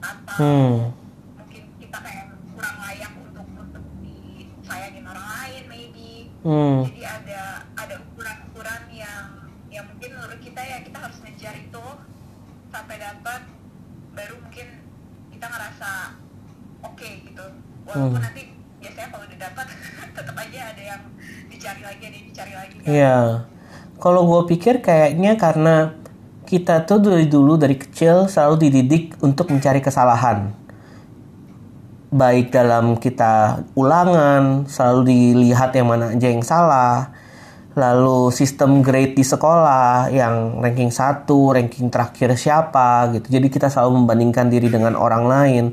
Atau 0.00 0.36
Hmm. 0.36 0.76
mungkin 1.36 1.62
kita 1.76 1.98
kayak 1.98 2.26
kurang 2.50 2.76
layak 2.80 3.10
nyenengin 4.76 5.06
orang 5.06 5.26
lain 5.26 5.62
maybe 5.66 6.08
Hmm. 6.40 6.88
jadi 6.88 7.02
ada 7.04 7.40
ada 7.76 7.94
ukuran-ukuran 8.00 8.82
yang 8.88 9.28
yang 9.68 9.84
mungkin 9.84 10.10
menurut 10.16 10.40
kita 10.40 10.56
ya 10.56 10.80
kita 10.80 10.96
harus 10.96 11.20
ngejar 11.20 11.52
itu 11.52 11.84
sampai 12.66 12.96
dapat 12.96 13.44
baru 14.10 14.40
mungkin 14.40 14.68
kita 15.28 15.46
ngerasa 15.46 16.16
oke 16.80 17.08
gitu 17.28 17.44
walaupun 17.84 18.16
Hmm. 18.16 18.24
nanti 18.24 18.42
biasanya 18.80 19.08
kalau 19.12 19.24
udah 19.28 19.38
dapat 19.38 19.66
tetap 20.16 20.34
aja 20.34 20.60
ada 20.72 20.82
yang 20.82 21.02
dicari 21.52 21.82
lagi 21.84 22.02
ada 22.08 22.16
yang 22.16 22.28
dicari 22.32 22.52
lagi 22.56 22.74
kan. 22.80 22.88
Iya. 22.88 23.18
Kalau 24.00 24.24
gue 24.24 24.40
pikir 24.48 24.80
kayaknya 24.80 25.36
karena 25.36 25.92
kita 26.48 26.88
tuh 26.88 27.04
dari 27.04 27.28
dulu 27.28 27.60
dari 27.60 27.76
kecil 27.76 28.32
selalu 28.32 28.64
dididik 28.64 29.20
untuk 29.20 29.52
mencari 29.52 29.84
kesalahan. 29.84 30.56
Baik 32.10 32.50
dalam 32.50 32.98
kita 32.98 33.62
ulangan, 33.78 34.66
selalu 34.66 35.00
dilihat 35.14 35.70
yang 35.78 35.94
mana 35.94 36.10
aja 36.10 36.26
yang 36.26 36.42
salah. 36.42 37.14
Lalu 37.78 38.34
sistem 38.34 38.82
grade 38.82 39.14
di 39.14 39.22
sekolah 39.22 40.10
yang 40.10 40.58
ranking 40.58 40.90
1, 40.90 41.22
ranking 41.30 41.86
terakhir 41.86 42.34
siapa 42.34 43.14
gitu. 43.14 43.30
Jadi 43.30 43.46
kita 43.46 43.70
selalu 43.70 44.02
membandingkan 44.02 44.50
diri 44.50 44.66
dengan 44.66 44.98
orang 44.98 45.24
lain. 45.30 45.64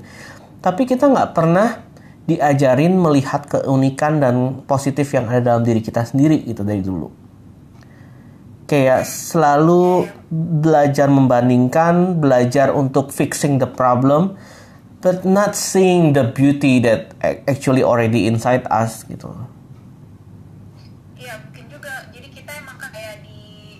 Tapi 0.61 0.85
kita 0.85 1.09
nggak 1.09 1.33
pernah 1.33 1.87
diajarin 2.29 2.93
melihat 2.93 3.49
keunikan 3.49 4.21
dan 4.21 4.61
positif 4.69 5.09
yang 5.17 5.25
ada 5.31 5.41
dalam 5.41 5.65
diri 5.65 5.81
kita 5.81 6.05
sendiri 6.05 6.43
gitu 6.45 6.61
dari 6.61 6.85
dulu. 6.85 7.09
Kayak 8.67 9.07
selalu 9.07 10.05
belajar 10.61 11.07
membandingkan, 11.07 12.19
belajar 12.19 12.75
untuk 12.75 13.15
fixing 13.15 13.57
the 13.57 13.65
problem, 13.65 14.35
but 15.07 15.23
not 15.23 15.55
seeing 15.55 16.11
the 16.11 16.27
beauty 16.35 16.83
that 16.83 17.15
actually 17.47 17.79
already 17.79 18.27
inside 18.27 18.67
us 18.67 19.07
gitu. 19.07 19.31
Iya 21.15 21.39
mungkin 21.47 21.71
juga. 21.71 22.11
Jadi 22.11 22.27
kita 22.27 22.51
emang 22.59 22.75
kayak 22.75 23.23
di 23.23 23.79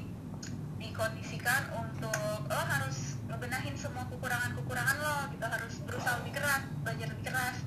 dikondisikan 0.79 1.67
untuk 1.75 2.47
lo 2.47 2.63
harus 2.63 3.19
ngebenahin 3.27 3.75
semua 3.75 4.07
kekurangan-kekurangan 4.07 4.95
lo 5.03 5.17
gitu. 5.35 5.43
Harus 5.43 5.73
berusaha 5.83 6.15
lebih 6.23 6.39
keras 6.39 6.63
belajar 6.87 7.07
lebih 7.11 7.25
keras. 7.27 7.57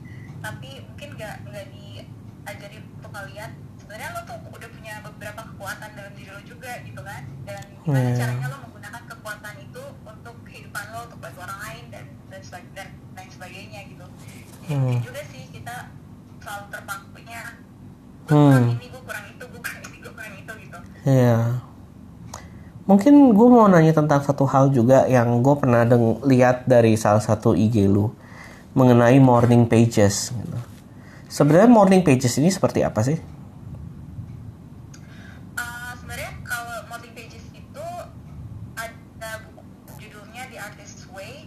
Tapi 0.41 0.71
mungkin 0.89 1.09
nggak 1.21 1.37
nggak 1.45 1.67
diajari 1.69 2.77
untuk 2.97 3.13
ngeliat 3.13 3.53
sebenarnya 3.77 4.09
lo 4.17 4.21
tuh 4.25 4.39
udah 4.57 4.69
punya 4.73 4.95
beberapa 5.05 5.41
kekuatan 5.53 5.89
dalam 5.93 6.13
diri 6.17 6.33
lo 6.33 6.41
juga 6.49 6.81
gitu 6.81 7.01
kan? 7.05 7.29
Dan 7.45 7.61
gimana 7.85 8.09
Hmm. 8.09 8.17
caranya 8.17 8.47
lo 8.49 8.59
dan 12.51 12.89
lain 13.13 13.31
sebagainya 13.31 13.81
gitu 13.87 14.05
jadi 14.21 14.39
Hmm. 14.69 14.87
mungkin 14.87 15.03
juga 15.05 15.23
sih 15.27 15.43
kita 15.51 15.77
selalu 16.39 16.65
terpakunya 16.69 17.43
gue 18.21 18.31
Hmm. 18.31 18.51
kurang 18.51 18.71
ini 18.73 18.87
gue 18.87 19.03
kurang 19.03 19.25
itu 19.27 19.45
gue 19.45 19.61
kurang 19.61 19.83
ini 19.85 19.97
gue 19.99 20.13
kurang 20.13 20.35
itu 20.37 20.53
gitu 20.61 20.79
Iya. 21.03 21.39
Mungkin 22.85 23.15
gue 23.31 23.49
mau 23.49 23.67
nanya 23.67 23.95
tentang 23.95 24.21
satu 24.21 24.45
hal 24.45 24.69
juga 24.69 25.07
yang 25.07 25.41
gue 25.41 25.55
pernah 25.55 25.83
deng- 25.83 26.19
lihat 26.23 26.67
dari 26.67 26.93
salah 26.95 27.21
satu 27.21 27.55
IG 27.55 27.87
lu 27.87 28.11
mengenai 28.73 29.17
morning 29.17 29.65
pages. 29.65 30.29
Gitu. 30.29 30.59
Sebenarnya 31.27 31.71
morning 31.71 32.03
pages 32.03 32.35
ini 32.37 32.51
seperti 32.51 32.83
apa 32.83 33.01
sih? 33.01 33.19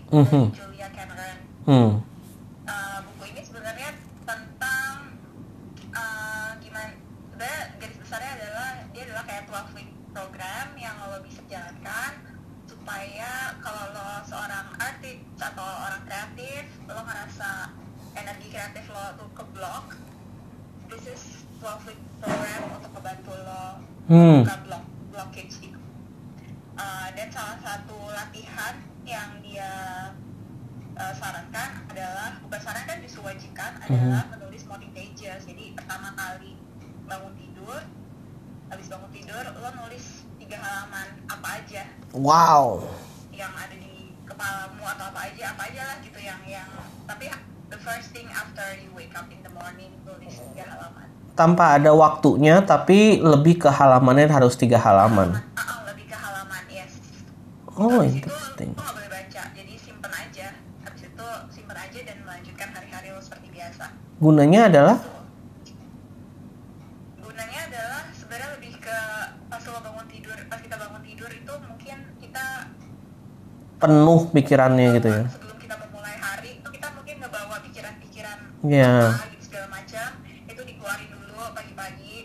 Uh, 0.10 0.63
Hmm. 1.64 2.04
Uh, 2.64 2.98
buku 3.08 3.24
ini 3.32 3.42
sebenarnya 3.42 3.96
tentang 4.24 5.16
uh, 5.92 6.52
gimana 6.60 6.92
sebenarnya 7.32 7.62
garis 7.80 7.98
besarnya 7.98 8.32
adalah 8.36 8.72
dia 8.92 9.04
adalah 9.08 9.24
kayak 9.24 9.44
12 9.48 9.78
week 9.80 9.92
program 10.12 10.68
yang 10.76 10.96
lo 11.00 11.24
bisa 11.24 11.40
jalankan 11.48 12.12
supaya 12.68 13.32
kalau 13.64 13.96
lo 13.96 14.08
seorang 14.28 14.68
artis 14.76 15.24
atau 15.40 15.64
orang 15.64 16.04
kreatif 16.04 16.64
lo 16.84 17.00
ngerasa 17.00 17.72
energi 18.14 18.48
kreatif 18.52 18.84
lo 18.92 19.04
tuh 19.16 19.30
keblok 19.32 19.88
this 20.92 21.06
is 21.08 21.24
12 21.64 21.88
week 21.88 22.02
program 22.20 22.62
untuk 22.76 22.92
membantu 22.92 23.34
lo 23.40 23.66
Hmm. 24.04 24.44
buka 24.44 24.58
block 24.68 24.84
blockage 25.16 25.56
itu 25.64 25.80
Uh, 26.74 27.06
dan 27.14 27.30
salah 27.30 27.54
satu 27.62 28.10
latihan 28.10 28.74
yang 29.06 29.30
dia 29.40 29.70
uh, 30.96 31.14
sarankan 31.14 31.70
adalah 31.88 32.38
bukan 32.40 32.60
sarankan 32.60 32.98
justru 33.00 33.22
wajibkan 33.22 33.72
adalah 33.80 34.24
menulis 34.30 34.64
morning 34.66 34.92
pages 34.92 35.44
jadi 35.44 35.74
pertama 35.74 36.14
kali 36.14 36.58
bangun 37.04 37.34
tidur 37.34 37.82
habis 38.68 38.88
bangun 38.88 39.12
tidur 39.12 39.44
lo 39.52 39.70
nulis 39.78 40.06
tiga 40.38 40.58
halaman 40.58 41.08
apa 41.28 41.48
aja 41.60 41.84
Wow. 42.14 42.86
yang 43.32 43.50
ada 43.52 43.74
di 43.74 44.14
kepalamu 44.24 44.84
atau 44.84 45.06
apa 45.08 45.22
aja 45.28 45.52
apa 45.52 45.66
aja 45.66 45.82
lah 45.84 45.98
gitu 46.00 46.20
yang 46.20 46.38
yang 46.44 46.70
tapi 47.04 47.26
the 47.68 47.80
first 47.80 48.14
thing 48.14 48.30
after 48.30 48.62
you 48.76 48.94
wake 48.94 49.12
up 49.12 49.26
in 49.28 49.42
the 49.42 49.50
morning 49.52 49.90
tulis 50.04 50.38
tiga 50.52 50.70
halaman 50.70 51.10
Tanpa 51.34 51.74
ada 51.74 51.90
waktunya, 51.90 52.62
tapi 52.62 53.18
lebih 53.18 53.58
ke 53.58 53.66
halamannya 53.66 54.30
harus 54.30 54.54
tiga 54.54 54.78
halaman. 54.78 55.34
Ah, 55.58 55.66
ah, 55.66 55.80
lebih 55.90 56.06
ke 56.06 56.14
halaman 56.14 56.62
yes 56.70 56.94
Oh, 57.74 58.06
Habis 58.06 58.14
itu 58.14 58.30
interesting. 58.30 58.70
lo 58.70 58.78
nggak 58.78 58.94
boleh 58.94 59.10
baca 59.10 59.42
jadi 59.50 59.74
simpen 59.76 60.14
aja 60.14 60.48
habis 60.86 61.02
itu 61.02 61.28
simpen 61.50 61.74
aja 61.74 62.00
dan 62.06 62.18
melanjutkan 62.22 62.70
hari-hari 62.70 63.08
lo 63.10 63.18
seperti 63.18 63.50
biasa 63.50 63.86
Gunanya 64.24 64.72
adalah 64.72 64.98
gunanya 67.20 67.60
adalah 67.68 68.02
sebenarnya 68.14 68.50
lebih 68.56 68.74
ke 68.80 68.98
pas 69.50 69.64
lo 69.64 69.80
bangun 69.80 70.08
tidur 70.08 70.38
pas 70.48 70.60
kita 70.60 70.76
bangun 70.78 71.02
tidur 71.04 71.28
itu 71.30 71.54
mungkin 71.60 71.98
kita 72.18 72.46
penuh 73.78 74.22
pikirannya 74.32 74.88
gitu 74.96 75.10
ya. 75.12 75.24
sebelum 75.28 75.58
kita 75.60 75.76
memulai 75.78 76.16
hari 76.16 76.50
itu 76.56 76.68
kita 76.72 76.88
mungkin 76.94 77.16
ngebawa 77.20 77.56
pikiran-pikiran 77.62 78.38
Iya. 78.64 78.96
apa 79.12 79.28
gitu 79.30 79.44
segala 79.44 79.68
macam 79.70 80.10
itu 80.24 80.62
dikeluarin 80.64 81.10
dulu 81.12 81.44
pagi-pagi 81.52 82.16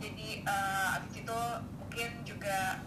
jadi 0.00 0.28
eh, 0.42 0.96
abis 0.96 1.14
itu 1.18 1.38
mungkin 1.76 2.10
juga 2.24 2.80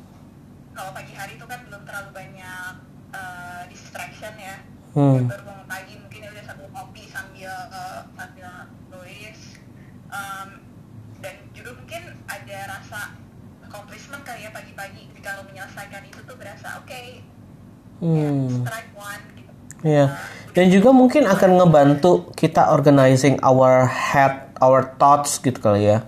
kalau 0.74 0.92
pagi 0.92 1.14
hari 1.14 1.38
itu 1.38 1.46
kan 1.46 1.60
belum 1.62 1.82
terlalu 1.84 2.10
banyak 2.12 2.74
eh, 3.14 3.62
distraction 3.70 4.34
ya 4.36 4.58
Hmm. 4.98 5.30
baru 5.30 5.46
bangun 5.46 5.68
pagi 5.70 5.94
mungkin 5.94 6.26
ya 6.26 6.30
udah 6.34 6.42
sambil 6.42 6.68
kopi 6.74 7.06
sambil 7.06 7.54
eh, 7.70 8.02
sambil 8.10 8.50
nulis 8.90 9.40
Em, 10.08 10.50
dan 11.20 11.36
juga 11.54 11.76
mungkin 11.76 12.02
ada 12.26 12.58
rasa 12.66 13.14
accomplishment 13.62 14.26
ketika 14.86 15.30
lo 15.38 15.44
menyelesaikan 15.50 16.02
itu 16.06 16.20
tuh 16.24 16.36
berasa 16.38 16.78
oke 16.78 16.94
ya, 16.94 17.20
Hmm. 17.98 18.62
strike 18.62 18.94
one 18.94 19.24
gitu 19.34 19.52
Iya. 19.82 20.06
Dan 20.54 20.74
juga 20.74 20.90
mungkin 20.90 21.30
akan 21.30 21.62
ngebantu 21.62 22.34
kita 22.34 22.74
organizing 22.74 23.38
our 23.46 23.86
head, 23.86 24.54
our 24.58 24.86
thoughts 24.98 25.38
gitu 25.38 25.58
kali 25.58 25.86
ya. 25.86 26.02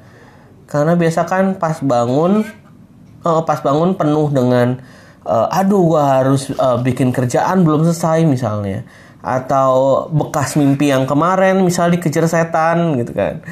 Karena 0.65 0.97
biasa 0.97 1.25
kan 1.29 1.53
pas 1.58 1.77
bangun, 1.82 2.45
eh, 3.21 3.41
pas 3.45 3.60
bangun 3.62 3.93
penuh 3.93 4.29
dengan, 4.34 4.82
eh, 5.21 5.47
aduh 5.53 5.86
gua 5.86 6.21
harus 6.21 6.49
eh, 6.49 6.77
bikin 6.82 7.13
kerjaan 7.13 7.62
belum 7.62 7.86
selesai 7.89 8.25
misalnya, 8.25 8.86
atau 9.21 10.05
bekas 10.10 10.58
mimpi 10.58 10.89
yang 10.89 11.05
kemarin 11.05 11.62
misal 11.62 11.93
dikejar 11.93 12.25
setan 12.25 12.97
gitu 12.97 13.13
kan. 13.13 13.45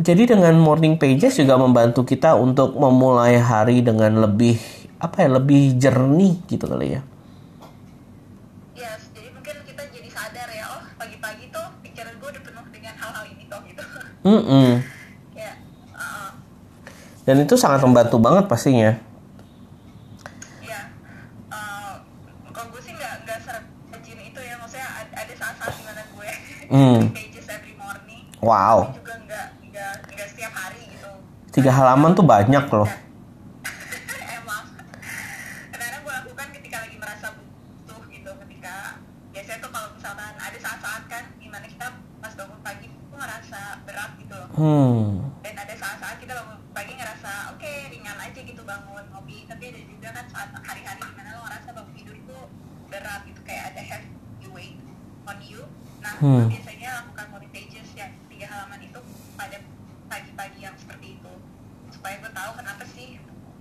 Jadi 0.00 0.32
dengan 0.32 0.56
morning 0.56 0.96
pages 0.96 1.36
juga 1.36 1.60
membantu 1.60 2.08
kita 2.08 2.32
untuk 2.32 2.72
memulai 2.72 3.36
hari 3.36 3.84
dengan 3.84 4.16
lebih 4.16 4.56
apa 4.96 5.24
ya, 5.24 5.28
lebih 5.28 5.76
jernih 5.76 6.40
gitu 6.48 6.64
kali 6.64 6.96
ya. 6.96 7.00
Yes, 8.72 9.12
jadi 9.12 9.28
mungkin 9.28 9.60
kita 9.60 9.82
jadi 9.92 10.08
sadar 10.08 10.48
ya, 10.48 10.64
oh 10.72 10.82
pagi-pagi 10.96 11.52
tuh 11.52 11.66
pikiran 11.84 12.16
gue 12.16 12.28
udah 12.32 12.42
penuh 12.42 12.64
dengan 12.72 12.94
hal-hal 12.96 13.24
ini 13.28 13.44
kok 13.44 13.60
gitu. 13.68 13.84
Mm-mm. 14.22 14.68
Kayak, 15.32 15.56
uh, 16.00 16.30
Dan 17.24 17.44
itu 17.44 17.54
sangat 17.56 17.84
membantu 17.84 18.16
banget 18.16 18.48
pastinya. 18.48 18.96
ya, 20.64 20.80
uh, 21.48 22.00
kalau 22.48 22.68
gue 22.72 22.80
sih 22.80 22.96
nggak 22.96 23.14
nggak 23.28 23.38
serajin 23.44 24.16
itu 24.16 24.40
ya, 24.40 24.56
maksudnya 24.56 24.88
ada, 25.12 25.32
saat-saat 25.36 25.72
di 25.76 25.84
mana 25.84 26.02
gue 26.08 26.30
Hmm. 26.70 27.00
pages 27.16 27.48
every 27.48 27.76
morning. 27.76 28.24
Wow. 28.40 28.92
Tapi 28.92 29.00
juga 29.02 29.14
nggak 29.24 29.46
nggak 29.70 29.92
nggak 30.14 30.28
setiap 30.28 30.52
hari 30.52 30.82
gitu. 30.86 31.10
Tiga 31.50 31.74
halaman 31.74 32.14
tuh 32.14 32.22
banyak 32.22 32.62
loh. 32.70 32.86
Gitu, 32.86 32.94
kan. 32.94 33.10
Hmm. 44.60 45.24
dan 45.40 45.56
ada 45.56 45.72
saat-saat 45.72 46.20
kita 46.20 46.36
bangun 46.36 46.60
pagi 46.76 46.92
ngerasa 46.92 47.56
oke 47.56 47.72
ringan 47.88 48.18
aja 48.20 48.40
gitu 48.44 48.60
bangun 48.60 49.04
ngopi 49.08 49.48
tapi 49.48 49.72
ada 49.72 49.80
juga 49.88 50.08
kan 50.12 50.26
saat 50.28 50.52
hari-hari 50.52 51.00
di 51.00 51.14
mana 51.16 51.38
lo 51.38 51.48
ngerasa 51.48 51.72
bangun 51.72 51.92
tidur 51.96 52.12
itu 52.12 52.38
berat 52.92 53.24
gitu 53.24 53.40
kayak 53.40 53.72
ada 53.72 53.80
heavy 53.80 54.46
weight 54.52 54.76
on 55.24 55.40
you 55.40 55.64
nah 56.04 56.12
Hmm. 56.20 56.52
biasanya 56.52 57.00
lakukan 57.00 57.26
morning 57.32 57.50
pages 57.50 57.88
yang 57.96 58.12
tiga 58.28 58.46
halaman 58.52 58.84
itu 58.84 59.00
pada 59.34 59.56
pagi-pagi 60.06 60.60
yang 60.60 60.76
seperti 60.76 61.16
itu 61.16 61.32
supaya 61.88 62.20
gue 62.20 62.30
tahu 62.50 62.58
kenapa 62.66 62.82
sih 62.90 63.14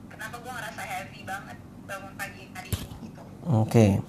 kenapa 0.09 0.35
gue 0.41 0.49
ngerasa 0.49 0.81
heavy 0.81 1.21
banget 1.21 1.57
bangun 1.85 2.13
pagi 2.17 2.43
hari 2.57 2.69
ini 2.73 2.93
gitu 3.05 3.21
Oke. 3.45 4.01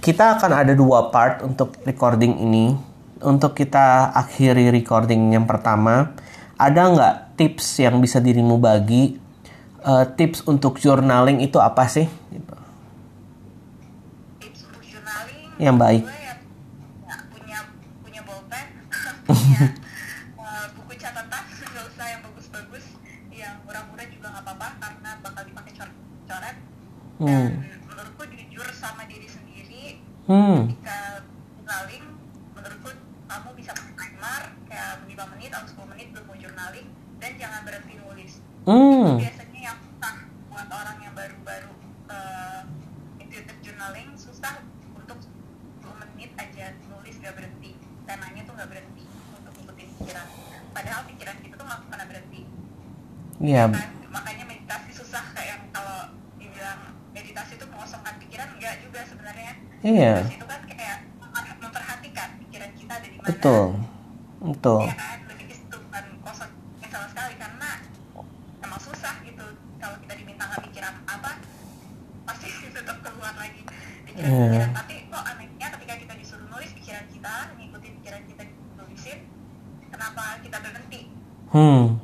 Kita 0.00 0.36
akan 0.36 0.52
ada 0.52 0.72
dua 0.76 1.08
part 1.08 1.40
untuk 1.44 1.76
recording 1.84 2.40
ini. 2.40 2.72
Untuk 3.24 3.56
kita 3.56 4.12
akhiri 4.12 4.68
recording 4.68 5.32
yang 5.32 5.48
pertama, 5.48 6.12
ada 6.60 6.80
nggak 6.92 7.40
tips 7.40 7.80
yang 7.80 8.00
bisa 8.04 8.20
dirimu 8.20 8.60
bagi? 8.60 9.16
Eh, 9.80 10.04
tips 10.16 10.44
untuk 10.44 10.76
journaling 10.76 11.40
itu 11.40 11.56
apa 11.56 11.88
sih? 11.88 12.04
Tips 14.40 14.60
untuk 14.68 14.84
journaling 14.84 15.56
Yang 15.56 15.76
baik. 15.80 16.02
gue 16.04 16.23
dan 27.16 27.62
Hmm. 27.62 27.62
menurutku 27.84 28.22
jujur 28.26 28.66
sama 28.70 29.04
diri 29.04 29.26
sendiri 29.26 30.02
Hmm. 30.24 30.66
ketika 30.66 31.22
journaling 31.54 32.04
menurutku 32.52 32.90
kamu 33.24 33.48
bisa 33.54 33.70
pakai 33.70 33.94
timer 33.94 34.42
kayak 34.64 34.92
5 35.04 35.24
menit 35.30 35.50
atau 35.50 35.66
10 35.68 35.86
menit 35.86 36.06
belum 36.10 36.24
mau 36.24 36.36
journaling 36.36 36.86
dan 37.16 37.30
jangan 37.34 37.60
berhenti 37.62 37.94
nulis 37.96 38.32
Hmm. 38.64 39.14
biasanya 39.16 39.60
yang 39.62 39.78
susah 39.80 40.14
buat 40.48 40.68
orang 40.68 40.98
yang 40.98 41.14
baru-baru 41.14 41.70
uh, 42.08 42.60
intuitive 43.18 43.60
journaling 43.60 44.08
susah 44.14 44.58
untuk 44.90 45.18
10 45.20 45.94
menit 46.08 46.30
aja 46.34 46.66
nulis 46.88 47.14
gak 47.16 47.34
berhenti 47.34 47.76
temanya 48.02 48.42
tuh 48.42 48.54
gak 48.54 48.68
berhenti 48.68 49.04
untuk 49.32 49.52
ngikutin 49.54 49.88
pikiran 49.94 50.28
padahal 50.70 51.02
pikiran 51.06 51.36
kita 51.38 51.54
tuh 51.54 51.64
gak 51.64 51.80
pernah 51.86 52.06
berhenti 52.06 52.42
Iya. 53.36 53.66
kan 53.66 53.90
makanya 54.08 54.44
meditasi 54.44 54.90
susah 54.94 55.24
kayak 55.32 55.48
yang 55.50 55.62
kalau 55.70 55.98
dibilang 56.36 56.80
meditasi 57.10 57.54
itu 57.54 57.63
mengosongkan 57.74 58.14
pikiran 58.18 58.48
enggak 58.52 58.74
juga 58.80 59.00
sebenarnya 59.02 59.52
Iya. 59.82 60.12
meditasi 60.16 60.34
itu 60.34 60.46
kan 60.46 60.60
kayak 60.64 60.96
memperhatikan 61.56 62.28
pikiran 62.38 62.70
kita 62.72 62.92
ada 62.94 63.04
di 63.04 63.16
mana 63.16 63.26
Betul. 63.26 63.64
Betul. 64.44 64.80
Iya 64.82 64.94
kan, 64.94 65.18
lebih 65.26 65.44
ke 65.44 65.54
situ 65.54 65.76
bukan 65.78 66.04
kosong 66.22 66.50
ya 66.78 66.88
sama 66.88 67.06
sekali 67.08 67.34
karena 67.34 67.70
emang 68.60 68.80
susah 68.80 69.14
gitu 69.22 69.46
kalau 69.76 69.96
kita 69.98 70.14
diminta 70.14 70.44
nggak 70.44 70.62
mikir 70.62 70.82
apa 70.84 71.30
pasti 72.24 72.46
tetap 72.76 72.96
keluar 73.00 73.34
lagi 73.34 73.60
pikiran-pikiran 74.04 74.62
Iya. 74.62 74.72
tapi 74.72 74.94
kok 75.06 75.24
anehnya 75.26 75.68
ketika 75.70 75.94
kita 75.98 76.14
disuruh 76.14 76.46
nulis 76.48 76.70
pikiran 76.72 77.04
kita 77.06 77.34
ngikutin 77.52 77.92
pikiran 77.98 78.22
kita 78.24 78.42
tulisin 78.74 79.18
kenapa 79.88 80.22
kita 80.40 80.58
berhenti 80.58 81.00
Hmm. 81.46 82.02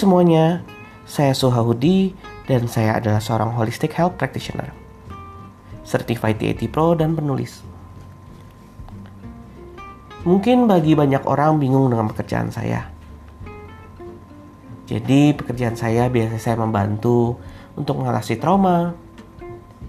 Semuanya, 0.00 0.64
saya 1.04 1.36
Suhahudi 1.36 2.16
dan 2.48 2.64
saya 2.64 2.96
adalah 2.96 3.20
seorang 3.20 3.52
holistic 3.52 3.92
health 3.92 4.16
practitioner, 4.16 4.72
certified 5.84 6.40
DAT 6.40 6.64
Pro 6.72 6.96
dan 6.96 7.12
penulis. 7.12 7.60
Mungkin 10.24 10.64
bagi 10.64 10.96
banyak 10.96 11.28
orang 11.28 11.60
bingung 11.60 11.92
dengan 11.92 12.08
pekerjaan 12.08 12.48
saya. 12.48 12.88
Jadi 14.88 15.36
pekerjaan 15.36 15.76
saya 15.76 16.08
biasanya 16.08 16.40
saya 16.40 16.56
membantu 16.56 17.36
untuk 17.76 18.00
mengatasi 18.00 18.40
trauma, 18.40 18.96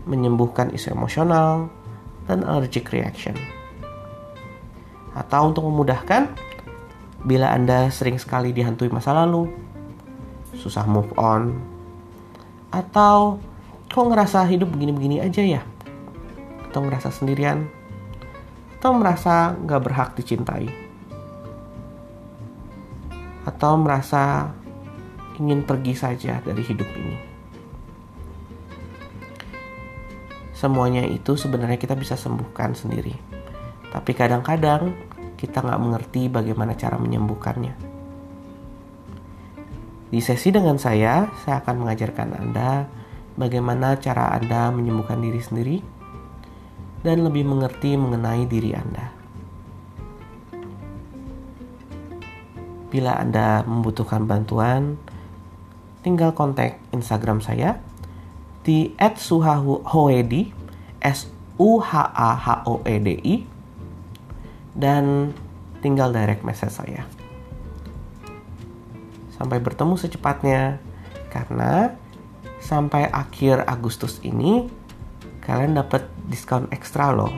menyembuhkan 0.04 0.76
isu 0.76 0.92
emosional, 0.92 1.72
dan 2.28 2.44
allergic 2.44 2.92
reaction. 2.92 3.34
Atau 5.16 5.56
untuk 5.56 5.64
memudahkan, 5.68 6.32
bila 7.24 7.56
Anda 7.56 7.88
sering 7.92 8.20
sekali 8.20 8.52
dihantui 8.56 8.88
masa 8.94 9.12
lalu, 9.16 9.71
susah 10.62 10.86
move 10.86 11.10
on, 11.18 11.58
atau 12.70 13.42
kok 13.90 14.06
ngerasa 14.06 14.46
hidup 14.46 14.70
begini-begini 14.70 15.18
aja 15.18 15.42
ya, 15.42 15.62
atau 16.70 16.86
ngerasa 16.86 17.10
sendirian, 17.10 17.66
atau 18.78 18.94
merasa 18.94 19.58
nggak 19.58 19.82
berhak 19.82 20.10
dicintai, 20.14 20.70
atau 23.50 23.74
merasa 23.82 24.54
ingin 25.42 25.66
pergi 25.66 25.98
saja 25.98 26.38
dari 26.46 26.62
hidup 26.62 26.86
ini. 26.94 27.18
Semuanya 30.54 31.02
itu 31.10 31.34
sebenarnya 31.34 31.82
kita 31.82 31.98
bisa 31.98 32.14
sembuhkan 32.14 32.78
sendiri. 32.78 33.18
Tapi 33.90 34.14
kadang-kadang 34.14 34.94
kita 35.34 35.66
nggak 35.66 35.82
mengerti 35.82 36.30
bagaimana 36.30 36.78
cara 36.78 37.02
menyembuhkannya. 37.02 37.91
Di 40.12 40.20
sesi 40.20 40.52
dengan 40.52 40.76
saya, 40.76 41.32
saya 41.48 41.64
akan 41.64 41.88
mengajarkan 41.88 42.36
Anda 42.36 42.84
bagaimana 43.40 43.96
cara 43.96 44.36
Anda 44.36 44.68
menyembuhkan 44.68 45.24
diri 45.24 45.40
sendiri 45.40 45.78
dan 47.00 47.24
lebih 47.24 47.48
mengerti 47.48 47.96
mengenai 47.96 48.44
diri 48.44 48.76
Anda. 48.76 49.08
Bila 52.92 53.24
Anda 53.24 53.64
membutuhkan 53.64 54.28
bantuan, 54.28 55.00
tinggal 56.04 56.36
kontak 56.36 56.76
Instagram 56.92 57.40
saya 57.40 57.80
di 58.68 58.92
@suhahoedi 59.00 60.52
s 61.00 61.32
u 61.56 61.80
h 61.80 61.92
a 62.04 62.36
h 62.36 62.48
o 62.68 62.84
e 62.84 62.96
d 63.00 63.08
i 63.16 63.36
dan 64.76 65.32
tinggal 65.80 66.12
direct 66.12 66.44
message 66.44 66.76
saya. 66.76 67.21
Sampai 69.42 69.58
bertemu 69.58 69.98
secepatnya 69.98 70.78
karena 71.34 71.98
sampai 72.62 73.10
akhir 73.10 73.66
Agustus 73.66 74.22
ini 74.22 74.70
kalian 75.42 75.82
dapat 75.82 76.06
diskon 76.30 76.70
ekstra 76.70 77.10
loh. 77.10 77.34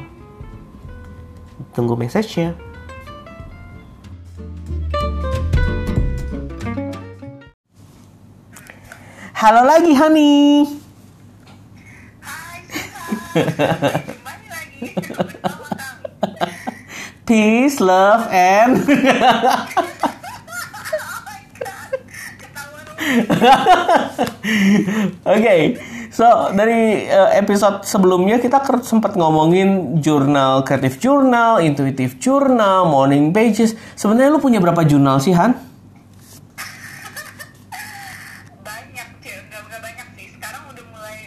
Tunggu 1.72 1.96
message-nya. 1.96 2.60
Halo 9.32 9.64
lagi 9.64 9.96
Hani. 9.96 10.68
Hai 12.20 12.60
kami. 12.68 13.32
Peace, 17.24 17.80
love, 17.80 18.28
and 18.28 18.84
Oke, 25.34 25.56
so 26.12 26.52
dari 26.52 27.08
uh, 27.08 27.32
episode 27.36 27.84
sebelumnya 27.84 28.40
kita 28.40 28.64
sempat 28.84 29.16
ngomongin 29.16 30.00
jurnal, 30.00 30.64
kreatif 30.64 31.00
jurnal, 31.00 31.60
intuitif 31.60 32.20
jurnal, 32.20 32.88
morning 32.88 33.32
pages. 33.32 33.76
Sebenarnya 33.96 34.32
lu 34.32 34.40
punya 34.40 34.60
berapa 34.60 34.84
jurnal 34.84 35.20
sih 35.20 35.36
Han? 35.36 35.56
banyak 38.64 39.08
sih, 39.22 39.34
nggak 39.50 39.62
nggak 39.68 39.82
banyak 39.82 40.08
sih. 40.16 40.28
Sekarang 40.32 40.64
udah 40.70 40.86
mulai 40.92 41.18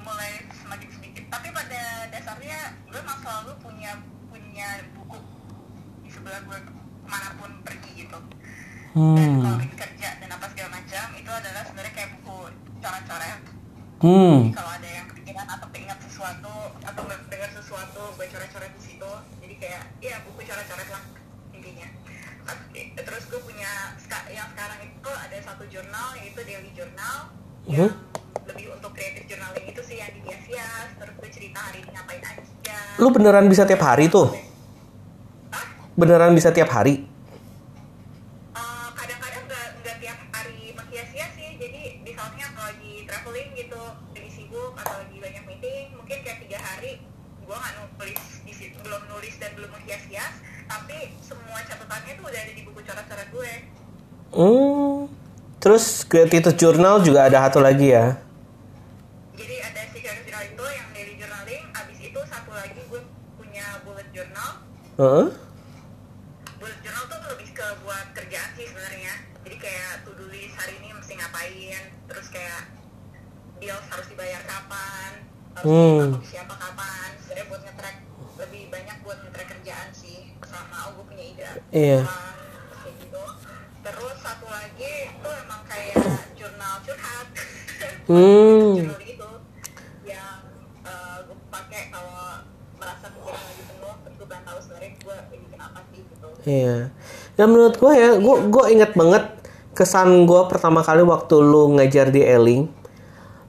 mulai 0.00 0.32
semakin 0.52 0.88
sedikit. 0.90 1.24
Tapi 1.30 1.48
pada 1.50 1.82
dasarnya 2.10 2.58
gue 2.88 2.98
emang 3.00 3.18
selalu 3.20 3.52
punya 3.60 3.92
punya 4.28 4.68
buku 4.94 5.18
di 6.02 6.08
sebelah 6.12 6.40
gue 6.44 6.58
ke 6.60 6.72
mana 7.04 7.28
pun 7.36 7.50
pergi 7.64 7.90
gitu. 8.04 8.18
Dan 8.94 8.94
Hmm, 8.94 9.42
kalau 9.42 9.58
lagi 9.58 9.74
kerja 9.74 10.08
dan 10.22 10.30
apa 10.30 10.46
segala 10.54 10.78
macam 10.78 11.06
itu 11.18 11.26
adalah 11.26 11.66
sebenarnya 11.66 11.92
kayak 11.98 12.10
buku 12.14 12.38
coret-coret. 12.78 13.40
Hmm, 14.04 14.36
Jadi 14.36 14.52
kalau 14.52 14.72
ada 14.76 14.88
yang 14.92 15.06
kepikiran 15.08 15.46
atau 15.48 15.66
keinget 15.72 15.98
sesuatu 16.04 16.56
atau 16.84 17.02
dengar 17.08 17.50
sesuatu 17.56 18.02
gue 18.20 18.26
coret-coret 18.28 18.72
di 18.76 18.82
situ 18.84 19.12
jadi 19.40 19.54
kayak 19.56 19.82
ya 20.04 20.16
buku 20.28 20.40
coret-coret 20.44 20.88
lah 20.92 21.04
intinya 21.56 21.88
terus 22.74 23.24
gue 23.32 23.40
punya 23.40 23.96
yang 24.28 24.48
sekarang 24.52 24.80
itu 24.84 25.10
ada 25.10 25.36
satu 25.40 25.64
jurnal 25.72 26.08
yaitu 26.20 26.40
daily 26.44 26.70
journal 26.76 27.32
yang 27.64 27.96
lebih 28.44 28.76
untuk 28.76 28.92
creative 28.92 29.24
journaling 29.24 29.64
itu 29.64 29.80
sih 29.80 29.96
yang 29.96 30.12
di 30.12 30.20
bias 30.20 30.88
terus 31.00 31.14
gue 31.16 31.30
cerita 31.32 31.58
hari 31.64 31.80
ini 31.80 31.90
ngapain 31.96 32.22
aja 32.22 32.44
Lu 33.00 33.08
beneran 33.10 33.46
bisa 33.50 33.66
tiap 33.66 33.82
hari 33.82 34.06
tuh? 34.06 34.30
Hah? 35.50 35.66
Beneran 35.98 36.30
bisa 36.36 36.54
tiap 36.54 36.70
hari? 36.70 37.02
Eh, 38.54 38.88
kadang-kadang 38.94 39.44
nggak 39.48 39.66
nggak 39.82 39.96
tiap 39.98 40.18
hari 40.30 40.70
menghias-hias 40.76 41.32
sih 41.34 41.50
jadi 41.58 42.04
misalnya 42.04 42.46
kalau 42.54 42.70
lagi 42.70 42.94
traveling 43.08 43.50
gitu 43.56 43.82
lagi 44.14 44.30
sibuk 44.30 44.72
atau 44.78 44.94
lagi 45.00 45.16
banyak 45.18 45.44
meeting 45.48 45.86
mungkin 45.96 46.18
kayak 46.22 46.38
tiga 46.46 46.58
hari 46.60 47.02
gue 47.44 47.56
nggak 47.56 47.74
nulis 47.76 48.22
di 48.44 48.52
situ 48.52 48.76
belum 48.80 49.02
nulis 49.10 49.34
dan 49.42 49.50
belum 49.56 49.70
menghias-hias 49.72 50.34
tapi 50.64 51.12
semua 51.20 51.60
catatannya 51.66 52.12
tuh 52.16 52.24
udah 52.30 52.40
ada 52.40 52.52
di 52.52 52.62
buku 52.64 52.80
coret-coret 52.80 53.28
gue 53.32 53.52
Hmm. 54.34 55.06
Terus 55.56 55.84
gratitude 56.04 56.58
journal 56.58 57.00
juga 57.00 57.24
ada 57.24 57.46
satu 57.46 57.58
lagi 57.58 57.88
ya? 57.88 58.18
jadi 59.32 59.54
ada 59.64 59.80
si 59.88 59.98
creative 59.98 60.26
journal 60.26 60.44
itu 60.44 60.64
yang 60.68 60.88
daily 60.92 61.14
journaling 61.16 61.64
abis 61.72 61.98
itu 62.02 62.20
satu 62.24 62.50
lagi 62.50 62.80
gue 62.82 63.00
punya 63.34 63.66
bullet 63.80 64.08
journal 64.10 64.50
Heeh. 64.94 65.26
bullet 66.54 66.78
journal 66.80 67.04
tuh 67.04 67.18
lebih 67.28 67.48
ke 67.50 67.66
buat 67.80 68.06
kerjaan 68.12 68.50
sih 68.52 68.66
sebenarnya 68.66 69.14
jadi 69.42 69.56
kayak 69.58 69.90
to 70.02 70.12
do 70.12 70.26
list 70.28 70.54
hari 70.54 70.78
ini 70.78 70.88
mesti 70.92 71.12
ngapain 71.14 71.82
terus 72.04 72.26
kayak 72.28 72.62
bills 73.56 73.86
harus 73.88 74.06
dibayar 74.06 74.42
kapan 74.44 75.10
harus 75.54 75.64
Hmm. 75.64 76.06
siapa 76.22 76.54
kapan 76.54 77.08
sebenarnya 77.18 77.46
buat 77.48 77.62
nge-track 77.64 77.96
lebih 78.36 78.62
banyak 78.68 78.96
buat 79.00 79.18
nge-track 79.20 79.48
kerjaan 79.50 79.88
sih 79.90 80.18
sama 80.42 80.76
oh 80.84 81.00
gue 81.00 81.04
punya 81.08 81.24
ide 81.26 81.44
Iya. 81.70 82.00
apa, 82.00 82.12
kayak 82.12 82.33
Hmm. 88.04 88.84
gitu 89.00 89.28
yang 90.04 90.36
eh, 90.84 91.16
gue 91.24 91.36
pakai 91.48 91.88
kalau 91.88 92.44
merasa 92.76 93.06
pikiran 93.08 93.40
lagi 93.40 93.62
penuh 93.64 93.94
terus 94.04 94.14
gue 94.20 94.26
pengen 94.28 94.44
tahu 94.44 94.58
sebenarnya 94.60 94.90
gue 95.00 95.16
ini 95.32 95.46
kenapa 95.48 95.78
sih 95.88 96.00
gitu 96.04 96.26
Iya. 96.44 96.76
Dan 97.34 97.46
menurut 97.50 97.74
gue 97.80 97.92
ya, 97.96 98.10
gue 98.20 98.36
gue 98.52 98.64
inget 98.70 98.92
banget 98.94 99.24
kesan 99.74 100.28
gue 100.28 100.40
pertama 100.46 100.86
kali 100.86 101.02
waktu 101.02 101.34
lu 101.42 101.74
ngajar 101.80 102.12
di 102.14 102.22
Eling. 102.22 102.68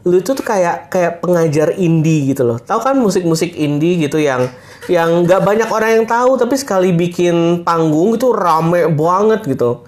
Lu 0.06 0.22
itu 0.22 0.32
tuh 0.34 0.46
kayak 0.46 0.90
kayak 0.90 1.22
pengajar 1.22 1.76
indie 1.78 2.34
gitu 2.34 2.46
loh. 2.46 2.58
Tahu 2.58 2.80
kan 2.82 2.96
musik-musik 2.98 3.54
indie 3.54 4.00
gitu 4.02 4.18
yang 4.18 4.50
yang 4.90 5.26
nggak 5.26 5.42
banyak 5.42 5.70
orang 5.70 6.02
yang 6.02 6.06
tahu 6.06 6.38
tapi 6.38 6.56
sekali 6.58 6.94
bikin 6.94 7.66
panggung 7.66 8.14
itu 8.14 8.30
rame 8.30 8.86
banget 8.94 9.42
gitu. 9.50 9.82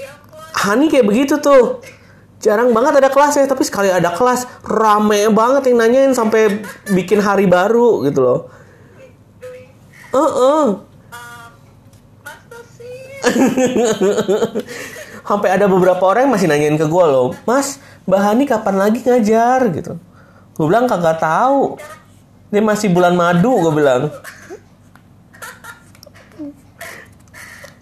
ya 0.00 0.10
ampun 0.16 0.40
Hani 0.52 0.84
kayak 0.88 1.06
begitu 1.08 1.38
tuh. 1.40 1.84
Jarang 2.44 2.76
banget 2.76 3.00
ada 3.00 3.08
kelasnya, 3.08 3.48
tapi 3.48 3.64
sekali 3.64 3.88
ada 3.88 4.12
kelas 4.12 4.44
rame 4.60 5.32
banget 5.32 5.72
yang 5.72 5.80
nanyain 5.80 6.12
sampai 6.12 6.60
bikin 6.92 7.16
hari 7.16 7.48
baru 7.48 8.04
gitu 8.04 8.20
loh. 8.20 8.40
Masa 12.20 12.60
sih 12.76 13.24
Sampai 15.24 15.56
ada 15.56 15.64
beberapa 15.64 16.04
orang 16.04 16.28
yang 16.28 16.34
masih 16.36 16.48
nanyain 16.52 16.76
ke 16.76 16.84
gue 16.84 17.04
loh, 17.08 17.32
Mas, 17.48 17.80
Mbak 18.04 18.20
Hani 18.20 18.44
kapan 18.44 18.76
lagi 18.76 19.00
ngajar 19.00 19.64
gitu. 19.72 19.96
Gue 20.54 20.66
bilang 20.68 20.84
kagak 20.84 21.16
tahu. 21.16 21.80
Ini 22.52 22.60
masih 22.60 22.92
bulan 22.92 23.16
madu, 23.16 23.56
gue 23.56 23.72
bilang. 23.72 24.12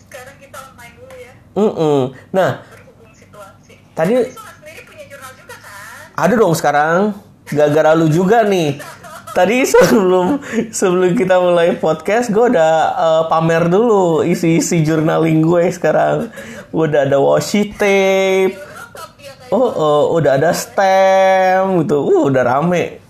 sekarang 0.00 0.36
kita 0.38 0.56
online 0.62 0.94
dulu 0.96 1.12
ya 1.12 1.32
Mm-mm. 1.52 2.00
Nah, 2.30 2.62
Tadi- 3.92 4.16
tapi 4.16 4.32
Sobat 4.32 4.56
sendiri 4.56 4.88
punya 4.88 5.04
jurnal 5.04 5.36
juga 5.36 5.52
ada 6.16 6.34
dong 6.36 6.56
sekarang. 6.56 7.16
Gara-gara 7.48 7.96
lu 7.96 8.08
juga 8.08 8.44
nih. 8.46 8.80
Tadi 9.32 9.64
sebelum 9.64 10.44
sebelum 10.76 11.16
kita 11.16 11.40
mulai 11.40 11.76
podcast, 11.80 12.28
gue 12.28 12.52
udah 12.52 12.72
eh, 12.92 13.22
pamer 13.32 13.64
dulu 13.68 14.20
isi-isi 14.24 14.84
journaling 14.84 15.40
gue 15.40 15.72
sekarang. 15.72 16.28
Udah 16.72 17.08
ada 17.08 17.20
washi 17.20 17.72
tape, 17.72 18.56
Oh, 19.52 19.68
oh, 19.68 20.16
udah 20.16 20.40
ada 20.40 20.48
stem 20.56 21.84
gitu. 21.84 22.00
Uh, 22.00 22.32
udah 22.32 22.40
rame. 22.40 23.04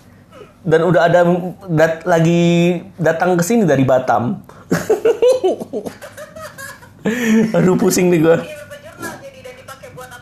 Dan 0.67 0.91
udah 0.91 1.07
ada 1.07 1.23
dat 1.71 2.03
lagi 2.03 2.83
datang 2.99 3.39
ke 3.39 3.47
sini 3.47 3.63
dari 3.63 3.87
Batam. 3.87 4.43
Aduh 7.55 7.79
pusing 7.79 8.11
nih 8.11 8.27
gue. 8.27 8.37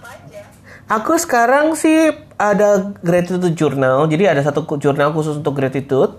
aja 0.04 0.40
Aku 0.92 1.16
sekarang 1.16 1.72
sih 1.72 2.12
ada 2.40 2.96
gratitude 3.04 3.52
journal. 3.52 4.08
Jadi 4.08 4.24
ada 4.24 4.40
satu 4.40 4.64
jurnal 4.80 5.12
khusus 5.12 5.36
untuk 5.36 5.60
gratitude. 5.60 6.16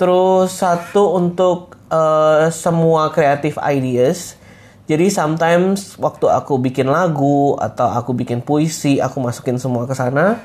Terus 0.00 0.56
satu 0.56 1.20
untuk 1.20 1.76
eh, 1.92 2.48
semua 2.48 3.12
creative 3.12 3.60
ideas. 3.60 4.40
Jadi 4.88 5.06
sometimes 5.12 5.94
waktu 6.00 6.26
aku 6.26 6.58
bikin 6.58 6.90
lagu 6.90 7.54
atau 7.60 7.92
aku 7.94 8.10
bikin 8.16 8.42
puisi, 8.42 8.98
aku 8.98 9.22
masukin 9.22 9.60
semua 9.60 9.86
ke 9.86 9.94
sana. 9.94 10.42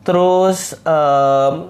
Terus 0.00 0.72
em, 0.80 1.68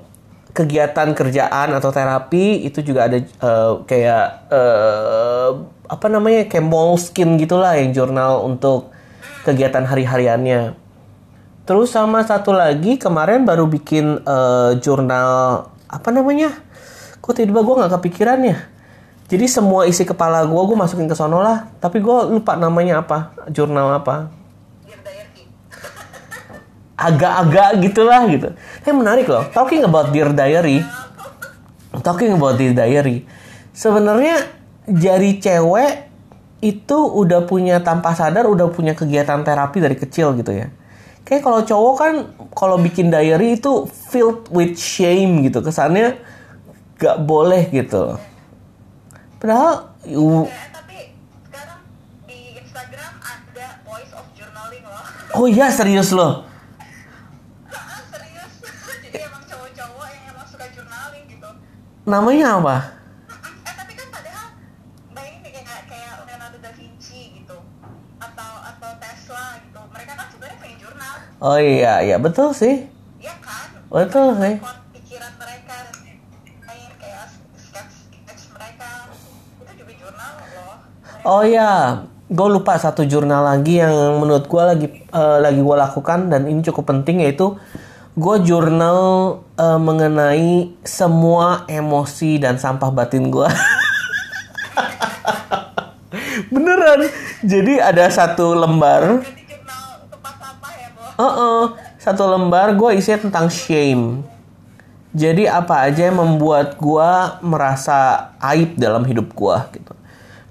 kegiatan 0.55 1.11
kerjaan 1.18 1.75
atau 1.75 1.91
terapi 1.91 2.62
itu 2.62 2.79
juga 2.87 3.11
ada 3.11 3.18
eh, 3.18 3.73
kayak 3.91 4.27
eh, 4.55 5.51
apa 5.91 6.07
namanya 6.07 6.47
kayak 6.47 6.62
moleskin 6.62 7.35
gitulah 7.43 7.75
yang 7.75 7.91
jurnal 7.91 8.47
untuk 8.47 8.95
kegiatan 9.43 9.83
hari-hariannya. 9.83 10.89
Terus 11.71 11.95
sama 11.95 12.18
satu 12.27 12.51
lagi 12.51 12.99
kemarin 12.99 13.47
baru 13.47 13.71
bikin 13.71 14.27
eh, 14.27 14.71
jurnal 14.83 15.71
apa 15.87 16.11
namanya? 16.11 16.51
Kok 17.23 17.31
tiba-tiba 17.31 17.62
gue 17.62 17.75
nggak 17.79 17.93
kepikiran 17.95 18.43
ya? 18.43 18.59
Jadi 19.31 19.47
semua 19.47 19.87
isi 19.87 20.03
kepala 20.03 20.43
gue 20.51 20.62
gue 20.66 20.75
masukin 20.75 21.07
ke 21.07 21.14
sono 21.14 21.39
lah. 21.39 21.71
Tapi 21.79 22.03
gue 22.03 22.18
lupa 22.27 22.59
namanya 22.59 23.07
apa, 23.07 23.39
jurnal 23.55 24.03
apa 24.03 24.35
agak-agak 27.07 27.87
gitulah 27.87 28.27
gitu. 28.27 28.51
Tapi 28.83 28.91
menarik 28.91 29.31
loh. 29.31 29.47
Talking 29.55 29.87
about 29.87 30.11
Dear 30.11 30.35
Diary. 30.35 30.83
Talking 32.03 32.35
about 32.35 32.59
Dear 32.59 32.75
Diary. 32.75 33.23
Sebenarnya 33.71 34.43
jari 34.91 35.39
cewek 35.39 36.11
itu 36.66 36.99
udah 36.99 37.47
punya 37.47 37.79
tanpa 37.79 38.18
sadar 38.18 38.51
udah 38.51 38.75
punya 38.75 38.99
kegiatan 38.99 39.47
terapi 39.47 39.79
dari 39.79 39.95
kecil 39.95 40.35
gitu 40.35 40.51
ya. 40.51 40.80
Kayak 41.31 41.47
kalau 41.47 41.62
cowok 41.62 41.95
kan 41.95 42.12
kalau 42.51 42.76
bikin 42.76 43.07
diary 43.07 43.55
itu 43.55 43.87
filled 43.87 44.51
with 44.51 44.74
shame 44.74 45.47
gitu. 45.47 45.62
Kesannya 45.62 46.18
gak 46.97 47.22
boleh 47.22 47.70
gitu. 47.70 48.18
Padahal 49.39 49.95
u- 50.05 50.51
tapi 50.68 51.14
sekarang 51.47 51.81
di 52.26 52.59
Instagram 52.59 53.12
ada 53.16 53.66
voice 53.81 54.12
of 54.12 54.26
journaling 54.35 54.83
loh 54.83 55.01
oh 55.33 55.47
iya 55.47 55.70
serius 55.70 56.11
loh. 56.11 56.45
Serius 58.11 58.53
jadi 59.07 59.24
emang 59.24 59.41
cowok-cowok 59.47 60.07
yang 60.11 60.24
emang 60.28 60.45
suka 60.45 60.66
journaling 60.68 61.24
gitu 61.24 61.49
Namanya 62.05 62.47
apa? 62.59 62.76
Oh 71.41 71.57
iya, 71.57 72.05
iya 72.05 72.20
betul 72.20 72.53
sih. 72.53 72.84
ya 73.16 73.32
kan 73.41 73.80
Betul 73.88 74.36
sih. 74.36 74.61
Pikiran 74.93 75.32
mereka 75.41 75.76
main 76.68 76.93
kayak 77.01 77.32
sketch 77.57 78.53
mereka 78.53 79.09
itu 79.64 79.72
juga 79.80 79.93
jurnal 79.97 80.32
loh 80.36 80.76
Oh 81.24 81.41
ya, 81.41 82.05
gue 82.28 82.49
lupa 82.49 82.76
satu 82.76 83.05
jurnal 83.05 83.41
lagi 83.41 83.80
yang 83.80 83.93
menurut 84.20 84.45
gue 84.47 84.62
lagi 84.62 84.86
eh, 84.93 85.38
lagi 85.41 85.61
gue 85.61 85.76
lakukan 85.80 86.28
dan 86.28 86.45
ini 86.45 86.61
cukup 86.61 86.93
penting 86.93 87.24
yaitu 87.24 87.57
gue 88.14 88.36
jurnal 88.45 89.01
eh, 89.57 89.80
mengenai 89.80 90.76
semua 90.84 91.64
emosi 91.64 92.36
dan 92.36 92.61
sampah 92.61 92.93
batin 92.93 93.32
gue. 93.32 93.49
Beneran. 96.53 97.09
Jadi 97.41 97.80
ada 97.80 98.12
satu 98.12 98.53
lembar. 98.53 99.24
Bo 101.21 101.27
Heeh, 101.29 101.62
satu 102.01 102.25
lembar 102.25 102.73
gue 102.73 102.97
isinya 102.97 103.29
tentang 103.29 103.53
shame. 103.53 104.25
Jadi 105.12 105.45
apa 105.45 105.85
aja 105.85 106.09
yang 106.09 106.16
membuat 106.16 106.81
gue 106.81 107.11
merasa 107.45 108.31
aib 108.41 108.81
dalam 108.81 109.05
hidup 109.05 109.37
gue 109.37 109.57
gitu. 109.77 109.93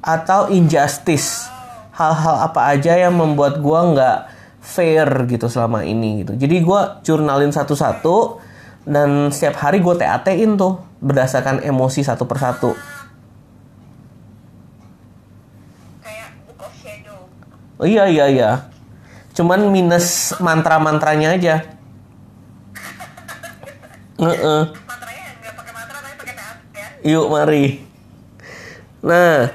Atau 0.03 0.53
injustice. 0.53 1.49
Hal-hal 1.97 2.45
apa 2.45 2.70
aja 2.70 2.95
yang 2.95 3.17
membuat 3.17 3.59
gue 3.59 3.80
nggak 3.97 4.20
fair 4.61 5.09
gitu 5.26 5.49
selama 5.49 5.82
ini 5.82 6.22
gitu. 6.22 6.38
Jadi 6.38 6.61
gue 6.61 6.82
jurnalin 7.01 7.49
satu-satu 7.49 8.39
dan 8.86 9.34
setiap 9.34 9.59
hari 9.59 9.82
gue 9.82 9.95
TAT-in 9.97 10.55
tuh 10.55 10.80
berdasarkan 10.99 11.63
emosi 11.63 12.03
satu 12.03 12.28
persatu 12.28 12.76
kayak 16.03 16.30
book 16.43 16.59
of 16.67 16.74
shadow 16.76 17.20
oh, 17.80 17.88
iya 17.88 18.09
iya 18.11 18.26
iya 18.28 18.51
cuman 19.39 19.71
minus 19.71 20.35
mantra-mantranya 20.43 21.39
aja. 21.39 21.63
Heeh. 24.19 24.63
ya? 26.75 26.87
Yuk 27.07 27.31
mari. 27.31 27.79
Nah, 28.99 29.47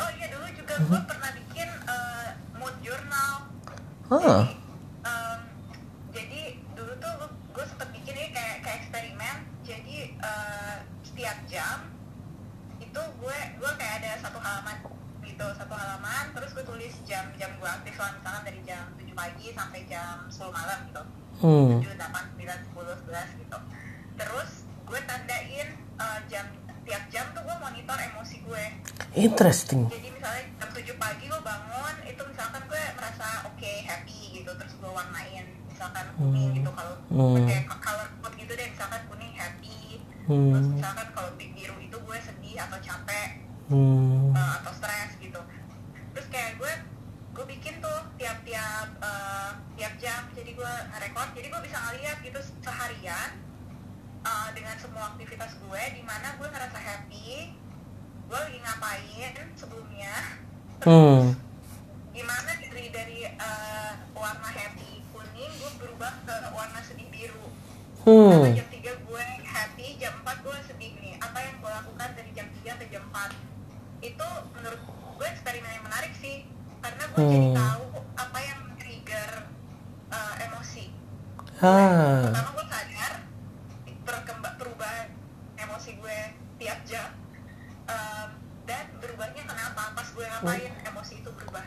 oh 0.00 0.10
iya 0.16 0.26
dulu 0.32 0.48
juga 0.56 0.74
gue 0.80 1.00
pernah 1.04 1.30
bikin 1.36 1.68
eh, 1.68 2.28
mood 2.56 2.72
journal. 2.80 3.32
Ah, 4.08 4.48
Em, 5.04 5.38
jadi 6.08 6.56
dulu 6.72 6.96
tuh 6.96 7.28
gue 7.28 7.64
sempet 7.68 7.88
bikin 8.00 8.16
ini 8.16 8.32
kayak 8.32 8.64
kayak 8.64 8.76
eksperimen 8.80 9.36
jadi 9.60 9.96
eh, 10.16 10.74
setiap 11.04 11.36
jam 11.52 11.92
itu 12.80 13.02
gue 13.20 13.38
gue 13.60 13.72
kayak 13.76 13.94
ada 14.00 14.10
satu 14.24 14.40
halaman 14.40 14.80
gitu 15.20 15.46
satu 15.52 15.74
halaman 15.76 16.32
terus 16.32 16.50
gue 16.50 16.64
tulis 16.64 16.94
jam-jam 17.04 17.52
gue 17.60 17.68
aktif 17.68 17.94
lah 17.94 18.10
misalkan 18.16 18.42
dari 18.42 18.60
jam 18.64 18.88
7 18.96 19.12
pagi 19.12 19.46
sampai 19.52 19.80
jam 19.84 20.26
10 20.26 20.37
malam 20.50 20.78
gitu 20.84 21.02
hmm, 21.38 21.70
7, 21.80 21.94
8, 21.94 22.34
9, 22.34 22.48
10, 22.66 23.04
11 23.04 23.40
gitu. 23.40 23.58
Terus 24.14 24.50
gue 24.82 25.00
tandain 25.02 25.68
eh, 25.74 26.18
jam 26.26 26.46
tiap 26.82 27.04
jam 27.08 27.26
tuh 27.30 27.42
gue 27.42 27.56
monitor 27.58 27.96
emosi 27.96 28.36
gue. 28.40 28.64
Interesting. 29.14 29.86
jadi 29.86 30.08
misalnya 30.10 30.42
jam 30.56 30.68
7 30.70 30.80
pagi 30.96 31.24
gue 31.26 31.40
bangun 31.40 31.94
itu 32.02 32.22
misalkan 32.24 32.62
gue 32.64 32.82
merasa 32.94 33.26
oke 33.44 33.72
happy 33.82 34.18
gitu 34.34 34.50
terus 34.50 34.74
gue 34.74 34.88
warnain 34.88 35.46
misalkan 35.66 36.06
kuning 36.14 36.50
gitu 36.54 36.70
kalau 36.70 36.94
Hmm. 37.08 37.34
pakai 37.40 37.58
color 37.78 38.08
code 38.18 38.36
gitu 38.36 38.52
deh 38.52 38.68
misalkan 38.68 39.00
kuning 39.06 39.32
happy. 39.32 40.00
Hmm. 40.24 40.52
terus 40.52 40.68
misalkan 40.72 41.06
kalau 41.10 41.30
bi- 41.34 41.50
biru 41.50 41.76
itu 41.78 41.96
gue 41.96 42.18
sedih 42.18 42.56
atau 42.58 42.78
capek 42.78 43.28
Hmm, 43.68 44.32
eh, 44.32 44.52
atau 44.58 44.72
stres 44.72 45.12
gitu. 45.18 45.40
Terus 46.10 46.26
kayak 46.28 46.56
gue 46.56 46.72
gue 47.38 47.46
bikin 47.54 47.78
tuh 47.78 48.02
tiap-tiap 48.18 48.98
eh, 48.98 49.50
tiap 49.78 49.94
jam. 50.02 50.26
Jadi 50.34 50.58
gue 50.58 50.72
record. 50.98 51.30
Jadi 51.38 51.46
gue 51.46 51.60
bisa 51.62 51.78
ngeliat 51.78 52.18
gitu 52.26 52.40
seharian 52.66 53.30
eh, 54.26 54.48
dengan 54.58 54.74
semua 54.74 55.14
aktivitas 55.14 55.54
gue 55.62 55.82
di 55.94 56.02
mana 56.02 56.34
gue 56.34 56.48
ngerasa 56.50 56.78
happy. 56.82 57.54
Gue 58.26 58.38
lagi 58.42 58.58
ngapain 58.58 59.34
sebelumnya. 59.54 60.14
Hmm, 60.82 61.34
gimana 62.10 62.50
dari 62.58 62.90
dari 62.90 63.18
eh, 63.30 63.92
warna 64.18 64.50
happy 64.50 64.98
kuning 65.14 65.52
gue 65.62 65.70
berubah 65.78 66.10
ke 66.26 66.34
warna 66.50 66.82
sedih 66.82 67.06
biru. 67.06 67.46
Hmm, 68.02 68.34
Karena 68.34 68.50
jam 68.66 68.68
3 68.74 68.82
gue 68.82 69.24
happy, 69.46 69.86
jam 70.02 70.14
4 70.26 70.42
gue 70.42 70.56
sedih 70.66 70.90
nih. 70.98 71.14
Apa 71.22 71.38
yang 71.38 71.54
gue 71.62 71.70
lakukan 71.70 72.08
dari 72.18 72.30
jam 72.34 72.50
3 72.50 72.82
ke 72.82 72.84
jam 72.90 73.06
4? 73.14 73.30
Itu 74.02 74.28
menurut 74.58 74.82
gue 75.22 75.26
eksperimen 75.30 75.70
yang 75.70 75.86
menarik 75.86 76.10
sih. 76.18 76.57
Karena 76.78 77.04
gue 77.04 77.18
jadi 77.18 77.48
Hmm. 77.48 77.56
tahu 77.56 77.84
apa 78.14 78.38
yang 78.40 78.60
trigger 78.76 79.30
uh, 80.08 80.34
emosi. 80.40 80.84
ah, 81.58 82.30
Pertama 82.30 82.50
gue 82.52 82.66
sadar 82.66 83.12
perkembang 84.02 84.54
perubahan 84.56 85.06
emosi 85.56 85.90
gue 85.94 86.18
tiap 86.56 86.78
jam. 86.84 87.08
Um, 87.84 88.28
dan 88.64 88.84
berubahnya 88.98 89.42
kenapa? 89.42 89.82
Pas 89.92 90.06
gue 90.06 90.24
ngapain 90.24 90.72
emosi 90.84 91.14
itu 91.18 91.30
berubah. 91.30 91.64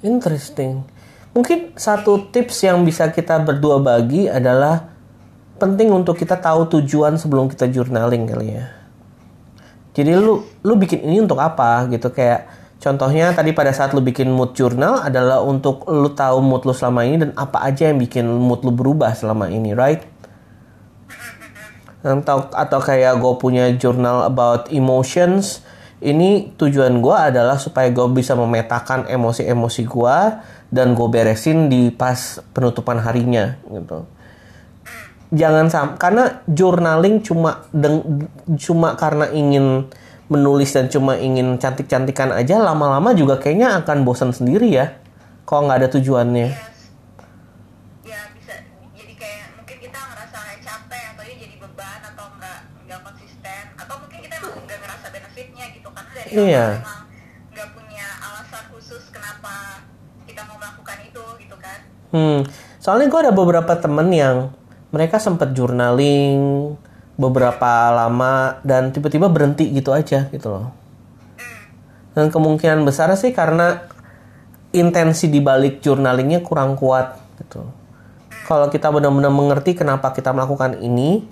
interesting. 0.00 0.84
Mungkin 1.30 1.74
satu 1.74 2.28
tips 2.28 2.62
yang 2.62 2.82
bisa 2.82 3.08
kita 3.08 3.38
berdua 3.38 3.78
bagi 3.78 4.26
adalah 4.26 4.90
penting 5.56 5.90
untuk 5.90 6.14
kita 6.14 6.34
tahu 6.34 6.66
tujuan 6.70 7.14
sebelum 7.14 7.46
kita 7.46 7.66
journaling 7.66 8.26
kali 8.26 8.58
ya. 8.58 8.66
Jadi 9.90 10.14
lu 10.14 10.42
lu 10.62 10.74
bikin 10.74 11.02
ini 11.02 11.18
untuk 11.18 11.38
apa 11.38 11.86
gitu 11.90 12.10
kayak 12.10 12.46
contohnya 12.78 13.34
tadi 13.34 13.50
pada 13.52 13.74
saat 13.74 13.92
lu 13.92 14.00
bikin 14.00 14.30
mood 14.30 14.54
journal 14.54 15.02
adalah 15.02 15.42
untuk 15.42 15.86
lu 15.90 16.14
tahu 16.14 16.38
mood 16.42 16.62
lu 16.64 16.74
selama 16.74 17.04
ini 17.04 17.16
dan 17.26 17.30
apa 17.34 17.62
aja 17.66 17.90
yang 17.90 17.98
bikin 17.98 18.26
mood 18.26 18.62
lu 18.62 18.72
berubah 18.74 19.12
selama 19.14 19.50
ini, 19.50 19.74
right? 19.74 20.06
Atau 22.02 22.48
atau 22.54 22.80
kayak 22.80 23.18
gue 23.18 23.34
punya 23.42 23.74
journal 23.74 24.26
about 24.26 24.70
emotions. 24.70 25.66
Ini 25.98 26.54
tujuan 26.54 27.02
gue 27.02 27.16
adalah 27.18 27.58
supaya 27.58 27.90
gue 27.90 28.06
bisa 28.14 28.38
memetakan 28.38 29.10
emosi-emosi 29.10 29.82
gue 29.82 30.16
dan 30.70 30.94
gue 30.94 31.08
beresin 31.10 31.66
di 31.66 31.90
pas 31.90 32.38
penutupan 32.54 33.02
harinya 33.02 33.58
gitu 33.66 34.06
jangan 35.28 35.68
sam 35.68 35.88
karena 36.00 36.40
journaling 36.48 37.20
cuma 37.20 37.68
deng 37.72 38.28
cuma 38.56 38.96
karena 38.96 39.28
ingin 39.28 39.88
menulis 40.28 40.70
dan 40.70 40.86
cuma 40.86 41.16
ingin 41.16 41.56
cantik-cantikan 41.56 42.30
aja 42.30 42.60
lama-lama 42.60 43.12
juga 43.12 43.36
kayaknya 43.36 43.80
akan 43.80 44.04
bosan 44.04 44.30
sendiri 44.30 44.68
ya 44.68 44.96
kalau 45.42 45.64
nggak 45.64 45.84
ada 45.84 45.90
tujuannya 45.90 46.48
Yes. 46.52 46.76
Ya 48.04 48.20
bisa 48.32 48.54
jadi 48.92 49.14
kayak 49.14 49.44
mungkin 49.56 49.76
kita 49.80 49.96
ngerasa 49.98 50.38
capek 50.60 51.04
atau 51.12 51.22
ini 51.24 51.36
jadi 51.38 51.54
beban 51.58 52.00
atau 52.04 52.24
nggak 52.36 52.58
nggak 52.84 53.00
konsisten 53.02 53.62
atau 53.74 53.94
mungkin 53.98 54.18
kita 54.20 54.34
emang 54.36 54.52
nggak 54.62 54.78
ngerasa 54.78 55.06
benefitnya 55.08 55.64
gitu 55.72 55.88
karena 55.88 56.10
dari 56.12 56.28
Iya. 56.30 56.66
emang 56.76 57.00
nggak 57.50 57.68
punya 57.72 58.06
alasan 58.20 58.64
khusus 58.68 59.02
kenapa 59.08 59.80
kita 60.24 60.40
mau 60.44 60.56
melakukan 60.56 60.96
itu 61.02 61.22
gitu 61.40 61.56
kan. 61.56 61.78
hmm 62.10 62.40
soalnya 62.78 63.06
gue 63.06 63.20
ada 63.22 63.32
beberapa 63.32 63.72
temen 63.74 64.08
yang 64.08 64.36
mereka 64.88 65.16
sempat 65.16 65.52
journaling 65.52 66.72
beberapa 67.18 67.90
lama 67.90 68.62
dan 68.62 68.94
tiba-tiba 68.94 69.26
berhenti 69.26 69.68
gitu 69.74 69.90
aja 69.90 70.30
gitu 70.30 70.48
loh 70.48 70.78
dan 72.18 72.34
kemungkinan 72.34 72.82
besar 72.82 73.14
sih 73.14 73.30
karena 73.30 73.86
intensi 74.74 75.30
di 75.30 75.38
balik 75.38 75.78
journalingnya 75.78 76.42
kurang 76.42 76.74
kuat 76.74 77.14
gitu. 77.38 77.62
Kalau 78.42 78.66
kita 78.72 78.90
benar-benar 78.90 79.30
mengerti 79.30 79.78
kenapa 79.78 80.10
kita 80.10 80.34
melakukan 80.34 80.82
ini, 80.82 81.22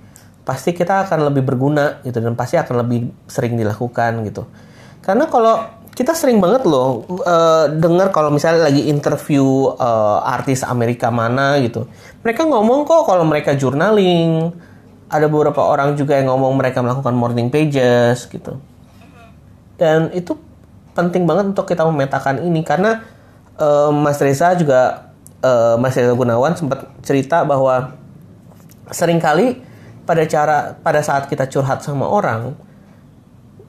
pasti 0.46 0.70
kita 0.70 1.08
akan 1.08 1.32
lebih 1.32 1.42
berguna 1.42 1.98
gitu 2.06 2.22
dan 2.22 2.38
pasti 2.38 2.54
akan 2.54 2.86
lebih 2.86 3.10
sering 3.26 3.58
dilakukan 3.58 4.22
gitu. 4.30 4.46
Karena 5.02 5.26
kalau 5.26 5.58
kita 5.96 6.12
sering 6.12 6.38
banget 6.38 6.68
loh 6.68 7.08
eh, 7.24 7.66
dengar 7.72 8.12
kalau 8.12 8.30
misalnya 8.30 8.68
lagi 8.68 8.86
interview 8.86 9.74
eh, 9.74 10.18
artis 10.22 10.62
Amerika 10.62 11.10
mana 11.10 11.58
gitu, 11.58 11.90
mereka 12.22 12.46
ngomong 12.46 12.86
kok 12.86 13.10
kalau 13.10 13.26
mereka 13.26 13.58
journaling. 13.58 14.54
Ada 15.06 15.30
beberapa 15.30 15.62
orang 15.62 15.94
juga 15.94 16.18
yang 16.18 16.34
ngomong 16.34 16.58
mereka 16.58 16.82
melakukan 16.82 17.14
morning 17.14 17.48
pages 17.50 18.26
gitu. 18.26 18.58
Dan 19.78 20.10
itu 20.16 20.34
penting 20.96 21.28
banget 21.28 21.52
untuk 21.52 21.68
kita 21.68 21.84
memetakan 21.84 22.40
ini 22.42 22.64
karena 22.64 23.04
eh, 23.60 23.90
Mas 23.92 24.18
Reza 24.18 24.56
juga 24.56 25.12
eh, 25.44 25.76
Mas 25.76 25.94
Reza 25.94 26.16
Gunawan 26.16 26.56
sempat 26.56 26.88
cerita 27.04 27.44
bahwa 27.44 27.92
sering 28.90 29.20
kali 29.20 29.60
pada 30.06 30.22
cara 30.24 30.78
pada 30.80 31.02
saat 31.02 31.26
kita 31.26 31.50
curhat 31.50 31.82
sama 31.82 32.06
orang 32.06 32.54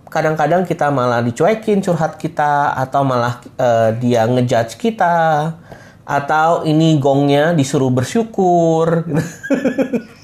kadang-kadang 0.07 0.63
kita 0.63 0.88
malah 0.88 1.19
dicuekin 1.19 1.83
curhat 1.83 2.15
kita 2.15 2.71
atau 2.77 3.03
malah 3.03 3.43
eh, 3.59 3.89
dia 3.99 4.23
ngejudge 4.23 4.79
kita 4.79 5.51
atau 6.07 6.63
ini 6.63 6.95
gongnya 7.03 7.51
disuruh 7.51 7.91
bersyukur 7.91 9.03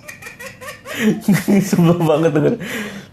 sebel 1.70 1.98
banget 2.02 2.32
denger. 2.34 2.54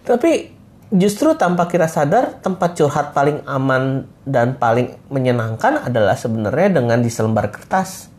Tapi 0.05 0.61
justru 0.91 1.31
tanpa 1.39 1.71
kita 1.71 1.87
sadar 1.87 2.43
tempat 2.43 2.75
curhat 2.75 3.15
paling 3.15 3.47
aman 3.47 4.11
dan 4.27 4.59
paling 4.59 4.99
menyenangkan 5.07 5.87
adalah 5.87 6.19
sebenarnya 6.19 6.83
dengan 6.83 6.99
di 6.99 7.11
selembar 7.11 7.49
kertas. 7.55 8.11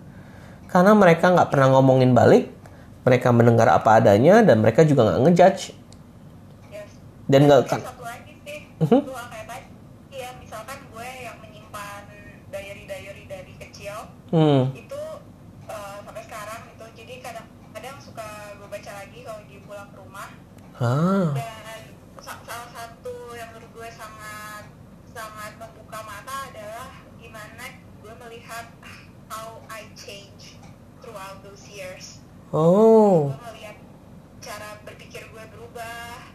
Karena 0.72 0.96
mereka 0.96 1.28
nggak 1.36 1.52
pernah 1.52 1.68
ngomongin 1.76 2.16
balik, 2.16 2.48
mereka 3.04 3.36
mendengar 3.36 3.68
apa 3.76 4.00
adanya 4.00 4.40
dan 4.40 4.64
mereka 4.64 4.88
juga 4.88 5.12
nggak 5.12 5.22
ngejudge 5.28 5.64
Yes. 6.72 6.96
dan 7.28 7.52
nggak 7.52 7.68
Terus 7.68 7.84
satu 7.84 8.04
lagi 8.08 8.34
sih, 8.48 8.60
gue 8.80 9.04
kayak 9.04 9.46
tadi, 9.52 9.68
ya 10.16 10.32
misalkan 10.40 10.80
gue 10.96 11.10
yang 11.28 11.36
menyimpan 11.44 12.04
diary-diary 12.56 13.28
dari 13.28 13.54
kecil, 13.60 14.08
hmm, 14.32 14.72
itu 14.80 15.02
eh, 15.68 15.98
sampai 16.08 16.24
sekarang 16.24 16.62
itu 16.72 16.86
jadi 17.04 17.14
kadang-kadang 17.20 17.98
suka 18.00 18.28
gue 18.56 18.68
baca 18.72 18.92
lagi 18.96 19.20
kalau 19.28 19.40
lagi 19.44 19.58
pulang 19.68 19.90
ke 19.92 19.98
rumah 20.00 20.30
ah, 20.82 21.30
dan 21.32 21.82
sa- 22.20 22.42
salah 22.42 22.70
satu 22.70 23.14
yang 23.32 23.50
menurut 23.52 23.72
gue 23.72 23.90
sangat 23.92 24.66
sangat 25.08 25.54
membuka 25.56 26.00
mata 26.02 26.50
adalah 26.50 26.90
gimana 27.16 27.66
gue 28.02 28.14
melihat 28.20 28.66
how 29.28 29.62
I 29.68 29.86
change 29.94 30.58
throughout 31.00 31.40
those 31.42 31.64
years. 31.68 32.20
Oh, 32.52 33.30
gue 33.30 33.42
melihat 33.54 33.78
cara 34.40 34.82
berpikir 34.82 35.24
gue 35.26 35.44
berubah. 35.48 36.28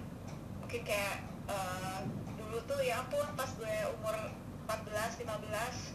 Mungkin 0.60 0.82
kayak 0.82 1.16
eh, 1.46 2.00
dulu 2.36 2.58
tuh 2.64 2.80
ya 2.80 3.02
ampun 3.02 3.26
pas 3.34 3.50
gue 3.50 3.74
umur 3.92 4.14
14 4.64 5.22
15 5.22 5.26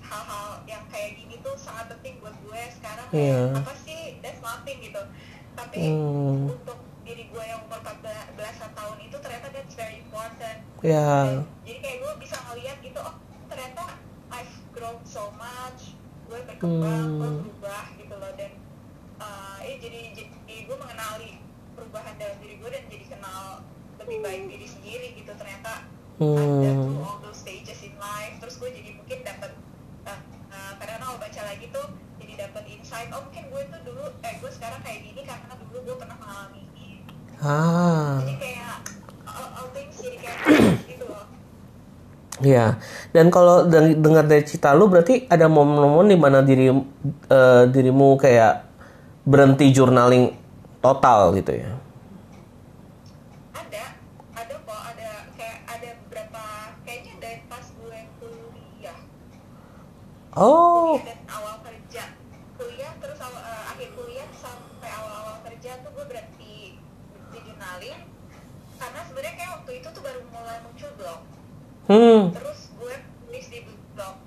hal-hal 0.01 0.47
yang 0.65 0.83
kayak 0.87 1.15
gini 1.15 1.35
tuh 1.39 1.55
sangat 1.55 1.87
penting 1.89 2.19
buat 2.19 2.35
gue. 2.37 2.61
Sekarang 2.69 3.07
kayak 3.07 3.23
Iya. 3.23 3.41
apa 3.57 3.73
sih? 3.77 4.01
That's 4.19 4.39
nothing 4.39 4.77
gitu. 4.81 5.01
Tapi 5.51 5.79
Hmm. 5.81 6.47
untuk 6.47 6.79
diri 7.01 7.23
gue 7.27 7.45
beberapa 7.65 7.91
bela- 7.99 8.29
belasan 8.37 8.71
tahun 8.71 8.97
itu 9.01 9.17
ternyata 9.17 9.47
that's 9.49 9.73
very 9.73 9.99
important. 9.99 10.57
Ya. 10.81 11.41
Jadi 11.65 11.77
kayak 11.81 11.97
gue 11.99 12.13
bisa 12.21 12.37
ngeliat 12.45 12.77
gitu 12.79 12.99
oh 13.01 13.15
ternyata 13.49 13.97
I've 14.29 14.55
grown 14.71 15.01
so 15.03 15.33
much 15.35 15.97
gue 16.25 16.39
berkembang 16.47 17.19
gue 17.19 17.27
Hmm. 17.27 17.39
berubah 17.43 17.85
gitu 17.97 18.15
loh. 18.15 18.31
Dan 18.37 18.51
uh, 19.17 19.59
ya 19.59 19.75
jadi 19.77 19.99
jadi 20.13 20.55
gue 20.63 20.77
mengenali 20.77 21.41
perubahan 21.73 22.15
dalam 22.15 22.37
diri 22.39 22.55
gue 22.57 22.69
dan 22.69 22.83
jadi 22.87 23.05
kenal 23.09 23.43
lebih 23.97 24.17
baik 24.21 24.41
diri 24.47 24.67
sendiri 24.67 25.07
gitu. 25.17 25.31
Ternyata 25.33 25.89
ada 26.21 26.21
hmm. 26.21 26.85
through 26.85 27.01
all 27.01 27.17
those 27.19 27.41
stages 27.41 27.81
in 27.81 27.97
life. 27.97 28.37
Terus 28.37 28.55
gue 28.55 28.69
jadi 28.69 28.89
mungkin 28.93 29.19
dapat 29.25 29.51
uh, 30.05 30.21
uh, 30.49 30.71
kadang 30.77 31.01
kalau 31.01 31.17
baca 31.17 31.41
lagi 31.43 31.65
tuh 31.69 31.87
jadi 32.21 32.45
dapat 32.47 32.63
insight 32.69 33.09
oh 33.09 33.25
mungkin 33.25 33.49
gue 33.49 33.61
tuh 33.67 33.81
dulu 33.83 34.05
eh 34.21 34.33
gue 34.37 34.51
sekarang 34.53 34.79
kayak 34.79 35.01
gini 35.01 35.21
karena 35.25 35.53
dulu 35.57 35.81
gue 35.81 35.95
pernah 35.97 36.15
mengalami 36.15 36.61
ah. 37.41 38.21
Jadi 38.21 38.35
kayak 38.37 38.77
all, 39.25 39.47
all 39.57 39.67
things 39.73 39.97
jadi 39.97 40.17
kayak 40.17 40.37
gitu 40.93 41.05
loh. 41.05 41.25
Ya, 42.41 42.81
dan 43.13 43.29
kalau 43.29 43.65
deng- 43.65 44.01
dengar 44.01 44.25
dari 44.25 44.41
cerita 44.41 44.73
lu 44.73 44.89
berarti 44.89 45.25
ada 45.25 45.45
momen-momen 45.45 46.09
di 46.09 46.17
mana 46.17 46.41
diri 46.41 46.69
eh, 47.27 47.63
dirimu 47.69 48.17
kayak 48.17 48.65
berhenti 49.21 49.69
journaling 49.69 50.33
total 50.81 51.33
gitu 51.33 51.53
ya. 51.53 51.69
ada. 53.53 53.83
Ada 54.33 54.55
kok. 54.57 54.81
Ada 54.89 55.09
kayak 55.37 55.57
ada 55.69 55.89
beberapa 56.01 56.43
kayaknya 56.81 57.13
dari 57.19 57.39
pas 57.45 57.61
gue 57.69 57.99
kuliah. 58.17 58.97
Oh, 60.33 60.97
kuliah 60.97 61.05
dan 61.13 61.19
awal 61.29 61.55
kerja 61.61 62.03
kuliah 62.55 62.91
terus 62.97 63.19
awal, 63.19 63.41
eh, 63.41 63.63
akhir 63.69 63.89
kuliah 63.93 64.29
sampai 64.33 64.89
awal-awal 64.89 65.37
kerja 65.45 65.71
tuh 65.81 65.91
gue 65.91 66.05
berhenti 66.07 66.55
di 67.31 67.39
journaling 67.45 67.99
karena 68.75 68.99
sebenarnya 69.05 69.33
kayak 69.37 69.51
waktu 69.71 69.87
itu 69.87 69.95
tuh 69.95 70.03
baru 70.03 70.19
mulai 70.35 70.59
muncul 70.67 70.91
blog. 70.99 71.21
Hmm, 71.87 72.21
terus 72.35 72.75
gue 72.75 72.95
nulis 73.23 73.47
di 73.47 73.63
blog. 73.95 74.19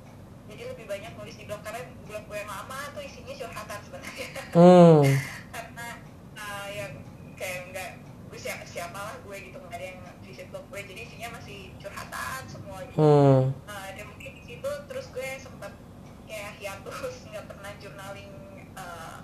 Jadi 0.49 0.63
lebih 0.73 0.89
banyak 0.89 1.13
nulis 1.21 1.37
di 1.37 1.45
blog 1.45 1.61
karena 1.61 1.85
blog 2.09 2.25
gue 2.33 2.39
yang 2.41 2.49
lama 2.49 2.81
tuh 2.97 3.05
isinya 3.05 3.37
curhatan 3.37 3.79
sebenarnya. 3.85 4.29
Hmm, 4.57 5.05
karena 5.53 5.89
uh, 6.33 6.69
yang 6.73 6.97
kayak 7.37 7.61
enggak 7.69 7.91
gue 8.33 8.39
siapa 8.41 8.65
siapalah 8.65 9.21
gue 9.21 9.37
gitu 9.37 9.61
nggak 9.61 9.77
ada 9.77 9.87
yang 9.93 10.01
visit 10.25 10.49
blog 10.49 10.65
gue 10.73 10.81
jadi 10.81 11.01
isinya 11.13 11.29
masih 11.37 11.77
curhatan 11.77 12.41
semua 12.49 12.81
gitu 12.89 12.97
hmm, 13.05 13.41
Uh, 13.69 13.89
dan 13.93 14.05
mungkin 14.09 14.31
di 14.41 14.43
situ 14.49 14.71
terus 14.89 15.13
gue 15.13 15.29
sempat 15.45 15.77
kayak 16.25 16.57
hiatus 16.57 17.29
nggak 17.29 17.45
pernah 17.53 17.73
journaling 17.85 18.33
uh, 18.81 19.21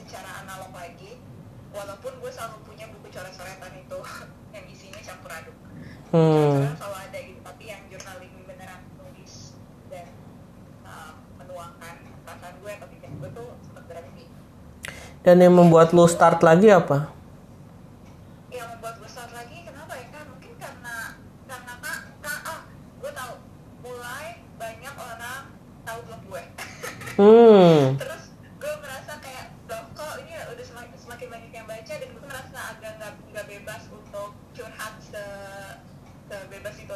secara 0.00 0.40
analog 0.40 0.72
lagi 0.72 1.20
walaupun 1.74 2.12
gue 2.22 2.30
selalu 2.30 2.56
punya 2.62 2.86
buku 2.88 3.10
coret-coretan 3.10 3.72
itu 3.74 3.98
yang 4.54 4.64
isinya 4.70 5.00
campur 5.02 5.30
aduk. 5.30 5.56
Hmm. 6.14 6.62
selalu 6.78 6.96
ada 7.10 7.18
gitu 7.18 7.40
tapi 7.42 7.64
yang 7.66 7.82
journaling 7.90 8.30
beneran 8.46 8.86
nulis 8.94 9.58
dan 9.90 10.06
uh, 10.86 11.18
menuangkan 11.42 11.94
perasaan 12.22 12.54
gue 12.62 12.70
atau 12.70 12.86
pikiran 12.86 13.14
gue 13.18 13.30
tuh 13.34 13.48
sempat 13.66 13.84
berhenti 13.90 14.24
Dan 15.26 15.42
yang 15.42 15.58
membuat 15.58 15.90
lu 15.90 16.06
start 16.06 16.38
lagi 16.40 16.70
apa? 16.70 17.10
yang 18.48 18.70
membuat 18.70 19.02
gue 19.02 19.10
start 19.10 19.34
lagi 19.34 19.66
kenapa 19.66 19.90
ya 19.98 20.06
kan 20.14 20.24
mungkin 20.30 20.54
karena 20.54 21.18
karena 21.50 21.72
kak 21.82 21.98
kak 22.22 22.40
ah 22.46 22.60
gue 23.02 23.10
tahu. 23.10 23.34
Mulai 23.82 24.26
banyak 24.54 24.94
orang 24.94 25.42
tahu 25.82 25.98
blog 26.06 26.22
gue. 26.30 26.42
Hmm, 27.14 27.94
terus 27.94 28.34
gue 28.58 28.74
merasa 28.82 29.22
kayak 29.22 29.46
loh 29.66 29.86
kok 29.94 30.18
ini 30.18 30.34
udah 30.34 30.66
semakin, 30.66 30.98
semakin 30.98 31.26
banyak 31.30 31.52
yang 31.54 31.62
baca 31.62 31.94
dan 31.94 32.08
gue 32.10 32.22
merasa 32.26 32.58
agak 32.74 32.92
nggak 32.98 33.12
nggak 33.30 33.46
bebas 33.46 33.82
untuk 33.86 34.34
curhat 34.50 34.94
se 34.98 35.22
sebebas 36.26 36.74
itu 36.74 36.90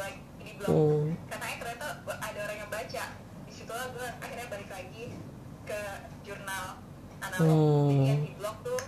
di 0.59 0.67
blog 0.67 0.75
hmm, 0.75 1.31
eh, 1.31 1.55
ternyata 1.55 1.87
ada 2.03 2.39
orang 2.43 2.57
yang 2.59 2.71
baca. 2.71 3.03
Di 3.47 3.51
situlah 3.55 3.87
gue 3.95 4.07
akhirnya 4.19 4.47
balik 4.51 4.67
lagi 4.67 5.15
ke 5.63 5.81
jurnal 6.27 6.83
analog. 7.23 7.47
Hmm. 7.47 7.87
jadi 7.87 8.03
yang 8.11 8.21
di 8.27 8.33
blog 8.35 8.57
tuh 8.67 8.81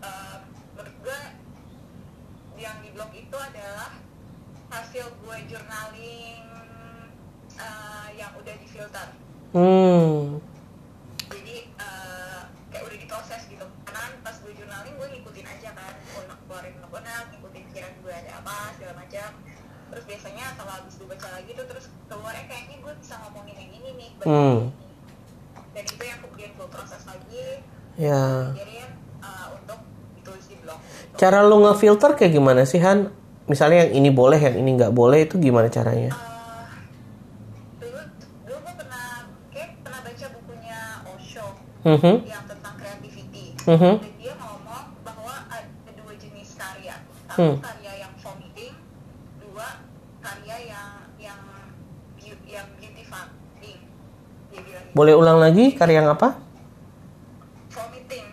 eh, 0.00 0.36
menurut 0.72 0.96
gue 1.04 1.20
yang 2.56 2.76
di 2.80 2.88
blog 2.96 3.12
itu 3.12 3.36
adalah 3.36 3.92
hasil 4.72 5.12
gue 5.12 5.36
journaling 5.52 6.40
eh, 7.60 8.06
yang 8.16 8.32
udah 8.40 8.54
difilter. 8.56 9.08
Hmm, 9.52 10.40
jadi 11.28 11.56
eh, 11.68 12.40
kayak 12.72 12.84
udah 12.88 12.96
diproses 12.96 13.42
gitu. 13.52 13.66
Karena 13.84 14.00
kan 14.08 14.12
pas 14.24 14.36
gue 14.40 14.52
journaling 14.56 14.94
gue 14.96 15.08
ngikutin 15.20 15.46
aja 15.52 15.68
kan. 15.76 15.94
Unek 16.16 16.38
keluarin 16.48 16.74
unek 16.80 17.24
ngikutin 17.28 17.62
pikiran 17.68 17.92
gue 18.00 18.14
ada 18.24 18.40
apa 18.40 18.72
segala 18.80 19.04
macam 19.04 19.30
terus 19.86 20.04
biasanya 20.04 20.44
kalau 20.54 20.72
habis 20.72 20.94
gue 20.94 21.06
baca 21.06 21.28
lagi 21.30 21.50
tuh 21.52 21.64
terus 21.64 21.86
keluarnya 22.04 22.44
kayaknya 22.44 22.76
gue 22.78 22.92
bisa 22.96 23.14
ngomongin 23.18 23.54
yang 23.54 23.72
ini 23.72 23.90
nih 23.94 24.10
Hmm. 24.22 24.58
dan 25.70 25.84
itu 25.84 26.02
yang 26.02 26.18
kemudian 26.20 26.50
gue 26.52 26.68
proses 26.68 27.02
lagi 27.04 27.62
ya. 27.96 28.50
eh, 28.54 29.46
untuk 29.54 29.78
ditulis 30.14 30.46
di 30.46 30.56
blog 30.58 30.78
gitu. 30.78 31.16
Cara 31.16 31.40
lu 31.40 31.56
ngefilter 31.60 32.10
kayak 32.14 32.32
gimana 32.32 32.62
sih 32.62 32.78
Han? 32.78 33.08
Misalnya 33.44 33.84
yang 33.84 33.92
ini 33.94 34.10
boleh, 34.10 34.36
yang 34.36 34.56
ini 34.56 34.70
nggak 34.74 34.90
boleh 34.90 35.22
itu 35.22 35.36
gimana 35.36 35.68
caranya? 35.68 36.12
Dulu 37.76 38.00
dulu 38.42 38.56
gue 38.58 38.74
pernah 38.74 39.06
kayak 39.48 39.70
pernah 39.80 40.00
baca 40.00 40.26
bukunya 40.30 40.80
Osho 41.06 41.46
Mhm, 41.82 42.14
yang 42.24 42.44
tentang 42.44 42.74
creativity 42.74 43.52
mhm, 43.62 43.94
dan 43.94 44.12
dia 44.16 44.34
ngomong 44.34 44.84
bahwa 45.02 45.34
ada 45.46 45.68
dua 45.92 46.14
jenis 46.14 46.54
karya 46.54 46.96
Hmm. 47.30 47.54
satu 47.54 47.62
karya 47.62 47.92
yang 48.00 48.12
vomiting 48.16 48.74
dua 49.38 49.68
karya 50.18 50.56
yang 50.66 50.90
yang 51.20 51.40
beau- 52.14 52.44
yang 52.46 52.66
beautifying 52.74 53.80
dia 54.46 54.60
bilang 54.62 54.82
gitu. 54.82 54.83
Boleh 54.94 55.12
ulang 55.12 55.38
lagi 55.38 55.74
karya 55.74 56.00
yang 56.00 56.10
apa? 56.10 56.38
vomiting 57.68 58.26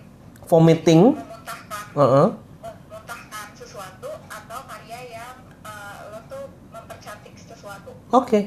Vomiting. 0.45 1.01
memuntahkan 1.11 1.83
Heeh. 1.91 2.27
memuntahkan 2.61 3.47
sesuatu 3.55 4.09
atau 4.27 4.59
karya 4.63 4.99
yang 5.11 5.35
eh, 5.59 5.97
lo 6.07 6.19
tuh 6.27 6.45
mempercantik 6.69 7.33
sesuatu 7.35 7.97
Oke. 8.11 8.45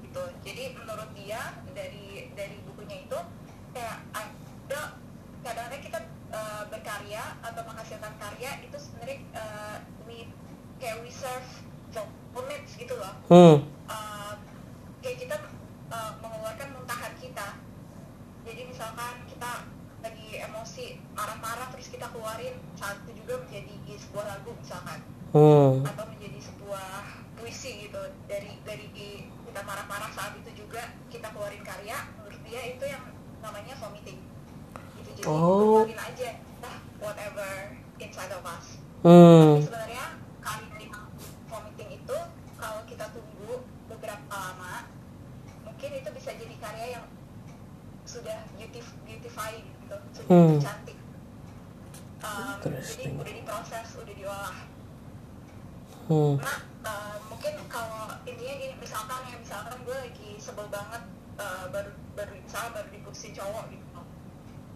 gitu 0.00 0.22
jadi 0.40 0.64
menurut 0.76 1.10
dia 1.12 1.42
dari 1.72 2.30
dari 2.32 2.56
bukunya 2.62 3.02
itu 3.02 3.18
kayak 3.72 3.98
ada 4.12 4.82
kadang-kadang 5.42 5.82
kita 5.82 5.98
eh, 6.30 6.62
berkarya 6.68 7.24
atau 7.42 7.62
menghasilkan 7.64 8.14
karya 8.16 8.50
itu 8.62 8.76
sebenarnya 8.76 9.18
eh, 9.34 9.76
we 10.06 10.30
kayak 10.76 11.02
we 11.02 11.10
serve 11.10 11.42
for 12.30 12.46
needs 12.46 12.78
gitu 12.78 12.94
loh 12.94 13.10
Hmm. 13.26 13.56
Eh, 13.88 14.32
kayak 15.00 15.18
kita 15.18 15.36
eh, 15.88 16.12
mengeluarkan 16.20 16.68
muntahan 16.72 17.10
kita 17.16 17.58
jadi 18.42 18.62
misalkan 18.62 19.26
kita 19.26 19.66
lagi 19.98 20.38
emosi 20.38 20.84
marah-marah 21.12 21.66
saat 22.26 22.98
itu 23.06 23.22
juga 23.22 23.38
menjadi 23.38 23.70
sebuah 23.96 24.24
lagu 24.26 24.50
misalkan 24.58 24.98
Hmm. 25.30 25.84
atau 25.84 26.04
menjadi 26.06 26.38
sebuah 26.40 26.86
puisi 27.36 27.86
gitu 27.86 27.98
dari 28.26 28.58
dari 28.62 28.86
kita 29.44 29.60
marah-marah 29.62 30.10
saat 30.10 30.34
itu 30.34 30.50
juga 30.56 30.80
kita 31.06 31.30
keluarin 31.30 31.62
karya 31.62 31.98
menurut 32.16 32.40
dia 32.42 32.62
itu 32.66 32.84
yang 32.84 33.04
namanya 33.38 33.74
vomiting 33.76 34.18
gitu 34.96 35.10
jadi 35.14 35.26
Oh. 35.28 35.86
keluarin 35.86 36.00
aja 36.00 36.30
nah 36.58 36.74
whatever 36.98 37.50
inside 37.96 38.32
of 38.32 38.42
us 38.42 38.82
Hmm. 39.04 39.54
Tapi 39.54 39.62
sebenarnya 39.62 40.04
karya 40.40 40.70
di 40.74 40.86
vomiting 41.46 41.90
itu 41.94 42.16
kalau 42.56 42.80
kita 42.84 43.06
tunggu 43.12 43.62
beberapa 43.86 44.34
lama 44.34 44.90
mungkin 45.62 45.90
itu 45.94 46.08
bisa 46.10 46.30
jadi 46.32 46.56
karya 46.58 46.86
yang 46.92 47.06
sudah 48.04 48.38
beautif- 48.56 48.98
beautifying 49.04 49.66
gitu 49.78 49.96
sudah 50.12 50.30
Hmm. 50.32 50.58
cantik 50.58 50.85
Um, 52.26 52.58
jadi 52.58 53.14
udah 53.14 53.34
diproses 53.38 53.88
udah 53.94 54.14
diolah 54.18 54.54
Hmm. 56.06 56.38
Nah, 56.38 56.62
eh, 56.86 57.16
mungkin 57.26 57.54
kalau 57.66 58.06
intinya 58.22 58.54
gini, 58.62 58.78
misalkan 58.78 59.26
ya, 59.26 59.34
misalkan 59.42 59.74
gue 59.82 59.90
lagi 60.06 60.38
sebel 60.38 60.70
banget 60.70 61.02
eh, 61.34 61.64
baru 61.74 61.90
baru 62.14 62.30
misalnya 62.38 62.78
baru 62.78 62.88
diputusin 62.94 63.34
cowok 63.34 63.74
gitu. 63.74 64.00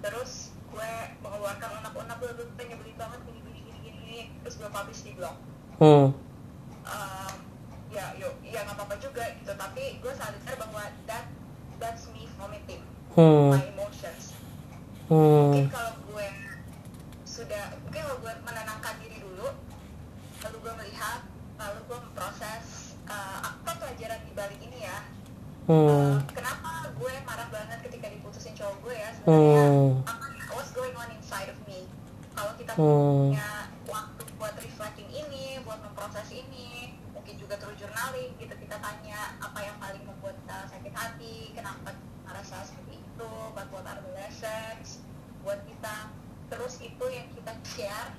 Terus 0.02 0.50
gue 0.74 0.90
mengeluarkan 1.22 1.70
unek-unek 1.78 2.16
gue 2.18 2.30
gue 2.34 2.64
nyebelin 2.66 2.98
banget 2.98 3.20
gini 3.30 3.38
gini 3.46 3.60
gini 3.62 3.78
gini, 3.78 4.18
terus 4.42 4.58
gue 4.58 4.66
publish 4.66 5.06
di 5.06 5.14
blog. 5.14 5.38
Hmm. 5.78 6.10
Ya, 7.90 8.14
yuk, 8.18 8.34
ya 8.46 8.62
nggak 8.66 8.74
apa-apa 8.78 8.98
juga 8.98 9.22
gitu. 9.34 9.54
Tapi 9.54 10.02
gue 10.02 10.12
sadar 10.14 10.54
bahwa 10.58 10.82
that 11.06 11.26
that's 11.78 12.10
me 12.10 12.26
vomiting 12.34 12.82
Hmm. 13.14 13.54
my 13.54 13.62
emotions. 13.70 14.34
Hmm. 15.06 15.54
Mungkin 15.54 15.70
kalau 15.70 15.94
gue 16.10 16.26
sudah, 17.40 17.64
mungkin 17.80 18.00
kalau 18.04 18.18
gue 18.20 18.32
menenangkan 18.44 18.94
diri 19.00 19.18
dulu, 19.24 19.48
lalu 20.44 20.56
gue 20.60 20.72
melihat, 20.84 21.20
lalu 21.56 21.80
gue 21.88 21.98
memproses 22.04 22.96
uh, 23.08 23.38
apa 23.48 23.70
pelajaran 23.80 24.20
di 24.28 24.32
balik 24.36 24.60
ini 24.60 24.84
ya. 24.84 24.98
Hmm. 25.64 25.88
Uh, 25.88 26.16
kenapa 26.36 26.92
gue 26.92 27.12
marah 27.24 27.48
banget 27.48 27.78
ketika 27.88 28.12
diputusin 28.12 28.52
cowok 28.56 28.76
gue 28.84 28.94
ya 28.96 29.08
sebenarnya 29.16 29.64
Hmm. 29.70 29.90
apa 30.04 30.26
what's 30.52 30.72
going 30.76 30.92
on 30.96 31.08
inside 31.16 31.48
of 31.48 31.58
me. 31.64 31.88
Kalau 32.36 32.52
kita 32.60 32.72
Hmm. 32.76 33.32
punya 33.32 33.48
waktu 33.88 34.20
buat 35.70 35.86
memproses 35.86 36.26
ini 36.34 36.98
mungkin 37.14 37.34
juga 37.38 37.54
terus 37.60 37.78
journaling 37.78 38.34
gitu 38.42 38.50
kita 38.58 38.74
tanya 38.82 39.38
apa 39.38 39.58
yang 39.62 39.76
paling 39.78 40.02
membuat 40.02 40.34
kita 40.42 40.58
sakit 40.66 40.90
hati 40.90 41.54
kenapa 41.54 41.94
merasa 42.26 42.66
seperti 42.66 42.98
itu 42.98 43.30
buat 43.54 43.70
buat 43.70 43.86
adolescents 43.86 45.04
buat 45.46 45.62
kita 45.62 46.10
terus 46.50 46.74
itu 46.82 47.04
yang 47.08 47.26
kita 47.30 47.52
share 47.62 48.10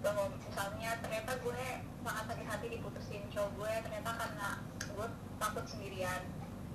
bahwa 0.00 0.32
misalnya 0.32 0.96
ternyata 1.04 1.36
gue 1.44 1.62
sangat 2.00 2.24
sakit 2.32 2.46
hati 2.48 2.66
diputusin 2.72 3.22
cowok 3.28 3.50
gue 3.60 3.72
ternyata 3.84 4.10
karena 4.16 4.48
gue 4.80 5.06
takut 5.36 5.64
sendirian 5.68 6.22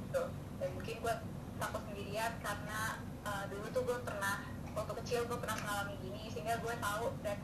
gitu 0.06 0.24
dan 0.62 0.70
mungkin 0.78 0.96
gue 1.02 1.16
takut 1.58 1.82
sendirian 1.90 2.32
karena 2.46 3.02
uh, 3.26 3.44
dulu 3.50 3.66
tuh 3.74 3.84
gue 3.90 3.98
pernah 4.06 4.46
waktu 4.78 4.94
kecil 5.02 5.26
gue 5.26 5.38
pernah 5.42 5.58
mengalami 5.58 5.96
gini 6.06 6.30
sehingga 6.30 6.62
gue 6.62 6.74
tahu 6.78 7.10
dan 7.26 7.38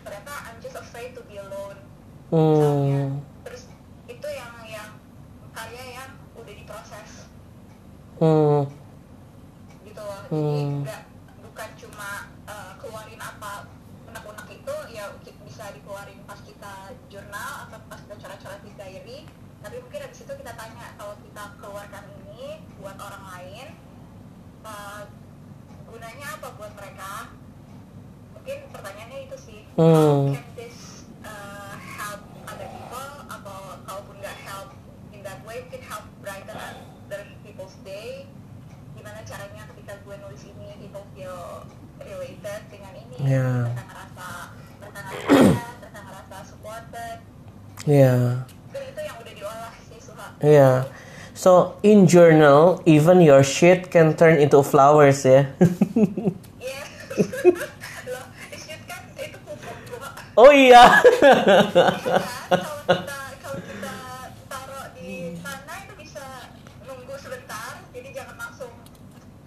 ternyata 0.00 0.32
I'm 0.48 0.58
just 0.64 0.78
afraid 0.80 1.12
to 1.12 1.22
be 1.28 1.36
alone 1.36 1.76
misalnya 2.32 3.02
Hmm. 3.08 3.20
terus 3.44 3.68
itu 4.04 4.28
yang 4.28 4.52
yang 4.64 4.90
karya 5.52 5.84
yang 6.00 6.10
udah 6.32 6.54
diproses 6.56 7.28
Hmm. 8.16 8.64
gitu 9.84 10.00
loh 10.00 10.20
jadi 10.24 10.32
Hmm. 10.32 10.80
nggak 10.88 11.02
bukan 11.58 11.74
cuma 11.74 12.30
uh, 12.46 12.70
keluarin 12.78 13.18
apa 13.18 13.66
unek-unek 14.06 14.62
itu 14.62 14.74
ya 14.94 15.10
bisa 15.42 15.74
dikeluarin 15.74 16.22
pas 16.22 16.38
kita 16.46 16.94
jurnal 17.10 17.66
atau 17.66 17.82
pas 17.90 17.98
kita 17.98 18.14
coret-coret 18.14 18.62
di 18.62 18.72
diary. 18.78 19.18
Tapi 19.58 19.82
mungkin 19.82 20.06
habis 20.06 20.22
itu 20.22 20.30
kita 20.38 20.54
tanya 20.54 20.94
kalau 20.94 21.18
kita 21.18 21.58
keluarkan 21.58 22.06
ini 22.22 22.62
buat 22.78 22.94
orang 23.02 23.24
lain 23.34 23.66
uh, 24.62 25.02
gunanya 25.90 26.38
apa 26.38 26.54
buat 26.54 26.70
mereka? 26.78 27.34
Mungkin 28.38 28.58
pertanyaannya 28.70 29.18
itu 29.26 29.36
sih. 29.42 29.60
Hmm. 29.74 30.30
can 30.30 30.46
this 30.54 31.10
uh, 31.26 31.74
help 31.74 32.22
other 32.46 32.70
people? 32.70 33.10
Atau 33.34 33.82
kalaupun 33.82 34.14
nggak 34.22 34.38
help 34.46 34.78
in 35.10 35.26
that 35.26 35.42
way 35.42 35.66
mungkin 35.66 35.82
help 35.90 36.06
brighten 36.22 36.54
other 36.54 37.26
people's 37.42 37.74
day 37.82 38.30
gimana 38.98 39.20
caranya 39.22 39.62
ketika 39.70 39.92
gue 40.02 40.14
nulis 40.18 40.42
ini 40.44 40.66
people 40.76 41.06
feel 41.14 41.38
related 41.98 42.60
dengan 42.68 42.92
ini 42.92 43.14
Ya. 43.22 43.46
mereka 43.66 43.82
ngerasa 43.86 44.28
mereka 44.78 45.00
ngerasa 45.00 45.46
mereka 45.78 46.00
ngerasa 46.06 46.36
supported 46.44 47.16
Iya. 47.86 48.16
mungkin 48.44 48.82
itu 48.84 49.00
yang 49.00 49.16
udah 49.16 49.34
diolah 49.34 49.72
sih 49.80 49.98
Suha 49.98 50.26
Iya. 50.38 50.72
So 51.32 51.78
in 51.86 52.10
journal, 52.10 52.82
even 52.82 53.22
your 53.22 53.46
shit 53.46 53.94
can 53.94 54.18
turn 54.18 54.42
into 54.42 54.58
flowers 54.58 55.22
ya. 55.22 55.46
iya 56.58 56.82
loh 58.10 58.26
shit 58.52 58.82
kan 58.84 59.06
itu 59.14 59.38
pupuk 59.46 59.78
oh 60.34 60.50
iya. 60.50 60.98
Iya 60.98 61.30
kan? 62.02 62.18
kalau 62.50 62.82
kita 62.82 63.18
kalau 63.38 63.58
kita 63.62 63.94
taruh 64.50 64.86
di 64.98 65.38
tanah 65.38 65.76
itu 65.86 65.94
bisa 65.94 66.26
nunggu 66.82 67.14
sebentar 67.14 67.86
jadi 67.90 68.08
jangan 68.10 68.36
langsung 68.36 68.72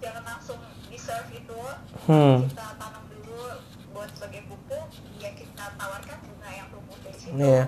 jangan 0.00 0.24
langsung 0.24 0.60
di 0.88 0.96
serve 0.96 1.28
itu 1.36 1.60
Hmm. 2.12 2.44
kita 2.44 2.76
tanam 2.76 3.04
dulu 3.08 3.40
buat 3.90 4.08
sebagai 4.12 4.44
pupuk 4.44 4.84
ya 5.16 5.30
kita 5.32 5.64
tawarkan 5.72 6.16
bunga 6.20 6.48
yang 6.52 6.68
Iya. 7.32 7.62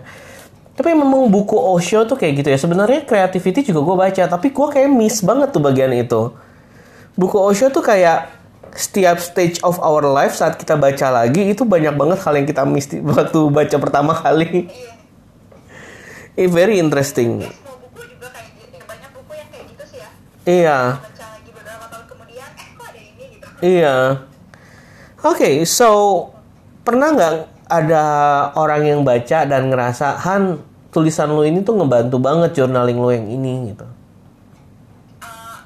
Tapi 0.75 0.91
memang 0.91 1.31
buku 1.31 1.55
Osho 1.55 2.05
tuh 2.05 2.15
kayak 2.15 2.35
gitu 2.37 2.49
ya. 2.51 2.59
Sebenarnya 2.59 3.01
creativity 3.03 3.65
juga 3.65 3.81
gue 3.81 3.97
baca, 3.97 4.23
tapi 4.27 4.51
gue 4.51 4.69
kayak 4.69 4.91
miss 4.91 5.23
banget 5.23 5.49
tuh 5.49 5.63
bagian 5.63 5.89
itu. 5.91 6.35
Buku 7.15 7.39
Osho 7.39 7.71
tuh 7.71 7.81
kayak 7.81 8.29
setiap 8.75 9.17
stage 9.17 9.63
of 9.63 9.79
our 9.79 10.03
life 10.03 10.35
saat 10.35 10.59
kita 10.59 10.75
baca 10.75 11.07
lagi 11.09 11.47
itu 11.49 11.63
banyak 11.63 11.95
banget 11.95 12.19
hal 12.21 12.35
yang 12.35 12.43
kita 12.43 12.67
miss 12.67 12.91
waktu 13.09 13.41
baca 13.49 13.77
pertama 13.79 14.13
kali. 14.13 14.67
iya 14.67 14.93
Eh, 16.35 16.51
very 16.51 16.77
interesting. 16.77 17.39
ya 17.39 17.55
semua 17.55 17.79
buku 17.79 18.03
juga 18.11 18.27
kayak 18.29 18.51
gitu 18.59 18.77
banyak 18.83 19.11
buku 19.15 19.33
yang 19.33 19.49
kayak 19.49 19.67
gitu 19.71 19.85
sih 19.87 19.99
ya 20.03 20.11
Iya. 20.45 20.79
baca 20.99 21.25
lagi 21.31 21.51
beberapa 21.55 21.85
tahun 21.87 22.05
kemudian 22.11 22.49
eh 22.51 22.69
kok 22.75 22.85
ada 22.85 22.99
ini 22.99 23.25
gitu 23.31 23.47
Iya. 23.63 23.97
Oke, 25.25 25.65
so 25.65 25.89
pernah 26.85 27.09
nggak 27.17 27.35
ada 27.73 28.05
orang 28.61 28.83
yang 28.85 29.01
baca 29.01 29.49
dan 29.49 29.73
ngerasa 29.73 30.21
Han 30.21 30.61
tulisan 30.93 31.33
lu 31.33 31.43
ini 31.43 31.65
tuh 31.65 31.75
ngebantu 31.81 32.21
banget 32.21 32.55
journaling 32.55 33.01
lu 33.01 33.11
yang 33.11 33.27
ini 33.27 33.75
gitu. 33.75 33.89
Eh, 35.25 35.59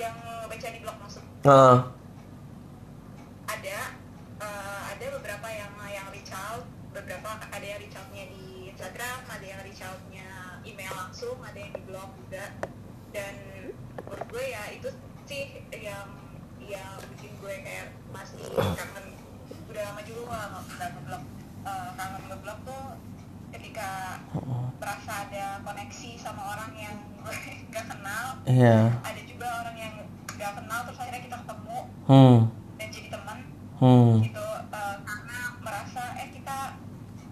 yang 0.00 0.16
baca 0.48 0.68
di 0.70 0.78
blog 0.80 0.96
maksud 1.02 1.22
Nah, 1.44 1.90
ada 3.50 3.78
eh, 4.40 4.82
ada 4.96 5.06
beberapa 5.18 5.48
yang 5.50 5.72
yang 5.90 6.06
reach 6.14 6.32
out 6.32 6.64
beberapa 6.94 7.36
ada 7.52 7.66
yang 7.66 7.78
reach 7.82 7.98
outnya 8.00 8.24
di 8.32 8.72
Instagram 8.72 9.18
ada 9.28 9.44
yang 9.44 9.60
reach 9.66 9.82
outnya 9.84 10.28
email 10.64 10.94
langsung 10.96 11.36
ada 11.44 11.58
yang 11.58 11.74
di 11.76 11.82
blog 11.84 12.08
juga 12.22 12.54
dan 13.12 13.34
menurut 13.98 14.26
gue 14.30 14.44
ya 14.46 14.62
itu 14.72 14.88
sih 15.28 15.44
yang 15.74 16.08
yang 16.64 16.96
bikin 17.14 17.30
gue 17.38 17.54
kayak 17.62 17.92
masih 18.10 18.40
kangen 18.56 19.06
udah 19.68 19.82
lama 19.92 20.00
juga 20.02 20.22
nggak 20.24 20.48
nggak 20.80 20.90
ngeblog 20.96 21.24
Eh, 21.66 21.90
kangen 21.98 22.22
ngeblog 22.30 22.58
tuh 22.62 22.84
ketika 23.50 24.22
merasa 24.78 25.26
ada 25.26 25.58
koneksi 25.66 26.10
sama 26.14 26.54
orang 26.54 26.70
yang 26.78 26.94
gue 27.26 27.34
gak 27.74 27.90
iya. 28.46 28.78
ada 28.96 29.22
juga 29.22 29.48
orang 29.60 29.76
yang 29.76 29.94
gak 30.28 30.52
kenal 30.54 30.80
terus 30.84 30.98
akhirnya 30.98 31.22
kita 31.22 31.36
ketemu 31.38 31.78
Hmm. 32.06 32.36
dan 32.76 32.88
jadi 32.88 33.08
teman 33.10 33.38
Hmm. 33.76 34.12
gitu 34.22 34.46
eh, 34.70 34.96
karena 35.02 35.38
merasa 35.60 36.02
eh 36.16 36.28
kita 36.30 36.58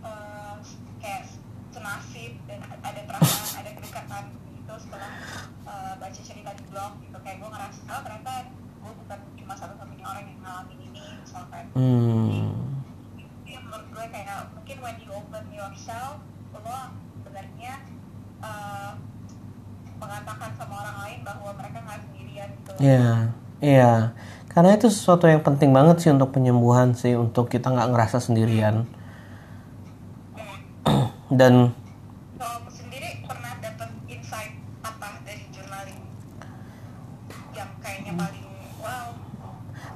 eh, 0.02 0.54
kayak 0.98 1.22
senasib 1.70 2.32
dan 2.44 2.58
ada 2.60 3.00
perasaan 3.00 3.54
ada 3.60 3.70
kedekatan 3.72 4.24
gitu 4.52 4.74
setelah 4.76 5.10
eh, 5.64 5.92
baca 5.94 6.20
cerita 6.20 6.50
di 6.52 6.64
blog 6.66 6.92
gitu 7.00 7.18
kayak 7.18 7.36
gue 7.38 7.48
ngerasa 7.48 7.80
oh 7.86 8.02
ternyata 8.02 8.32
gue 8.52 8.92
bukan 8.94 9.18
cuma 9.34 9.54
satu-satunya 9.54 10.04
orang 10.04 10.24
yang 10.26 10.40
ngalamin 10.40 10.78
ini 10.84 11.02
misalkan 11.20 11.64
Hmm. 11.72 12.50
Jadi 13.44 13.60
menurut 13.60 13.86
gue 13.88 14.04
kayak 14.08 14.50
mungkin 14.52 14.76
when 14.80 14.96
you 14.98 15.10
open 15.10 15.44
yourself 15.48 16.18
lo 16.50 16.80
sebenarnya 17.16 17.74
mengatakan 20.04 20.50
sama 20.60 20.74
orang 20.84 20.96
lain 21.08 21.18
bahwa 21.24 21.50
mereka 21.56 21.78
nggak 21.80 22.00
sendirian 22.04 22.48
gitu 22.52 22.70
Iya. 22.84 23.08
Iya. 23.64 23.92
Karena 24.52 24.70
itu 24.76 24.86
sesuatu 24.92 25.24
yang 25.26 25.42
penting 25.42 25.72
banget 25.72 26.04
sih 26.04 26.10
untuk 26.12 26.30
penyembuhan 26.30 26.94
sih 26.94 27.16
untuk 27.16 27.48
kita 27.48 27.72
nggak 27.72 27.90
ngerasa 27.90 28.20
sendirian. 28.20 28.84
Dan 31.40 31.72
Kalau 32.36 32.54
aku 32.60 32.70
sendiri 32.70 33.24
pernah 33.24 33.56
dapat 33.58 33.90
insight 34.06 34.54
apa 34.84 35.08
dari 35.24 35.42
journaling 35.50 35.98
yang 37.56 37.70
kayaknya 37.80 38.12
paling 38.14 38.46
wow 38.84 39.10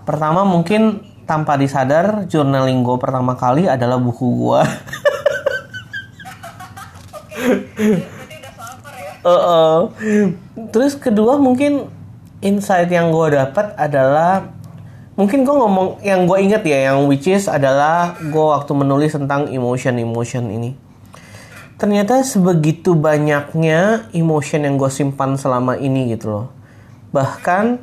pertama 0.09 0.41
mungkin 0.49 1.05
tanpa 1.29 1.61
disadar 1.61 2.25
journaling 2.25 2.81
gue 2.81 2.97
pertama 2.97 3.37
kali 3.37 3.69
adalah 3.69 4.01
buku 4.01 4.27
gue. 4.27 4.61
ya 9.23 9.29
Heeh. 9.29 9.79
Terus 10.71 10.95
kedua 10.95 11.39
mungkin 11.41 11.91
insight 12.39 12.91
yang 12.91 13.11
gue 13.11 13.35
dapat 13.35 13.75
adalah 13.75 14.47
mungkin 15.19 15.43
gue 15.43 15.55
ngomong 15.55 15.99
yang 16.07 16.31
gue 16.31 16.39
inget 16.39 16.63
ya 16.63 16.93
yang 16.93 17.11
which 17.11 17.27
is 17.27 17.51
adalah 17.51 18.15
gue 18.23 18.47
waktu 18.47 18.71
menulis 18.75 19.15
tentang 19.19 19.51
emotion 19.51 19.99
emotion 19.99 20.47
ini. 20.51 20.79
Ternyata 21.79 22.23
sebegitu 22.27 22.99
banyaknya 22.99 24.11
emotion 24.11 24.67
yang 24.67 24.75
gue 24.79 24.91
simpan 24.91 25.39
selama 25.39 25.79
ini 25.79 26.15
gitu 26.15 26.27
loh. 26.31 26.47
Bahkan 27.15 27.79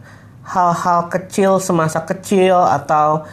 hal-hal 0.45 1.09
kecil 1.09 1.57
semasa 1.57 2.05
kecil 2.05 2.55
atau 2.55 3.25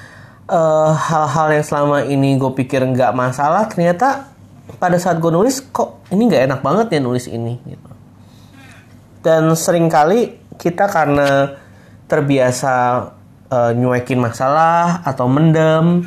eh, 0.48 0.92
hal-hal 0.96 1.60
yang 1.60 1.66
selama 1.66 2.02
ini 2.08 2.40
gue 2.40 2.50
pikir 2.56 2.80
nggak 2.82 3.12
masalah 3.12 3.68
ternyata 3.68 4.32
pada 4.80 4.96
saat 4.96 5.20
gue 5.20 5.28
nulis 5.28 5.60
kok 5.60 6.00
ini 6.08 6.26
nggak 6.26 6.42
enak 6.48 6.60
banget 6.64 6.86
ya 6.96 7.00
nulis 7.04 7.28
ini 7.28 7.60
gitu 7.68 7.91
dan 9.22 9.54
sering 9.54 9.86
kali 9.86 10.36
kita 10.58 10.90
karena 10.90 11.56
terbiasa 12.10 12.74
eh, 13.48 13.72
nyuekin 13.78 14.18
masalah 14.18 15.00
atau 15.06 15.30
mendem 15.30 16.06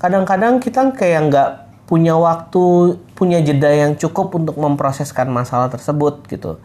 kadang-kadang 0.00 0.60
kita 0.62 0.92
kayak 0.96 1.20
nggak 1.28 1.50
punya 1.84 2.14
waktu 2.14 2.96
punya 3.18 3.42
jeda 3.42 3.68
yang 3.68 3.98
cukup 3.98 4.32
untuk 4.32 4.56
memproseskan 4.56 5.28
masalah 5.28 5.66
tersebut 5.68 6.24
gitu. 6.30 6.56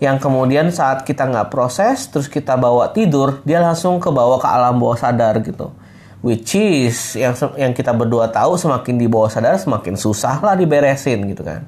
Yang 0.00 0.24
kemudian 0.24 0.72
saat 0.72 1.04
kita 1.04 1.28
nggak 1.28 1.52
proses 1.52 2.08
terus 2.08 2.30
kita 2.30 2.56
bawa 2.56 2.88
tidur 2.94 3.44
dia 3.44 3.60
langsung 3.60 4.00
ke 4.00 4.08
bawah 4.08 4.40
ke 4.40 4.48
alam 4.48 4.80
bawah 4.80 4.96
sadar 4.96 5.42
gitu. 5.44 5.74
Which 6.20 6.56
is 6.56 7.16
yang 7.16 7.36
yang 7.56 7.72
kita 7.72 7.92
berdua 7.96 8.28
tahu 8.32 8.56
semakin 8.56 8.96
di 8.96 9.08
bawah 9.08 9.28
sadar 9.28 9.56
semakin 9.56 9.96
susah 9.96 10.40
lah 10.40 10.52
diberesin 10.56 11.20
gitu 11.32 11.40
kan 11.44 11.64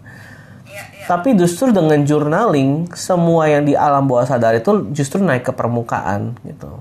tapi 1.09 1.35
justru 1.35 1.75
dengan 1.75 2.03
journaling 2.07 2.91
semua 2.95 3.51
yang 3.51 3.67
di 3.67 3.75
alam 3.75 4.07
bawah 4.07 4.27
sadar 4.27 4.55
itu 4.55 4.91
justru 4.95 5.19
naik 5.19 5.49
ke 5.49 5.53
permukaan 5.53 6.39
gitu 6.47 6.79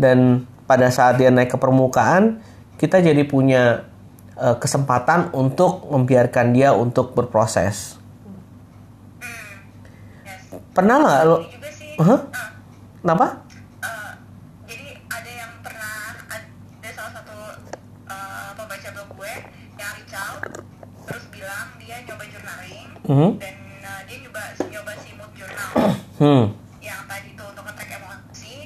dan 0.00 0.48
pada 0.64 0.88
saat 0.88 1.20
dia 1.20 1.28
naik 1.28 1.52
ke 1.52 1.58
permukaan 1.60 2.40
kita 2.80 3.04
jadi 3.04 3.20
punya 3.28 3.84
eh, 4.40 4.56
kesempatan 4.56 5.36
untuk 5.36 5.84
membiarkan 5.92 6.56
dia 6.56 6.72
untuk 6.72 7.12
berproses. 7.12 8.00
yes. 9.20 10.64
Pernah 10.72 10.96
nggak 11.04 11.20
lo? 11.28 11.36
Sih 11.76 12.00
Hah? 12.00 12.16
eh, 12.16 12.20
Kenapa? 13.04 13.26
Mhm. 23.10 23.30
dan 23.36 23.54
eh, 23.80 24.00
dia 24.06 24.16
nyoba 24.20 24.42
nyoba 24.64 24.92
si 24.96 25.10
mood 25.12 25.32
journal 25.34 25.70
Hmm. 26.20 26.44
yang 26.78 27.02
tadi 27.04 27.32
itu 27.32 27.42
untuk 27.42 27.64
nge-track 27.64 27.90
emosi 27.96 28.56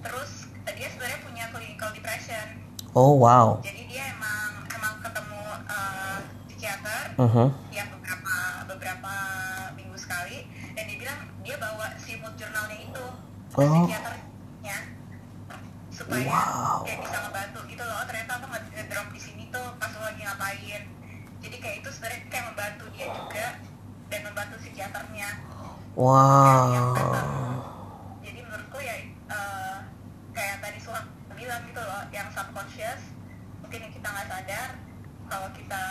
terus 0.00 0.30
eh, 0.64 0.74
dia 0.74 0.88
sebenarnya 0.88 1.20
punya 1.20 1.44
clinical 1.48 1.90
depression 1.90 2.46
Oh 2.92 3.14
wow. 3.14 3.60
jadi 3.60 3.82
dia 3.86 4.04
emang 4.10 4.50
emang 4.68 4.94
ketemu 5.00 5.40
eh, 5.66 6.18
psikiater 6.46 7.02
Mhm. 7.14 7.46
yang 7.70 7.88
beberapa 7.90 8.34
beberapa 8.66 9.12
minggu 9.72 9.94
sekali 9.94 10.44
dan 10.72 10.82
dia 10.84 10.98
bilang 10.98 11.20
dia 11.40 11.56
bawa 11.56 11.86
si 11.96 12.18
mood 12.18 12.34
journalnya 12.34 12.78
itu 12.80 13.04
ke 13.48 13.56
Oh. 13.56 13.86
psikiaternya 13.86 14.76
supaya 15.90 16.24
Wow. 16.26 16.82
kayak 16.82 16.98
bisa 17.00 17.18
ngebantu 17.20 17.60
gitu 17.66 17.82
loh 17.82 17.94
Oh, 17.94 18.04
ternyata 18.04 18.32
aku 18.34 18.46
nge- 18.48 18.70
ngedrop 18.74 19.08
di 19.08 19.20
sini 19.20 19.44
tuh 19.48 19.66
pas 19.76 19.92
lo 19.92 20.02
lagi 20.02 20.20
ngapain 20.20 20.82
jadi 21.38 21.56
kayak 21.56 21.76
itu 21.78 21.88
sebenarnya 21.88 22.20
kayak 22.26 22.44
membantu 22.48 22.84
dia 22.90 23.06
juga 23.08 23.46
membantu 24.42 24.58
psikiaternya 24.58 25.28
Wow. 25.92 26.96
jadi 28.18 28.40
menurutku 28.42 28.78
ya 28.80 28.96
eh, 29.28 29.76
kayak 30.32 30.56
tadi 30.58 30.78
Suha 30.80 30.98
bilang 31.30 31.62
gitu 31.62 31.78
loh 31.78 32.02
yang 32.10 32.26
subconscious 32.26 33.12
mungkin 33.60 33.78
yang 33.78 33.92
kita 33.92 34.08
nggak 34.08 34.26
sadar 34.26 34.68
kalau 35.28 35.46
kita 35.54 35.82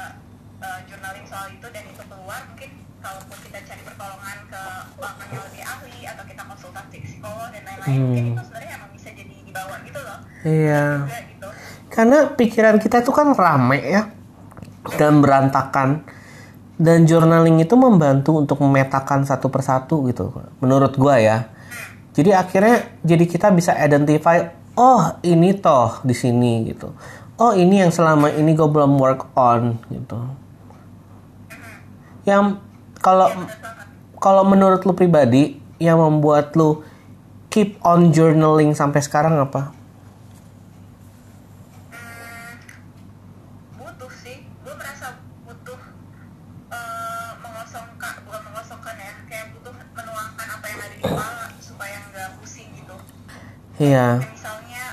eh, 0.59 0.79
journaling 0.83 1.23
soal 1.23 1.47
itu 1.47 1.63
dan 1.63 1.85
itu 1.85 2.03
keluar 2.03 2.43
mungkin 2.43 2.69
kalaupun 2.99 3.37
kita 3.39 3.59
cari 3.63 3.81
pertolongan 3.87 4.37
ke 4.49 4.63
orang 4.99 5.29
yang 5.31 5.43
lebih 5.47 5.63
ahli 5.63 5.99
atau 6.03 6.23
kita 6.27 6.43
konsultasi 6.43 6.97
psikolog 6.99 7.47
dan 7.47 7.61
lain-lain 7.63 7.87
Hmm. 7.87 8.03
mungkin 8.03 8.25
itu 8.27 8.41
sebenarnya 8.43 8.71
emang 8.75 8.91
bisa 8.91 9.09
jadi 9.13 9.33
dibawa 9.39 9.75
gitu 9.81 9.99
loh 10.01 10.19
Iya. 10.43 10.83
juga 10.99 11.19
gitu 11.23 11.47
Karena 11.87 12.17
pikiran 12.33 12.75
kita 12.79 12.99
itu 12.99 13.11
kan 13.11 13.31
rame 13.31 13.79
ya 13.79 14.03
dan 14.97 15.21
berantakan 15.21 16.03
dan 16.81 17.05
journaling 17.05 17.61
itu 17.61 17.77
membantu 17.77 18.41
untuk 18.41 18.57
memetakan 18.65 19.21
satu 19.21 19.53
persatu 19.53 20.01
gitu 20.09 20.33
menurut 20.57 20.97
gua 20.97 21.21
ya. 21.21 21.37
Jadi 22.17 22.33
akhirnya 22.33 22.89
jadi 23.05 23.23
kita 23.29 23.53
bisa 23.53 23.77
identify 23.77 24.49
oh 24.75 25.03
ini 25.21 25.53
toh 25.61 26.01
di 26.01 26.17
sini 26.17 26.65
gitu. 26.73 26.89
Oh 27.41 27.53
ini 27.57 27.81
yang 27.81 27.89
selama 27.89 28.29
ini 28.33 28.53
gue 28.53 28.69
belum 28.69 29.01
work 29.01 29.33
on 29.33 29.81
gitu. 29.89 30.19
Yang 32.25 32.61
kalau 33.01 33.33
kalau 34.21 34.45
menurut 34.45 34.85
lu 34.85 34.93
pribadi 34.93 35.57
yang 35.81 35.97
membuat 35.97 36.53
lu 36.53 36.85
keep 37.49 37.81
on 37.81 38.13
journaling 38.13 38.77
sampai 38.77 39.01
sekarang 39.01 39.41
apa? 39.41 39.73
butuh 43.81 44.11
sih 44.21 44.45
gue 44.45 44.73
merasa 44.77 45.17
butuh 45.41 45.79
eh, 46.69 47.31
mengosongkan 47.41 48.13
bukan 48.29 48.41
mengosongkan 48.53 48.95
ya 49.01 49.13
kayak 49.25 49.45
butuh 49.57 49.73
menuangkan 49.73 50.47
apa 50.47 50.65
yang 50.69 50.79
ada 50.85 50.93
di 50.93 51.01
kepala 51.01 51.45
supaya 51.57 51.97
nggak 52.13 52.29
pusing 52.37 52.69
gitu 52.77 52.95
Iya. 53.81 54.07
Kayak 54.15 54.31
misalnya 54.31 54.85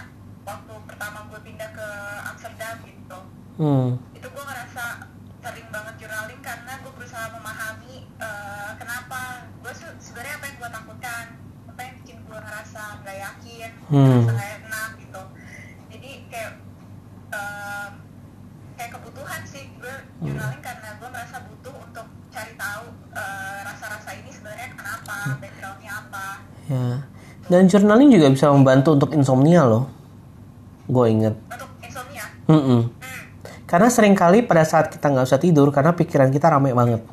waktu 0.43 0.72
pertama 0.82 1.18
gue 1.26 1.41
pindah 1.43 1.70
ke 1.70 1.89
Amsterdam 2.26 2.76
gitu 2.82 3.18
Hmm. 3.57 3.89
itu 4.12 4.24
gue 4.24 4.45
ngerasa 4.45 4.84
sering 5.39 5.68
banget 5.68 5.95
journaling 5.99 6.41
karena 6.41 6.72
gue 6.78 6.93
berusaha 6.93 7.26
memahami 7.28 7.97
eh, 8.16 8.70
kenapa 8.74 9.20
gue 9.59 9.72
se- 9.72 9.99
sebenarnya 9.99 10.34
apa 10.36 10.47
yang 10.47 10.57
gue 10.57 10.70
takutkan 10.72 11.24
apa 11.66 11.80
yang 11.80 11.95
bikin 11.97 12.16
gue 12.22 12.39
ngerasa 12.39 12.82
nggak 12.99 13.16
yakin 13.18 13.70
Hmm. 13.89 14.22
ngerasa 14.24 14.34
enak 14.62 14.91
gitu 14.99 15.22
jadi 15.89 16.11
kayak 16.28 16.53
eh, 17.30 17.89
kayak 18.74 18.91
kebutuhan 18.95 19.43
sih 19.45 19.64
gue 19.74 19.95
journaling 20.20 20.61
karena 20.61 20.89
gue 20.95 21.09
merasa 21.09 21.36
butuh 21.45 21.74
untuk 21.76 22.07
cari 22.30 22.55
tahu 22.55 22.86
eh, 23.12 23.59
rasa-rasa 23.64 24.11
ini 24.14 24.30
sebenarnya 24.30 24.70
kenapa 24.72 25.36
backgroundnya 25.36 25.93
apa 25.99 26.26
Ya. 26.68 27.01
Dan 27.49 27.66
journaling 27.66 28.12
juga 28.12 28.28
bisa 28.28 28.53
membantu 28.53 28.94
untuk 28.94 29.11
insomnia 29.16 29.64
loh. 29.64 29.88
Gue 30.88 31.12
inget. 31.12 31.34
untuk 31.49 31.68
insomnia 31.80 32.24
Mm-mm. 32.49 32.61
hmm. 32.64 32.82
Karena 33.68 33.88
sering 33.92 34.16
kali 34.16 34.44
pada 34.44 34.64
saat 34.64 34.88
kita 34.88 35.12
nggak 35.12 35.28
usah 35.28 35.40
tidur 35.40 35.68
karena 35.68 35.92
pikiran 35.92 36.32
kita 36.32 36.49
rame 36.49 36.72
banget. 36.72 37.05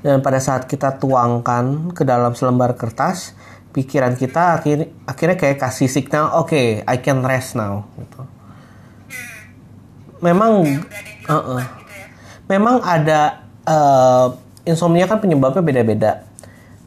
Dan 0.00 0.22
pada 0.24 0.38
saat 0.40 0.64
kita 0.64 0.96
tuangkan 0.96 1.92
ke 1.92 2.06
dalam 2.06 2.32
selembar 2.32 2.78
kertas, 2.78 3.36
pikiran 3.76 4.16
kita 4.16 4.56
akhir, 4.56 4.88
akhirnya 5.04 5.36
kayak 5.36 5.58
kasih 5.60 5.90
signal, 5.90 6.32
oke, 6.38 6.86
I 6.86 6.96
can 7.02 7.20
rest 7.20 7.58
now. 7.58 7.84
Gitu. 7.98 8.20
Memang, 10.24 10.64
dilakukan 10.64 11.28
Uh-uh. 11.28 11.60
gitu 11.60 11.92
ya 11.92 12.06
memang 12.48 12.80
ada 12.80 13.44
eh, 13.68 14.26
insomnia 14.64 15.04
kan 15.04 15.20
penyebabnya 15.20 15.60
beda-beda. 15.60 16.27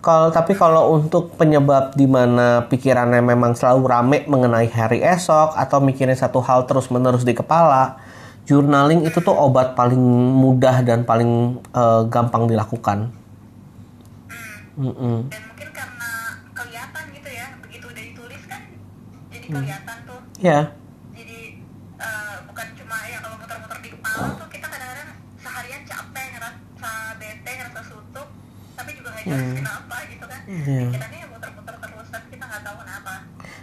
Kalau 0.01 0.33
tapi 0.33 0.57
kalau 0.57 0.97
untuk 0.97 1.37
penyebab 1.37 1.93
di 1.93 2.09
mana 2.09 2.65
pikirannya 2.65 3.21
memang 3.21 3.53
selalu 3.53 3.81
rame 3.85 4.17
mengenai 4.25 4.65
hari 4.73 5.05
esok 5.05 5.53
atau 5.53 5.77
mikirin 5.77 6.17
satu 6.17 6.41
hal 6.41 6.65
terus-menerus 6.65 7.21
di 7.21 7.37
kepala, 7.37 8.01
journaling 8.49 9.05
itu 9.05 9.21
tuh 9.21 9.37
obat 9.37 9.77
paling 9.77 10.01
mudah 10.33 10.81
dan 10.81 11.05
paling 11.05 11.61
eh, 11.69 12.01
gampang 12.09 12.49
dilakukan. 12.49 13.13
Mm-mm. 14.71 15.27
dan 15.27 15.41
mungkin 15.51 15.69
karena 15.75 16.09
kelihatan 16.55 17.03
gitu 17.11 17.29
ya 17.29 17.53
begitu 17.59 17.85
udah 17.91 18.03
ditulis 18.07 18.41
kan 18.47 18.61
jadi 19.27 19.45
kelihatan 19.51 19.97
tuh 20.07 20.19
Ya, 20.39 20.71
jadi 21.11 21.39
eh, 21.99 22.35
bukan 22.47 22.67
cuma 22.79 22.97
ya 23.05 23.19
kalau 23.19 23.35
muter-muter 23.35 23.77
di 23.83 23.89
kepala 23.91 24.31
tuh 24.39 24.47
kita 24.47 24.65
kadang-kadang 24.71 25.09
seharian 25.43 25.81
capek 25.83 26.25
ngerasa 26.33 26.91
bete 27.19 27.51
ngerasa 27.51 27.81
suntuk 27.83 28.27
tapi 28.73 28.91
juga 28.95 29.07
nggak 29.11 29.23
jelas 29.27 29.50
kan 30.51 30.67
Iya. 30.67 30.83
pikirannya 30.91 31.19
ya 31.23 31.27
muter-muter 31.31 31.75
terus 31.79 32.07
tapi 32.11 32.27
kita 32.35 32.43
nggak 32.43 32.61
tahu 32.67 32.75
kenapa 32.83 33.11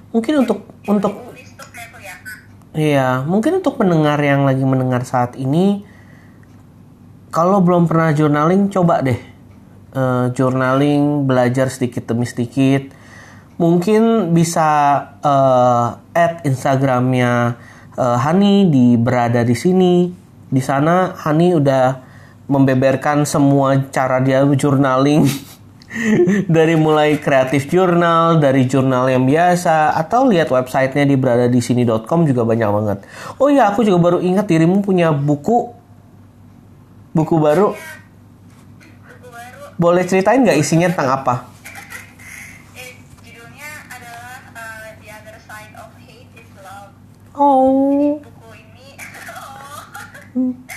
mungkin 0.08 0.34
untuk 0.40 0.58
untuk 0.88 1.12
kelihatan 1.92 2.36
Iya, 2.78 3.08
mungkin 3.26 3.52
untuk 3.58 3.74
pendengar 3.76 4.22
yang 4.22 4.46
lagi 4.46 4.62
mendengar 4.62 5.02
saat 5.02 5.34
ini, 5.34 5.82
kalau 7.34 7.58
belum 7.58 7.90
pernah 7.90 8.14
journaling, 8.14 8.70
coba 8.70 9.02
deh 9.02 9.18
Eh, 9.88 10.26
journaling, 10.36 11.24
belajar 11.24 11.72
sedikit 11.72 12.12
demi 12.12 12.28
sedikit. 12.28 12.92
Mungkin 13.56 14.36
bisa 14.36 14.68
eh, 15.24 15.86
add 16.12 16.44
Instagramnya 16.44 17.56
eh, 17.96 18.18
Hani 18.20 18.68
di 18.68 19.00
berada 19.00 19.40
di 19.42 19.56
sini. 19.56 20.12
Di 20.48 20.60
sana 20.60 21.16
Hani 21.16 21.56
udah 21.56 22.04
membeberkan 22.52 23.24
semua 23.24 23.80
cara 23.88 24.20
dia 24.20 24.44
journaling. 24.44 25.24
dari 26.56 26.76
mulai 26.76 27.16
kreatif 27.16 27.66
jurnal, 27.66 28.36
dari 28.36 28.68
jurnal 28.68 29.08
yang 29.08 29.24
biasa, 29.24 29.96
atau 29.96 30.28
lihat 30.28 30.52
websitenya 30.52 31.08
di 31.08 31.16
berada 31.16 31.48
di 31.48 31.58
sini.com 31.58 32.28
juga 32.28 32.44
banyak 32.44 32.68
banget. 32.68 32.98
Oh 33.40 33.48
iya, 33.48 33.72
aku 33.72 33.82
juga 33.82 33.96
baru 33.98 34.18
ingat 34.20 34.44
dirimu 34.46 34.84
punya 34.84 35.10
buku, 35.10 35.72
buku 37.12 37.34
baru. 37.40 37.72
buku 37.72 39.28
baru 39.32 39.62
Boleh 39.80 40.04
ceritain 40.04 40.44
nggak 40.44 40.60
isinya 40.60 40.92
tentang 40.92 41.24
apa? 41.24 41.34
eh, 42.76 42.92
judulnya 43.24 43.70
adalah 43.88 44.36
eh, 44.52 44.88
The 45.00 45.08
Other 45.08 45.38
Side 45.40 45.72
of 45.72 45.90
Hate 46.04 46.32
is 46.36 46.50
Love 46.60 46.92
Oh, 47.32 48.20
buku 48.20 48.48
ini 48.54 48.88
Hmm. 50.36 50.67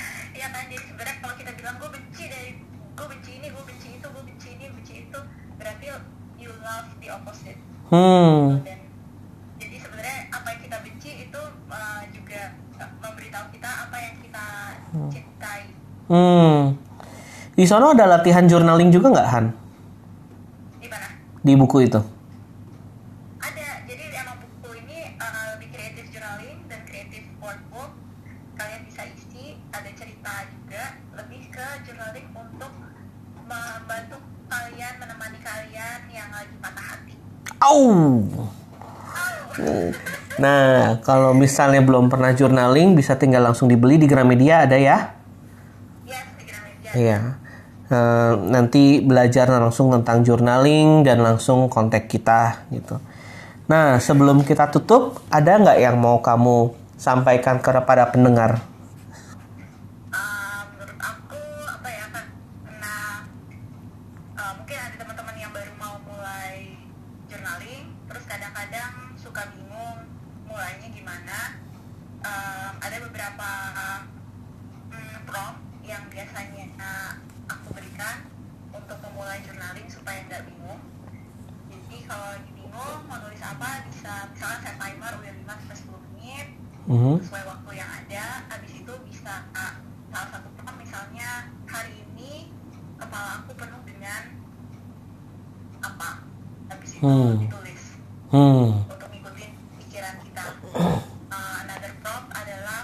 Hmm, 7.91 8.63
jadi 9.59 9.75
sebenarnya 9.83 10.19
apa 10.31 10.47
yang 10.47 10.61
kita 10.63 10.77
benci 10.79 11.11
itu 11.27 11.41
uh, 11.67 12.01
juga 12.15 12.41
memberitahu 13.03 13.45
kita 13.51 13.71
apa 13.87 13.97
yang 13.99 14.15
kita 14.23 14.45
cintai 15.11 15.63
hmm. 16.07 16.59
Di 17.51 17.67
sana 17.69 17.93
ada 17.93 18.07
latihan 18.07 18.47
journaling 18.47 18.89
juga 18.89 19.11
nggak 19.11 19.27
Han? 19.27 19.45
di 20.81 20.87
mana 20.87 21.07
Di 21.43 21.53
buku 21.53 21.77
itu? 21.83 21.99
ada 23.43 23.67
jadi 23.85 24.03
emang 24.23 24.39
buku 24.39 24.81
ini 24.87 25.19
uh, 25.19 25.59
lebih 25.59 25.69
kreatif 25.75 26.07
journaling 26.15 26.63
dan 26.71 26.79
kreatif 26.87 27.27
workbook 27.43 27.91
kalian 28.55 28.81
bisa 28.87 29.03
isi 29.03 29.59
ada 29.75 29.91
cerita 29.93 30.47
juga 30.47 30.95
lebih 31.19 31.43
ke 31.51 31.67
journaling 31.85 32.27
untuk 32.39 32.71
membantu 33.45 34.17
kalian 34.47 34.95
Oh. 37.71 38.27
Nah, 40.35 40.99
kalau 41.03 41.31
misalnya 41.31 41.79
belum 41.79 42.07
pernah 42.07 42.31
journaling, 42.31 42.91
bisa 42.91 43.15
tinggal 43.15 43.43
langsung 43.43 43.67
dibeli 43.67 43.95
di 43.95 44.07
Gramedia 44.07 44.65
ada 44.65 44.75
ya? 44.75 44.97
Yes, 46.03 46.25
di 46.35 46.43
Gramedia. 46.43 46.91
Iya. 46.91 47.19
Eh, 47.87 48.33
nanti 48.49 48.83
belajar 48.99 49.47
langsung 49.47 49.91
tentang 49.91 50.23
journaling 50.23 51.03
dan 51.03 51.19
langsung 51.19 51.67
kontak 51.67 52.07
kita 52.07 52.63
gitu. 52.71 52.99
Nah, 53.67 53.99
sebelum 53.99 54.41
kita 54.41 54.67
tutup, 54.67 55.23
ada 55.27 55.55
nggak 55.55 55.77
yang 55.77 55.95
mau 55.95 56.19
kamu 56.19 56.71
sampaikan 56.95 57.59
kepada 57.59 58.07
pendengar? 58.07 58.63
Uh, 60.07 60.59
menurut 60.71 60.99
aku 60.99 61.39
apa 61.67 61.87
ya 61.89 62.05
kan 62.09 62.25
karena 62.61 62.95
uh, 64.35 64.51
mungkin 64.55 64.77
ada 64.77 64.95
teman-teman 64.97 65.35
yang 65.35 65.51
baru 65.51 65.71
mau 65.75 65.95
mulai 66.01 66.75
journaling 67.25 67.95
terus 68.05 68.23
kadang-kadang 68.25 68.91
suka 69.15 69.51
bingung 69.51 69.99
mulainya 70.45 70.87
gimana 70.89 71.59
Um, 72.21 72.73
ada 72.77 73.01
beberapa 73.01 73.49
mm, 74.91 75.25
prompt 75.25 75.57
yang 75.81 76.05
biasanya 76.05 76.69
uh, 76.77 77.17
aku 77.49 77.73
berikan 77.73 78.29
untuk 78.69 78.93
memulai 79.01 79.41
journaling 79.41 79.89
supaya 79.89 80.21
nggak 80.29 80.45
bingung 80.45 80.77
jadi 81.65 81.97
kalau 82.05 82.27
lagi 82.29 82.51
bingung 82.53 82.99
mau 83.09 83.17
nulis 83.17 83.41
apa 83.41 83.89
bisa 83.89 84.29
misalnya 84.29 84.59
set 84.61 84.75
timer 84.77 85.13
udah 85.17 85.33
5 85.33 85.49
sampai 85.49 85.77
10 85.81 86.05
menit 86.05 86.47
Mhm. 86.81 87.15
sesuai 87.21 87.43
waktu 87.45 87.71
yang 87.73 87.89
ada 87.89 88.25
habis 88.47 88.73
itu 88.75 88.93
bisa 89.05 89.33
ah, 89.51 89.73
salah 90.07 90.29
satu 90.29 90.47
prompt 90.53 90.77
misalnya 90.77 91.29
hari 91.65 92.05
ini 92.05 92.53
kepala 92.97 93.41
aku 93.41 93.57
penuh 93.57 93.81
dengan 93.81 94.21
apa 95.79 96.21
habis 96.67 96.89
itu 96.93 97.01
Hmm. 97.01 97.33
ditulis 97.39 97.81
Hmm. 98.29 98.85
untuk 98.85 99.09
ngikutin 99.09 99.51
pikiran 99.79 100.15
kita 100.21 100.45
Ah, 101.31 101.63
another 101.63 101.93
prompt 101.99 102.27
adalah 102.31 102.83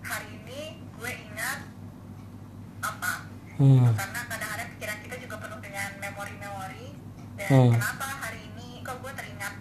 hari 0.00 0.30
ini 0.38 0.62
gue 0.92 1.12
ingat 1.12 1.58
apa 2.80 3.12
Hmm. 3.56 3.90
karena 3.90 4.20
kadang-kadang 4.24 4.68
pikiran 4.72 4.98
kita 5.02 5.16
juga 5.18 5.36
penuh 5.38 5.60
dengan 5.60 5.90
memori-memori 5.98 6.86
dan 7.36 7.48
Hmm. 7.48 7.70
kenapa 7.74 8.06
hari 8.22 8.40
ini 8.48 8.80
kok 8.80 8.96
gue 8.96 9.12
teringat 9.12 9.54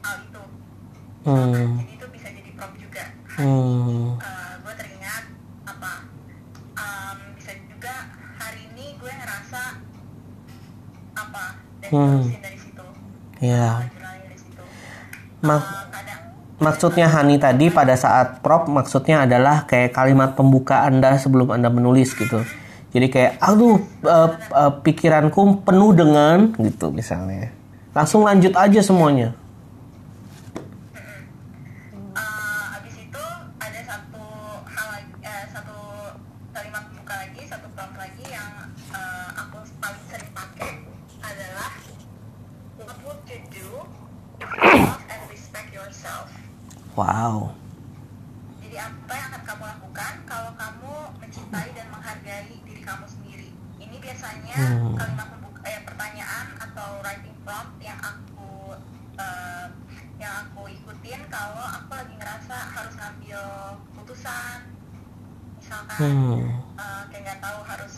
hal 0.00 0.16
itu 0.22 0.42
Hmm. 1.22 1.76
jadi 1.78 1.92
itu 1.92 2.06
bisa 2.08 2.28
jadi 2.28 2.50
prompt 2.52 2.76
juga 2.76 3.04
hari 3.26 3.46
Hmm. 3.46 4.18
uh, 4.18 4.54
gue 4.58 4.74
teringat 4.74 5.24
apa 5.64 5.92
um, 6.74 7.16
bisa 7.32 7.52
juga 7.62 7.94
hari 8.36 8.60
ini 8.68 8.96
gue 8.96 9.12
ngerasa 9.12 9.62
apa 11.14 11.44
dan 11.80 11.90
Hmm. 11.90 12.20
terusin 12.20 12.42
dari 12.42 12.58
situ 12.58 12.86
Ya. 13.40 13.66
Uh, 13.74 13.88
journaling 13.88 14.24
dari 14.24 14.38
situ 14.38 14.62
Mak- 15.42 15.62
Uh, 15.64 15.86
kadang 15.90 16.20
Maksudnya 16.82 17.06
Hani 17.14 17.38
tadi 17.38 17.70
pada 17.70 17.94
saat 17.94 18.42
prop 18.42 18.66
maksudnya 18.66 19.22
adalah 19.22 19.70
kayak 19.70 19.94
kalimat 19.94 20.34
pembuka 20.34 20.82
Anda 20.82 21.14
sebelum 21.14 21.54
Anda 21.54 21.70
menulis 21.70 22.10
gitu. 22.10 22.42
Jadi 22.90 23.06
kayak 23.06 23.38
aduh 23.38 23.78
eh, 24.02 24.30
eh, 24.34 24.72
pikiranku 24.82 25.62
penuh 25.62 25.94
dengan 25.94 26.50
gitu 26.58 26.90
misalnya. 26.90 27.54
Langsung 27.94 28.26
lanjut 28.26 28.58
aja 28.58 28.82
semuanya. 28.82 29.30
uh, 32.18 32.74
abis 32.82 32.98
itu 32.98 33.24
ada 33.62 33.80
satu 33.86 34.26
hal 34.66 34.86
lagi 34.90 35.14
eh, 35.22 35.44
satu 35.54 35.78
kalimat 36.50 36.82
pembuka 36.90 37.14
lagi 37.14 37.46
satu 37.46 37.70
prompt 37.78 37.94
lagi 37.94 38.26
yang 38.26 38.50
uh, 38.90 39.30
aku 39.38 39.70
paling 39.78 40.02
sering 40.10 40.34
pakai 40.34 40.82
adalah 41.22 41.78
what 42.82 42.98
would 43.06 43.22
you 43.30 43.38
do 43.54 43.70
if 44.42 44.50
you 44.50 44.82
love 44.82 45.06
and 45.06 45.22
respect 45.30 45.70
yourself 45.70 46.26
Wow. 46.92 47.56
Jadi 48.60 48.76
apa 48.76 49.12
yang 49.16 49.28
akan 49.32 49.42
kamu 49.48 49.64
lakukan 49.64 50.12
kalau 50.28 50.52
kamu 50.54 50.92
mencintai 51.20 51.68
dan 51.72 51.86
menghargai 51.88 52.52
diri 52.68 52.82
kamu 52.84 53.06
sendiri? 53.08 53.50
Ini 53.80 53.96
biasanya 53.96 54.58
Hmm. 54.76 54.94
kalimat 54.96 55.26
pembuka, 55.32 55.60
eh, 55.64 55.80
pertanyaan 55.82 56.46
atau 56.60 57.00
writing 57.00 57.36
prompt 57.44 57.80
yang 57.80 57.96
aku 57.98 58.76
eh, 59.12 59.66
yang 60.16 60.48
aku 60.48 60.68
ikutin 60.68 61.20
kalau 61.28 61.60
aku 61.60 61.92
lagi 61.92 62.14
ngerasa 62.16 62.56
harus 62.72 62.94
ngambil 62.96 63.40
putusan, 63.92 64.58
misalkan 65.56 65.96
Hmm. 66.00 66.44
eh, 66.76 67.02
kayak 67.08 67.22
nggak 67.24 67.40
tahu 67.40 67.58
harus 67.64 67.94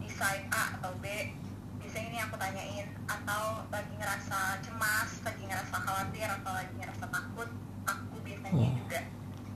decide 0.00 0.44
A 0.52 0.76
atau 0.76 0.92
B. 1.00 1.32
Biasanya 1.80 2.06
ini 2.08 2.18
aku 2.20 2.36
tanyain 2.36 2.88
atau 3.04 3.64
lagi 3.68 3.92
ngerasa 3.96 4.60
cemas, 4.60 5.10
lagi 5.20 5.42
ngerasa 5.44 5.76
khawatir 5.80 6.28
atau 6.28 6.52
lagi 6.52 6.74
ngerasa 6.76 7.04
takut, 7.08 7.48
biasanya 8.24 8.68
juga 8.72 8.98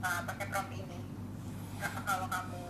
uh, 0.05 0.21
pakai 0.29 0.45
prompt 0.53 0.71
ini. 0.77 0.97
Nah, 1.81 1.89
kalau 2.05 2.27
kamu 2.29 2.61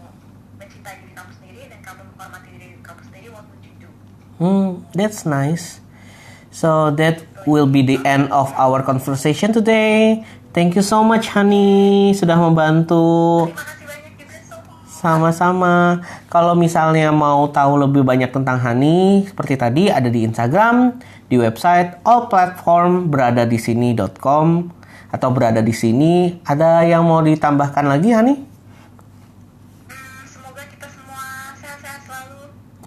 mencintai 0.57 0.95
diri 1.03 1.13
kamu 1.13 1.31
sendiri 1.35 1.61
dan 1.67 1.79
kamu 1.83 2.01
menghormati 2.15 2.49
diri 2.55 2.65
kamu 2.79 3.01
sendiri, 3.11 3.27
what 3.35 3.45
would 3.51 3.63
you 3.63 3.75
do? 3.77 3.89
Hmm, 4.39 4.87
that's 4.95 5.27
nice. 5.27 5.83
So 6.49 6.89
that 6.97 7.21
will 7.45 7.69
be 7.69 7.85
the 7.85 7.99
end 8.07 8.31
of 8.31 8.49
our 8.57 8.81
conversation 8.81 9.53
today. 9.53 10.25
Thank 10.49 10.73
you 10.73 10.81
so 10.81 11.05
much 11.05 11.29
Hani 11.29 12.11
sudah 12.17 12.35
membantu. 12.39 13.47
Sama-sama. 14.89 16.03
Kalau 16.27 16.59
misalnya 16.59 17.07
mau 17.15 17.47
tahu 17.47 17.79
lebih 17.87 18.03
banyak 18.03 18.35
tentang 18.35 18.59
Hani, 18.59 19.23
seperti 19.23 19.55
tadi 19.55 19.83
ada 19.87 20.11
di 20.11 20.27
Instagram, 20.27 20.99
di 21.31 21.39
website 21.39 22.03
all 22.03 22.27
platform 22.27 23.07
berada 23.07 23.47
di 23.47 23.55
sini.com 23.55 24.78
atau 25.09 25.29
berada 25.33 25.61
di 25.61 25.73
sini. 25.73 26.37
Ada 26.45 26.85
yang 26.85 27.05
mau 27.05 27.21
ditambahkan 27.21 27.85
lagi 27.85 28.09
Hani? 28.13 28.33
Hmm, 28.37 28.45
semoga 30.29 30.63
kita 30.69 30.87
semua 30.89 31.53
sehat-sehat 31.57 32.01
selalu, 32.05 32.41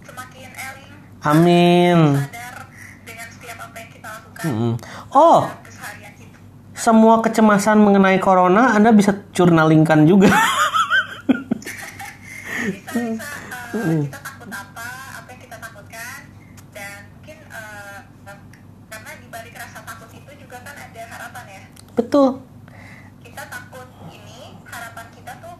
semakin 0.06 0.50
eling, 0.54 0.94
Amin. 1.22 1.98
sadar 2.22 2.54
dengan 3.02 3.28
setiap 3.30 3.58
apa 3.66 3.76
yang 3.78 3.90
kita 3.90 4.08
lakukan. 4.08 4.78
Oh, 5.12 5.40
kita. 5.46 6.38
semua 6.78 7.14
kecemasan 7.22 7.78
mengenai 7.82 8.18
corona 8.22 8.74
Anda 8.74 8.94
bisa 8.94 9.14
jurnalingkan 9.34 10.06
juga. 10.06 10.30
bisa 12.62 12.90
bisa 12.94 13.26
uh, 13.74 14.06
kita 14.06 14.31
Betul. 21.92 22.40
kita 23.20 23.42
takut 23.52 23.84
ini 24.08 24.56
harapan 24.64 25.06
kita 25.12 25.32
tuh 25.44 25.56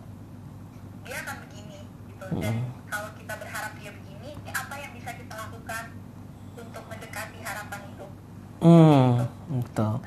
dia 1.04 1.16
akan 1.20 1.36
begini 1.44 1.80
gitu 2.08 2.26
dan 2.40 2.56
kalau 2.88 3.08
kita 3.20 3.34
berharap 3.36 3.72
dia 3.76 3.90
begini 3.92 4.30
apa 4.48 4.74
yang 4.80 4.92
bisa 4.96 5.10
kita 5.12 5.34
lakukan 5.36 5.82
untuk 6.56 6.82
mendekati 6.88 7.38
harapan 7.44 7.80
itu 7.92 8.06
Hmm, 8.62 9.26
betul. 9.50 9.98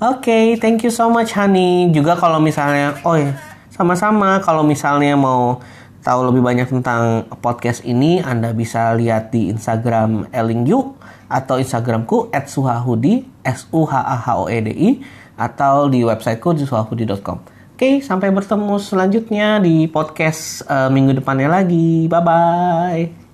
Oke, 0.00 0.56
thank 0.56 0.80
you 0.80 0.88
so 0.88 1.12
much 1.12 1.36
Hani. 1.36 1.92
Juga 1.92 2.16
kalau 2.16 2.40
misalnya, 2.40 2.96
oh 3.04 3.20
ya, 3.20 3.36
sama-sama. 3.68 4.40
Kalau 4.40 4.64
misalnya 4.64 5.12
mau 5.12 5.60
tahu 6.00 6.32
lebih 6.32 6.40
banyak 6.40 6.72
tentang 6.72 7.28
podcast 7.44 7.84
ini, 7.84 8.24
Anda 8.24 8.56
bisa 8.56 8.96
lihat 8.96 9.28
di 9.28 9.52
Instagram 9.52 10.32
Elingyu 10.32 10.96
atau 11.28 11.60
Instagramku 11.60 12.32
@suhahudi 12.32 13.28
s 13.44 13.68
u 13.68 13.84
h 13.84 13.92
a 13.92 14.16
h 14.16 14.26
o 14.32 14.48
e 14.48 14.58
d 14.64 14.68
i 14.72 14.90
atau 15.38 15.86
di 15.86 16.02
websiteku 16.02 16.58
di 16.58 16.66
suhahudi.com. 16.66 17.38
Oke, 17.78 18.02
sampai 18.02 18.34
bertemu 18.34 18.74
selanjutnya 18.82 19.62
di 19.62 19.86
podcast 19.86 20.66
eh, 20.66 20.90
minggu 20.90 21.22
depannya 21.22 21.46
lagi. 21.46 22.10
Bye. 22.10 22.26
bye 22.26 23.28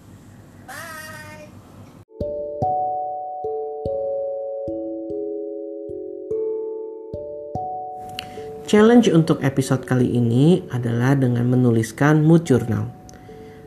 Challenge 8.64 9.06
untuk 9.12 9.38
episode 9.44 9.86
kali 9.86 10.18
ini 10.18 10.66
adalah 10.72 11.14
dengan 11.14 11.46
menuliskan 11.46 12.26
mood 12.26 12.42
journal. 12.42 12.90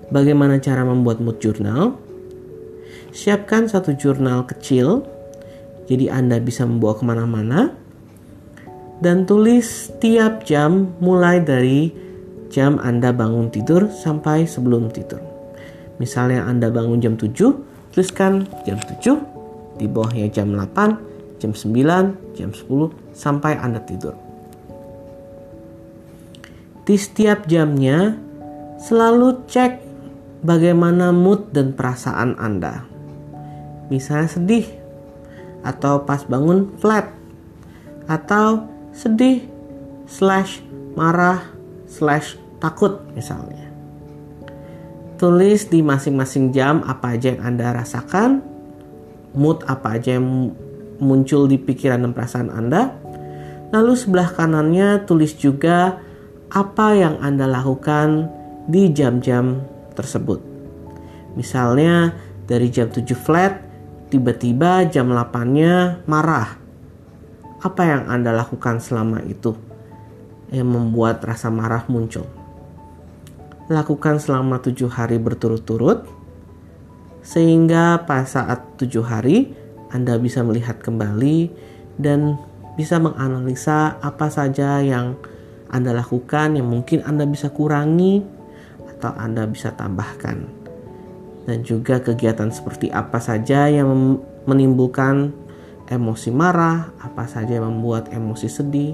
Bagaimana 0.09 0.59
cara 0.59 0.83
membuat 0.83 1.23
mood 1.23 1.39
journal? 1.39 1.95
Siapkan 3.15 3.71
satu 3.71 3.95
jurnal 3.95 4.43
kecil, 4.49 5.07
jadi 5.87 6.11
Anda 6.11 6.43
bisa 6.43 6.67
membawa 6.67 6.99
ke 6.99 7.07
mana-mana. 7.07 7.86
Dan 8.97 9.29
tulis 9.29 9.93
tiap 10.01 10.41
jam 10.49 10.97
mulai 10.97 11.37
dari 11.37 11.93
jam 12.49 12.81
Anda 12.81 13.13
bangun 13.13 13.53
tidur 13.53 13.93
sampai 13.93 14.49
sebelum 14.49 14.89
tidur. 14.89 15.21
Misalnya 16.01 16.45
Anda 16.45 16.69
bangun 16.69 17.01
jam 17.01 17.17
7, 17.17 17.93
tuliskan 17.93 18.45
jam 18.65 18.77
7, 18.77 19.17
di 19.77 19.85
bawahnya 19.85 20.29
jam 20.29 20.53
8, 20.53 21.41
jam 21.41 21.51
9, 21.53 22.37
jam 22.37 22.49
10, 22.53 22.93
sampai 23.13 23.57
Anda 23.57 23.81
tidur. 23.85 24.13
Di 26.85 26.95
setiap 26.95 27.49
jamnya, 27.49 28.15
selalu 28.79 29.45
cek 29.49 29.81
bagaimana 30.45 31.09
mood 31.09 31.49
dan 31.51 31.73
perasaan 31.73 32.37
Anda. 32.37 32.85
Misalnya 33.89 34.29
sedih, 34.29 34.69
atau 35.65 36.05
pas 36.05 36.23
bangun 36.23 36.77
flat, 36.77 37.09
atau 38.07 38.76
sedih 38.97 39.45
slash 40.09 40.65
marah 40.97 41.45
slash 41.85 42.33
takut 42.57 43.05
misalnya. 43.13 43.69
Tulis 45.21 45.69
di 45.69 45.85
masing-masing 45.85 46.49
jam 46.49 46.81
apa 46.81 47.13
aja 47.13 47.37
yang 47.37 47.41
Anda 47.45 47.77
rasakan, 47.77 48.41
mood 49.37 49.61
apa 49.69 50.01
aja 50.01 50.17
yang 50.17 50.53
muncul 50.97 51.45
di 51.45 51.61
pikiran 51.61 52.01
dan 52.05 52.13
perasaan 52.17 52.49
Anda. 52.49 52.97
Lalu 53.69 53.93
sebelah 53.93 54.33
kanannya 54.33 55.05
tulis 55.05 55.37
juga 55.37 56.01
apa 56.49 56.87
yang 56.97 57.21
Anda 57.21 57.45
lakukan 57.45 58.29
di 58.65 58.89
jam-jam 58.93 59.61
tersebut. 59.93 60.41
Misalnya 61.37 62.13
dari 62.49 62.69
jam 62.73 62.89
7 62.89 63.05
flat, 63.13 63.61
tiba-tiba 64.09 64.85
jam 64.89 65.09
8-nya 65.13 66.01
marah. 66.09 66.66
Apa 67.57 67.89
yang 67.89 68.03
Anda 68.05 68.33
lakukan 68.33 68.77
selama 68.77 69.25
itu 69.25 69.57
yang 70.53 70.69
membuat 70.69 71.25
rasa 71.25 71.49
marah 71.49 71.83
muncul? 71.89 72.25
Lakukan 73.67 74.21
selama 74.21 74.61
tujuh 74.63 74.87
hari 74.87 75.17
berturut-turut, 75.19 76.07
sehingga 77.25 78.07
pada 78.07 78.23
saat 78.23 78.79
tujuh 78.79 79.03
hari 79.03 79.51
Anda 79.91 80.15
bisa 80.21 80.45
melihat 80.45 80.79
kembali 80.79 81.51
dan 81.99 82.39
bisa 82.77 83.01
menganalisa 83.01 83.97
apa 83.99 84.29
saja 84.29 84.79
yang 84.79 85.17
Anda 85.67 85.91
lakukan 85.97 86.55
yang 86.55 86.69
mungkin 86.69 87.03
Anda 87.03 87.25
bisa 87.25 87.51
kurangi 87.51 88.23
atau 88.95 89.11
Anda 89.17 89.49
bisa 89.49 89.73
tambahkan 89.73 90.45
dan 91.47 91.63
juga 91.63 92.03
kegiatan 92.03 92.51
seperti 92.51 92.91
apa 92.91 93.17
saja 93.23 93.71
yang 93.71 94.19
menimbulkan 94.45 95.31
emosi 95.87 96.29
marah, 96.31 96.91
apa 96.99 97.25
saja 97.27 97.59
yang 97.59 97.67
membuat 97.79 98.11
emosi 98.11 98.47
sedih. 98.47 98.93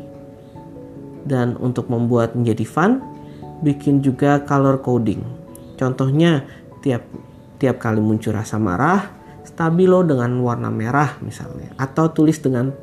Dan 1.23 1.55
untuk 1.57 1.87
membuat 1.87 2.35
menjadi 2.35 2.65
fun, 2.67 2.99
bikin 3.63 4.03
juga 4.03 4.43
color 4.43 4.83
coding. 4.83 5.23
Contohnya, 5.79 6.43
tiap 6.83 7.07
tiap 7.57 7.79
kali 7.79 8.03
muncul 8.03 8.35
rasa 8.35 8.59
marah, 8.59 9.07
stabilo 9.47 10.03
dengan 10.03 10.35
warna 10.43 10.67
merah 10.67 11.15
misalnya, 11.23 11.71
atau 11.79 12.11
tulis 12.11 12.35
dengan 12.43 12.75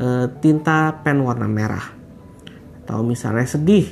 e, 0.00 0.32
tinta 0.40 0.96
pen 1.04 1.20
warna 1.20 1.44
merah. 1.44 1.84
Atau 2.84 3.04
misalnya 3.04 3.44
sedih, 3.44 3.84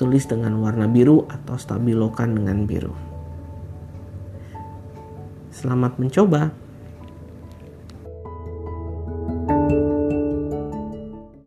tulis 0.00 0.24
dengan 0.24 0.56
warna 0.64 0.88
biru 0.88 1.28
atau 1.28 1.60
stabilokan 1.60 2.40
dengan 2.40 2.64
biru. 2.64 2.94
Selamat 5.52 6.00
mencoba. 6.00 6.63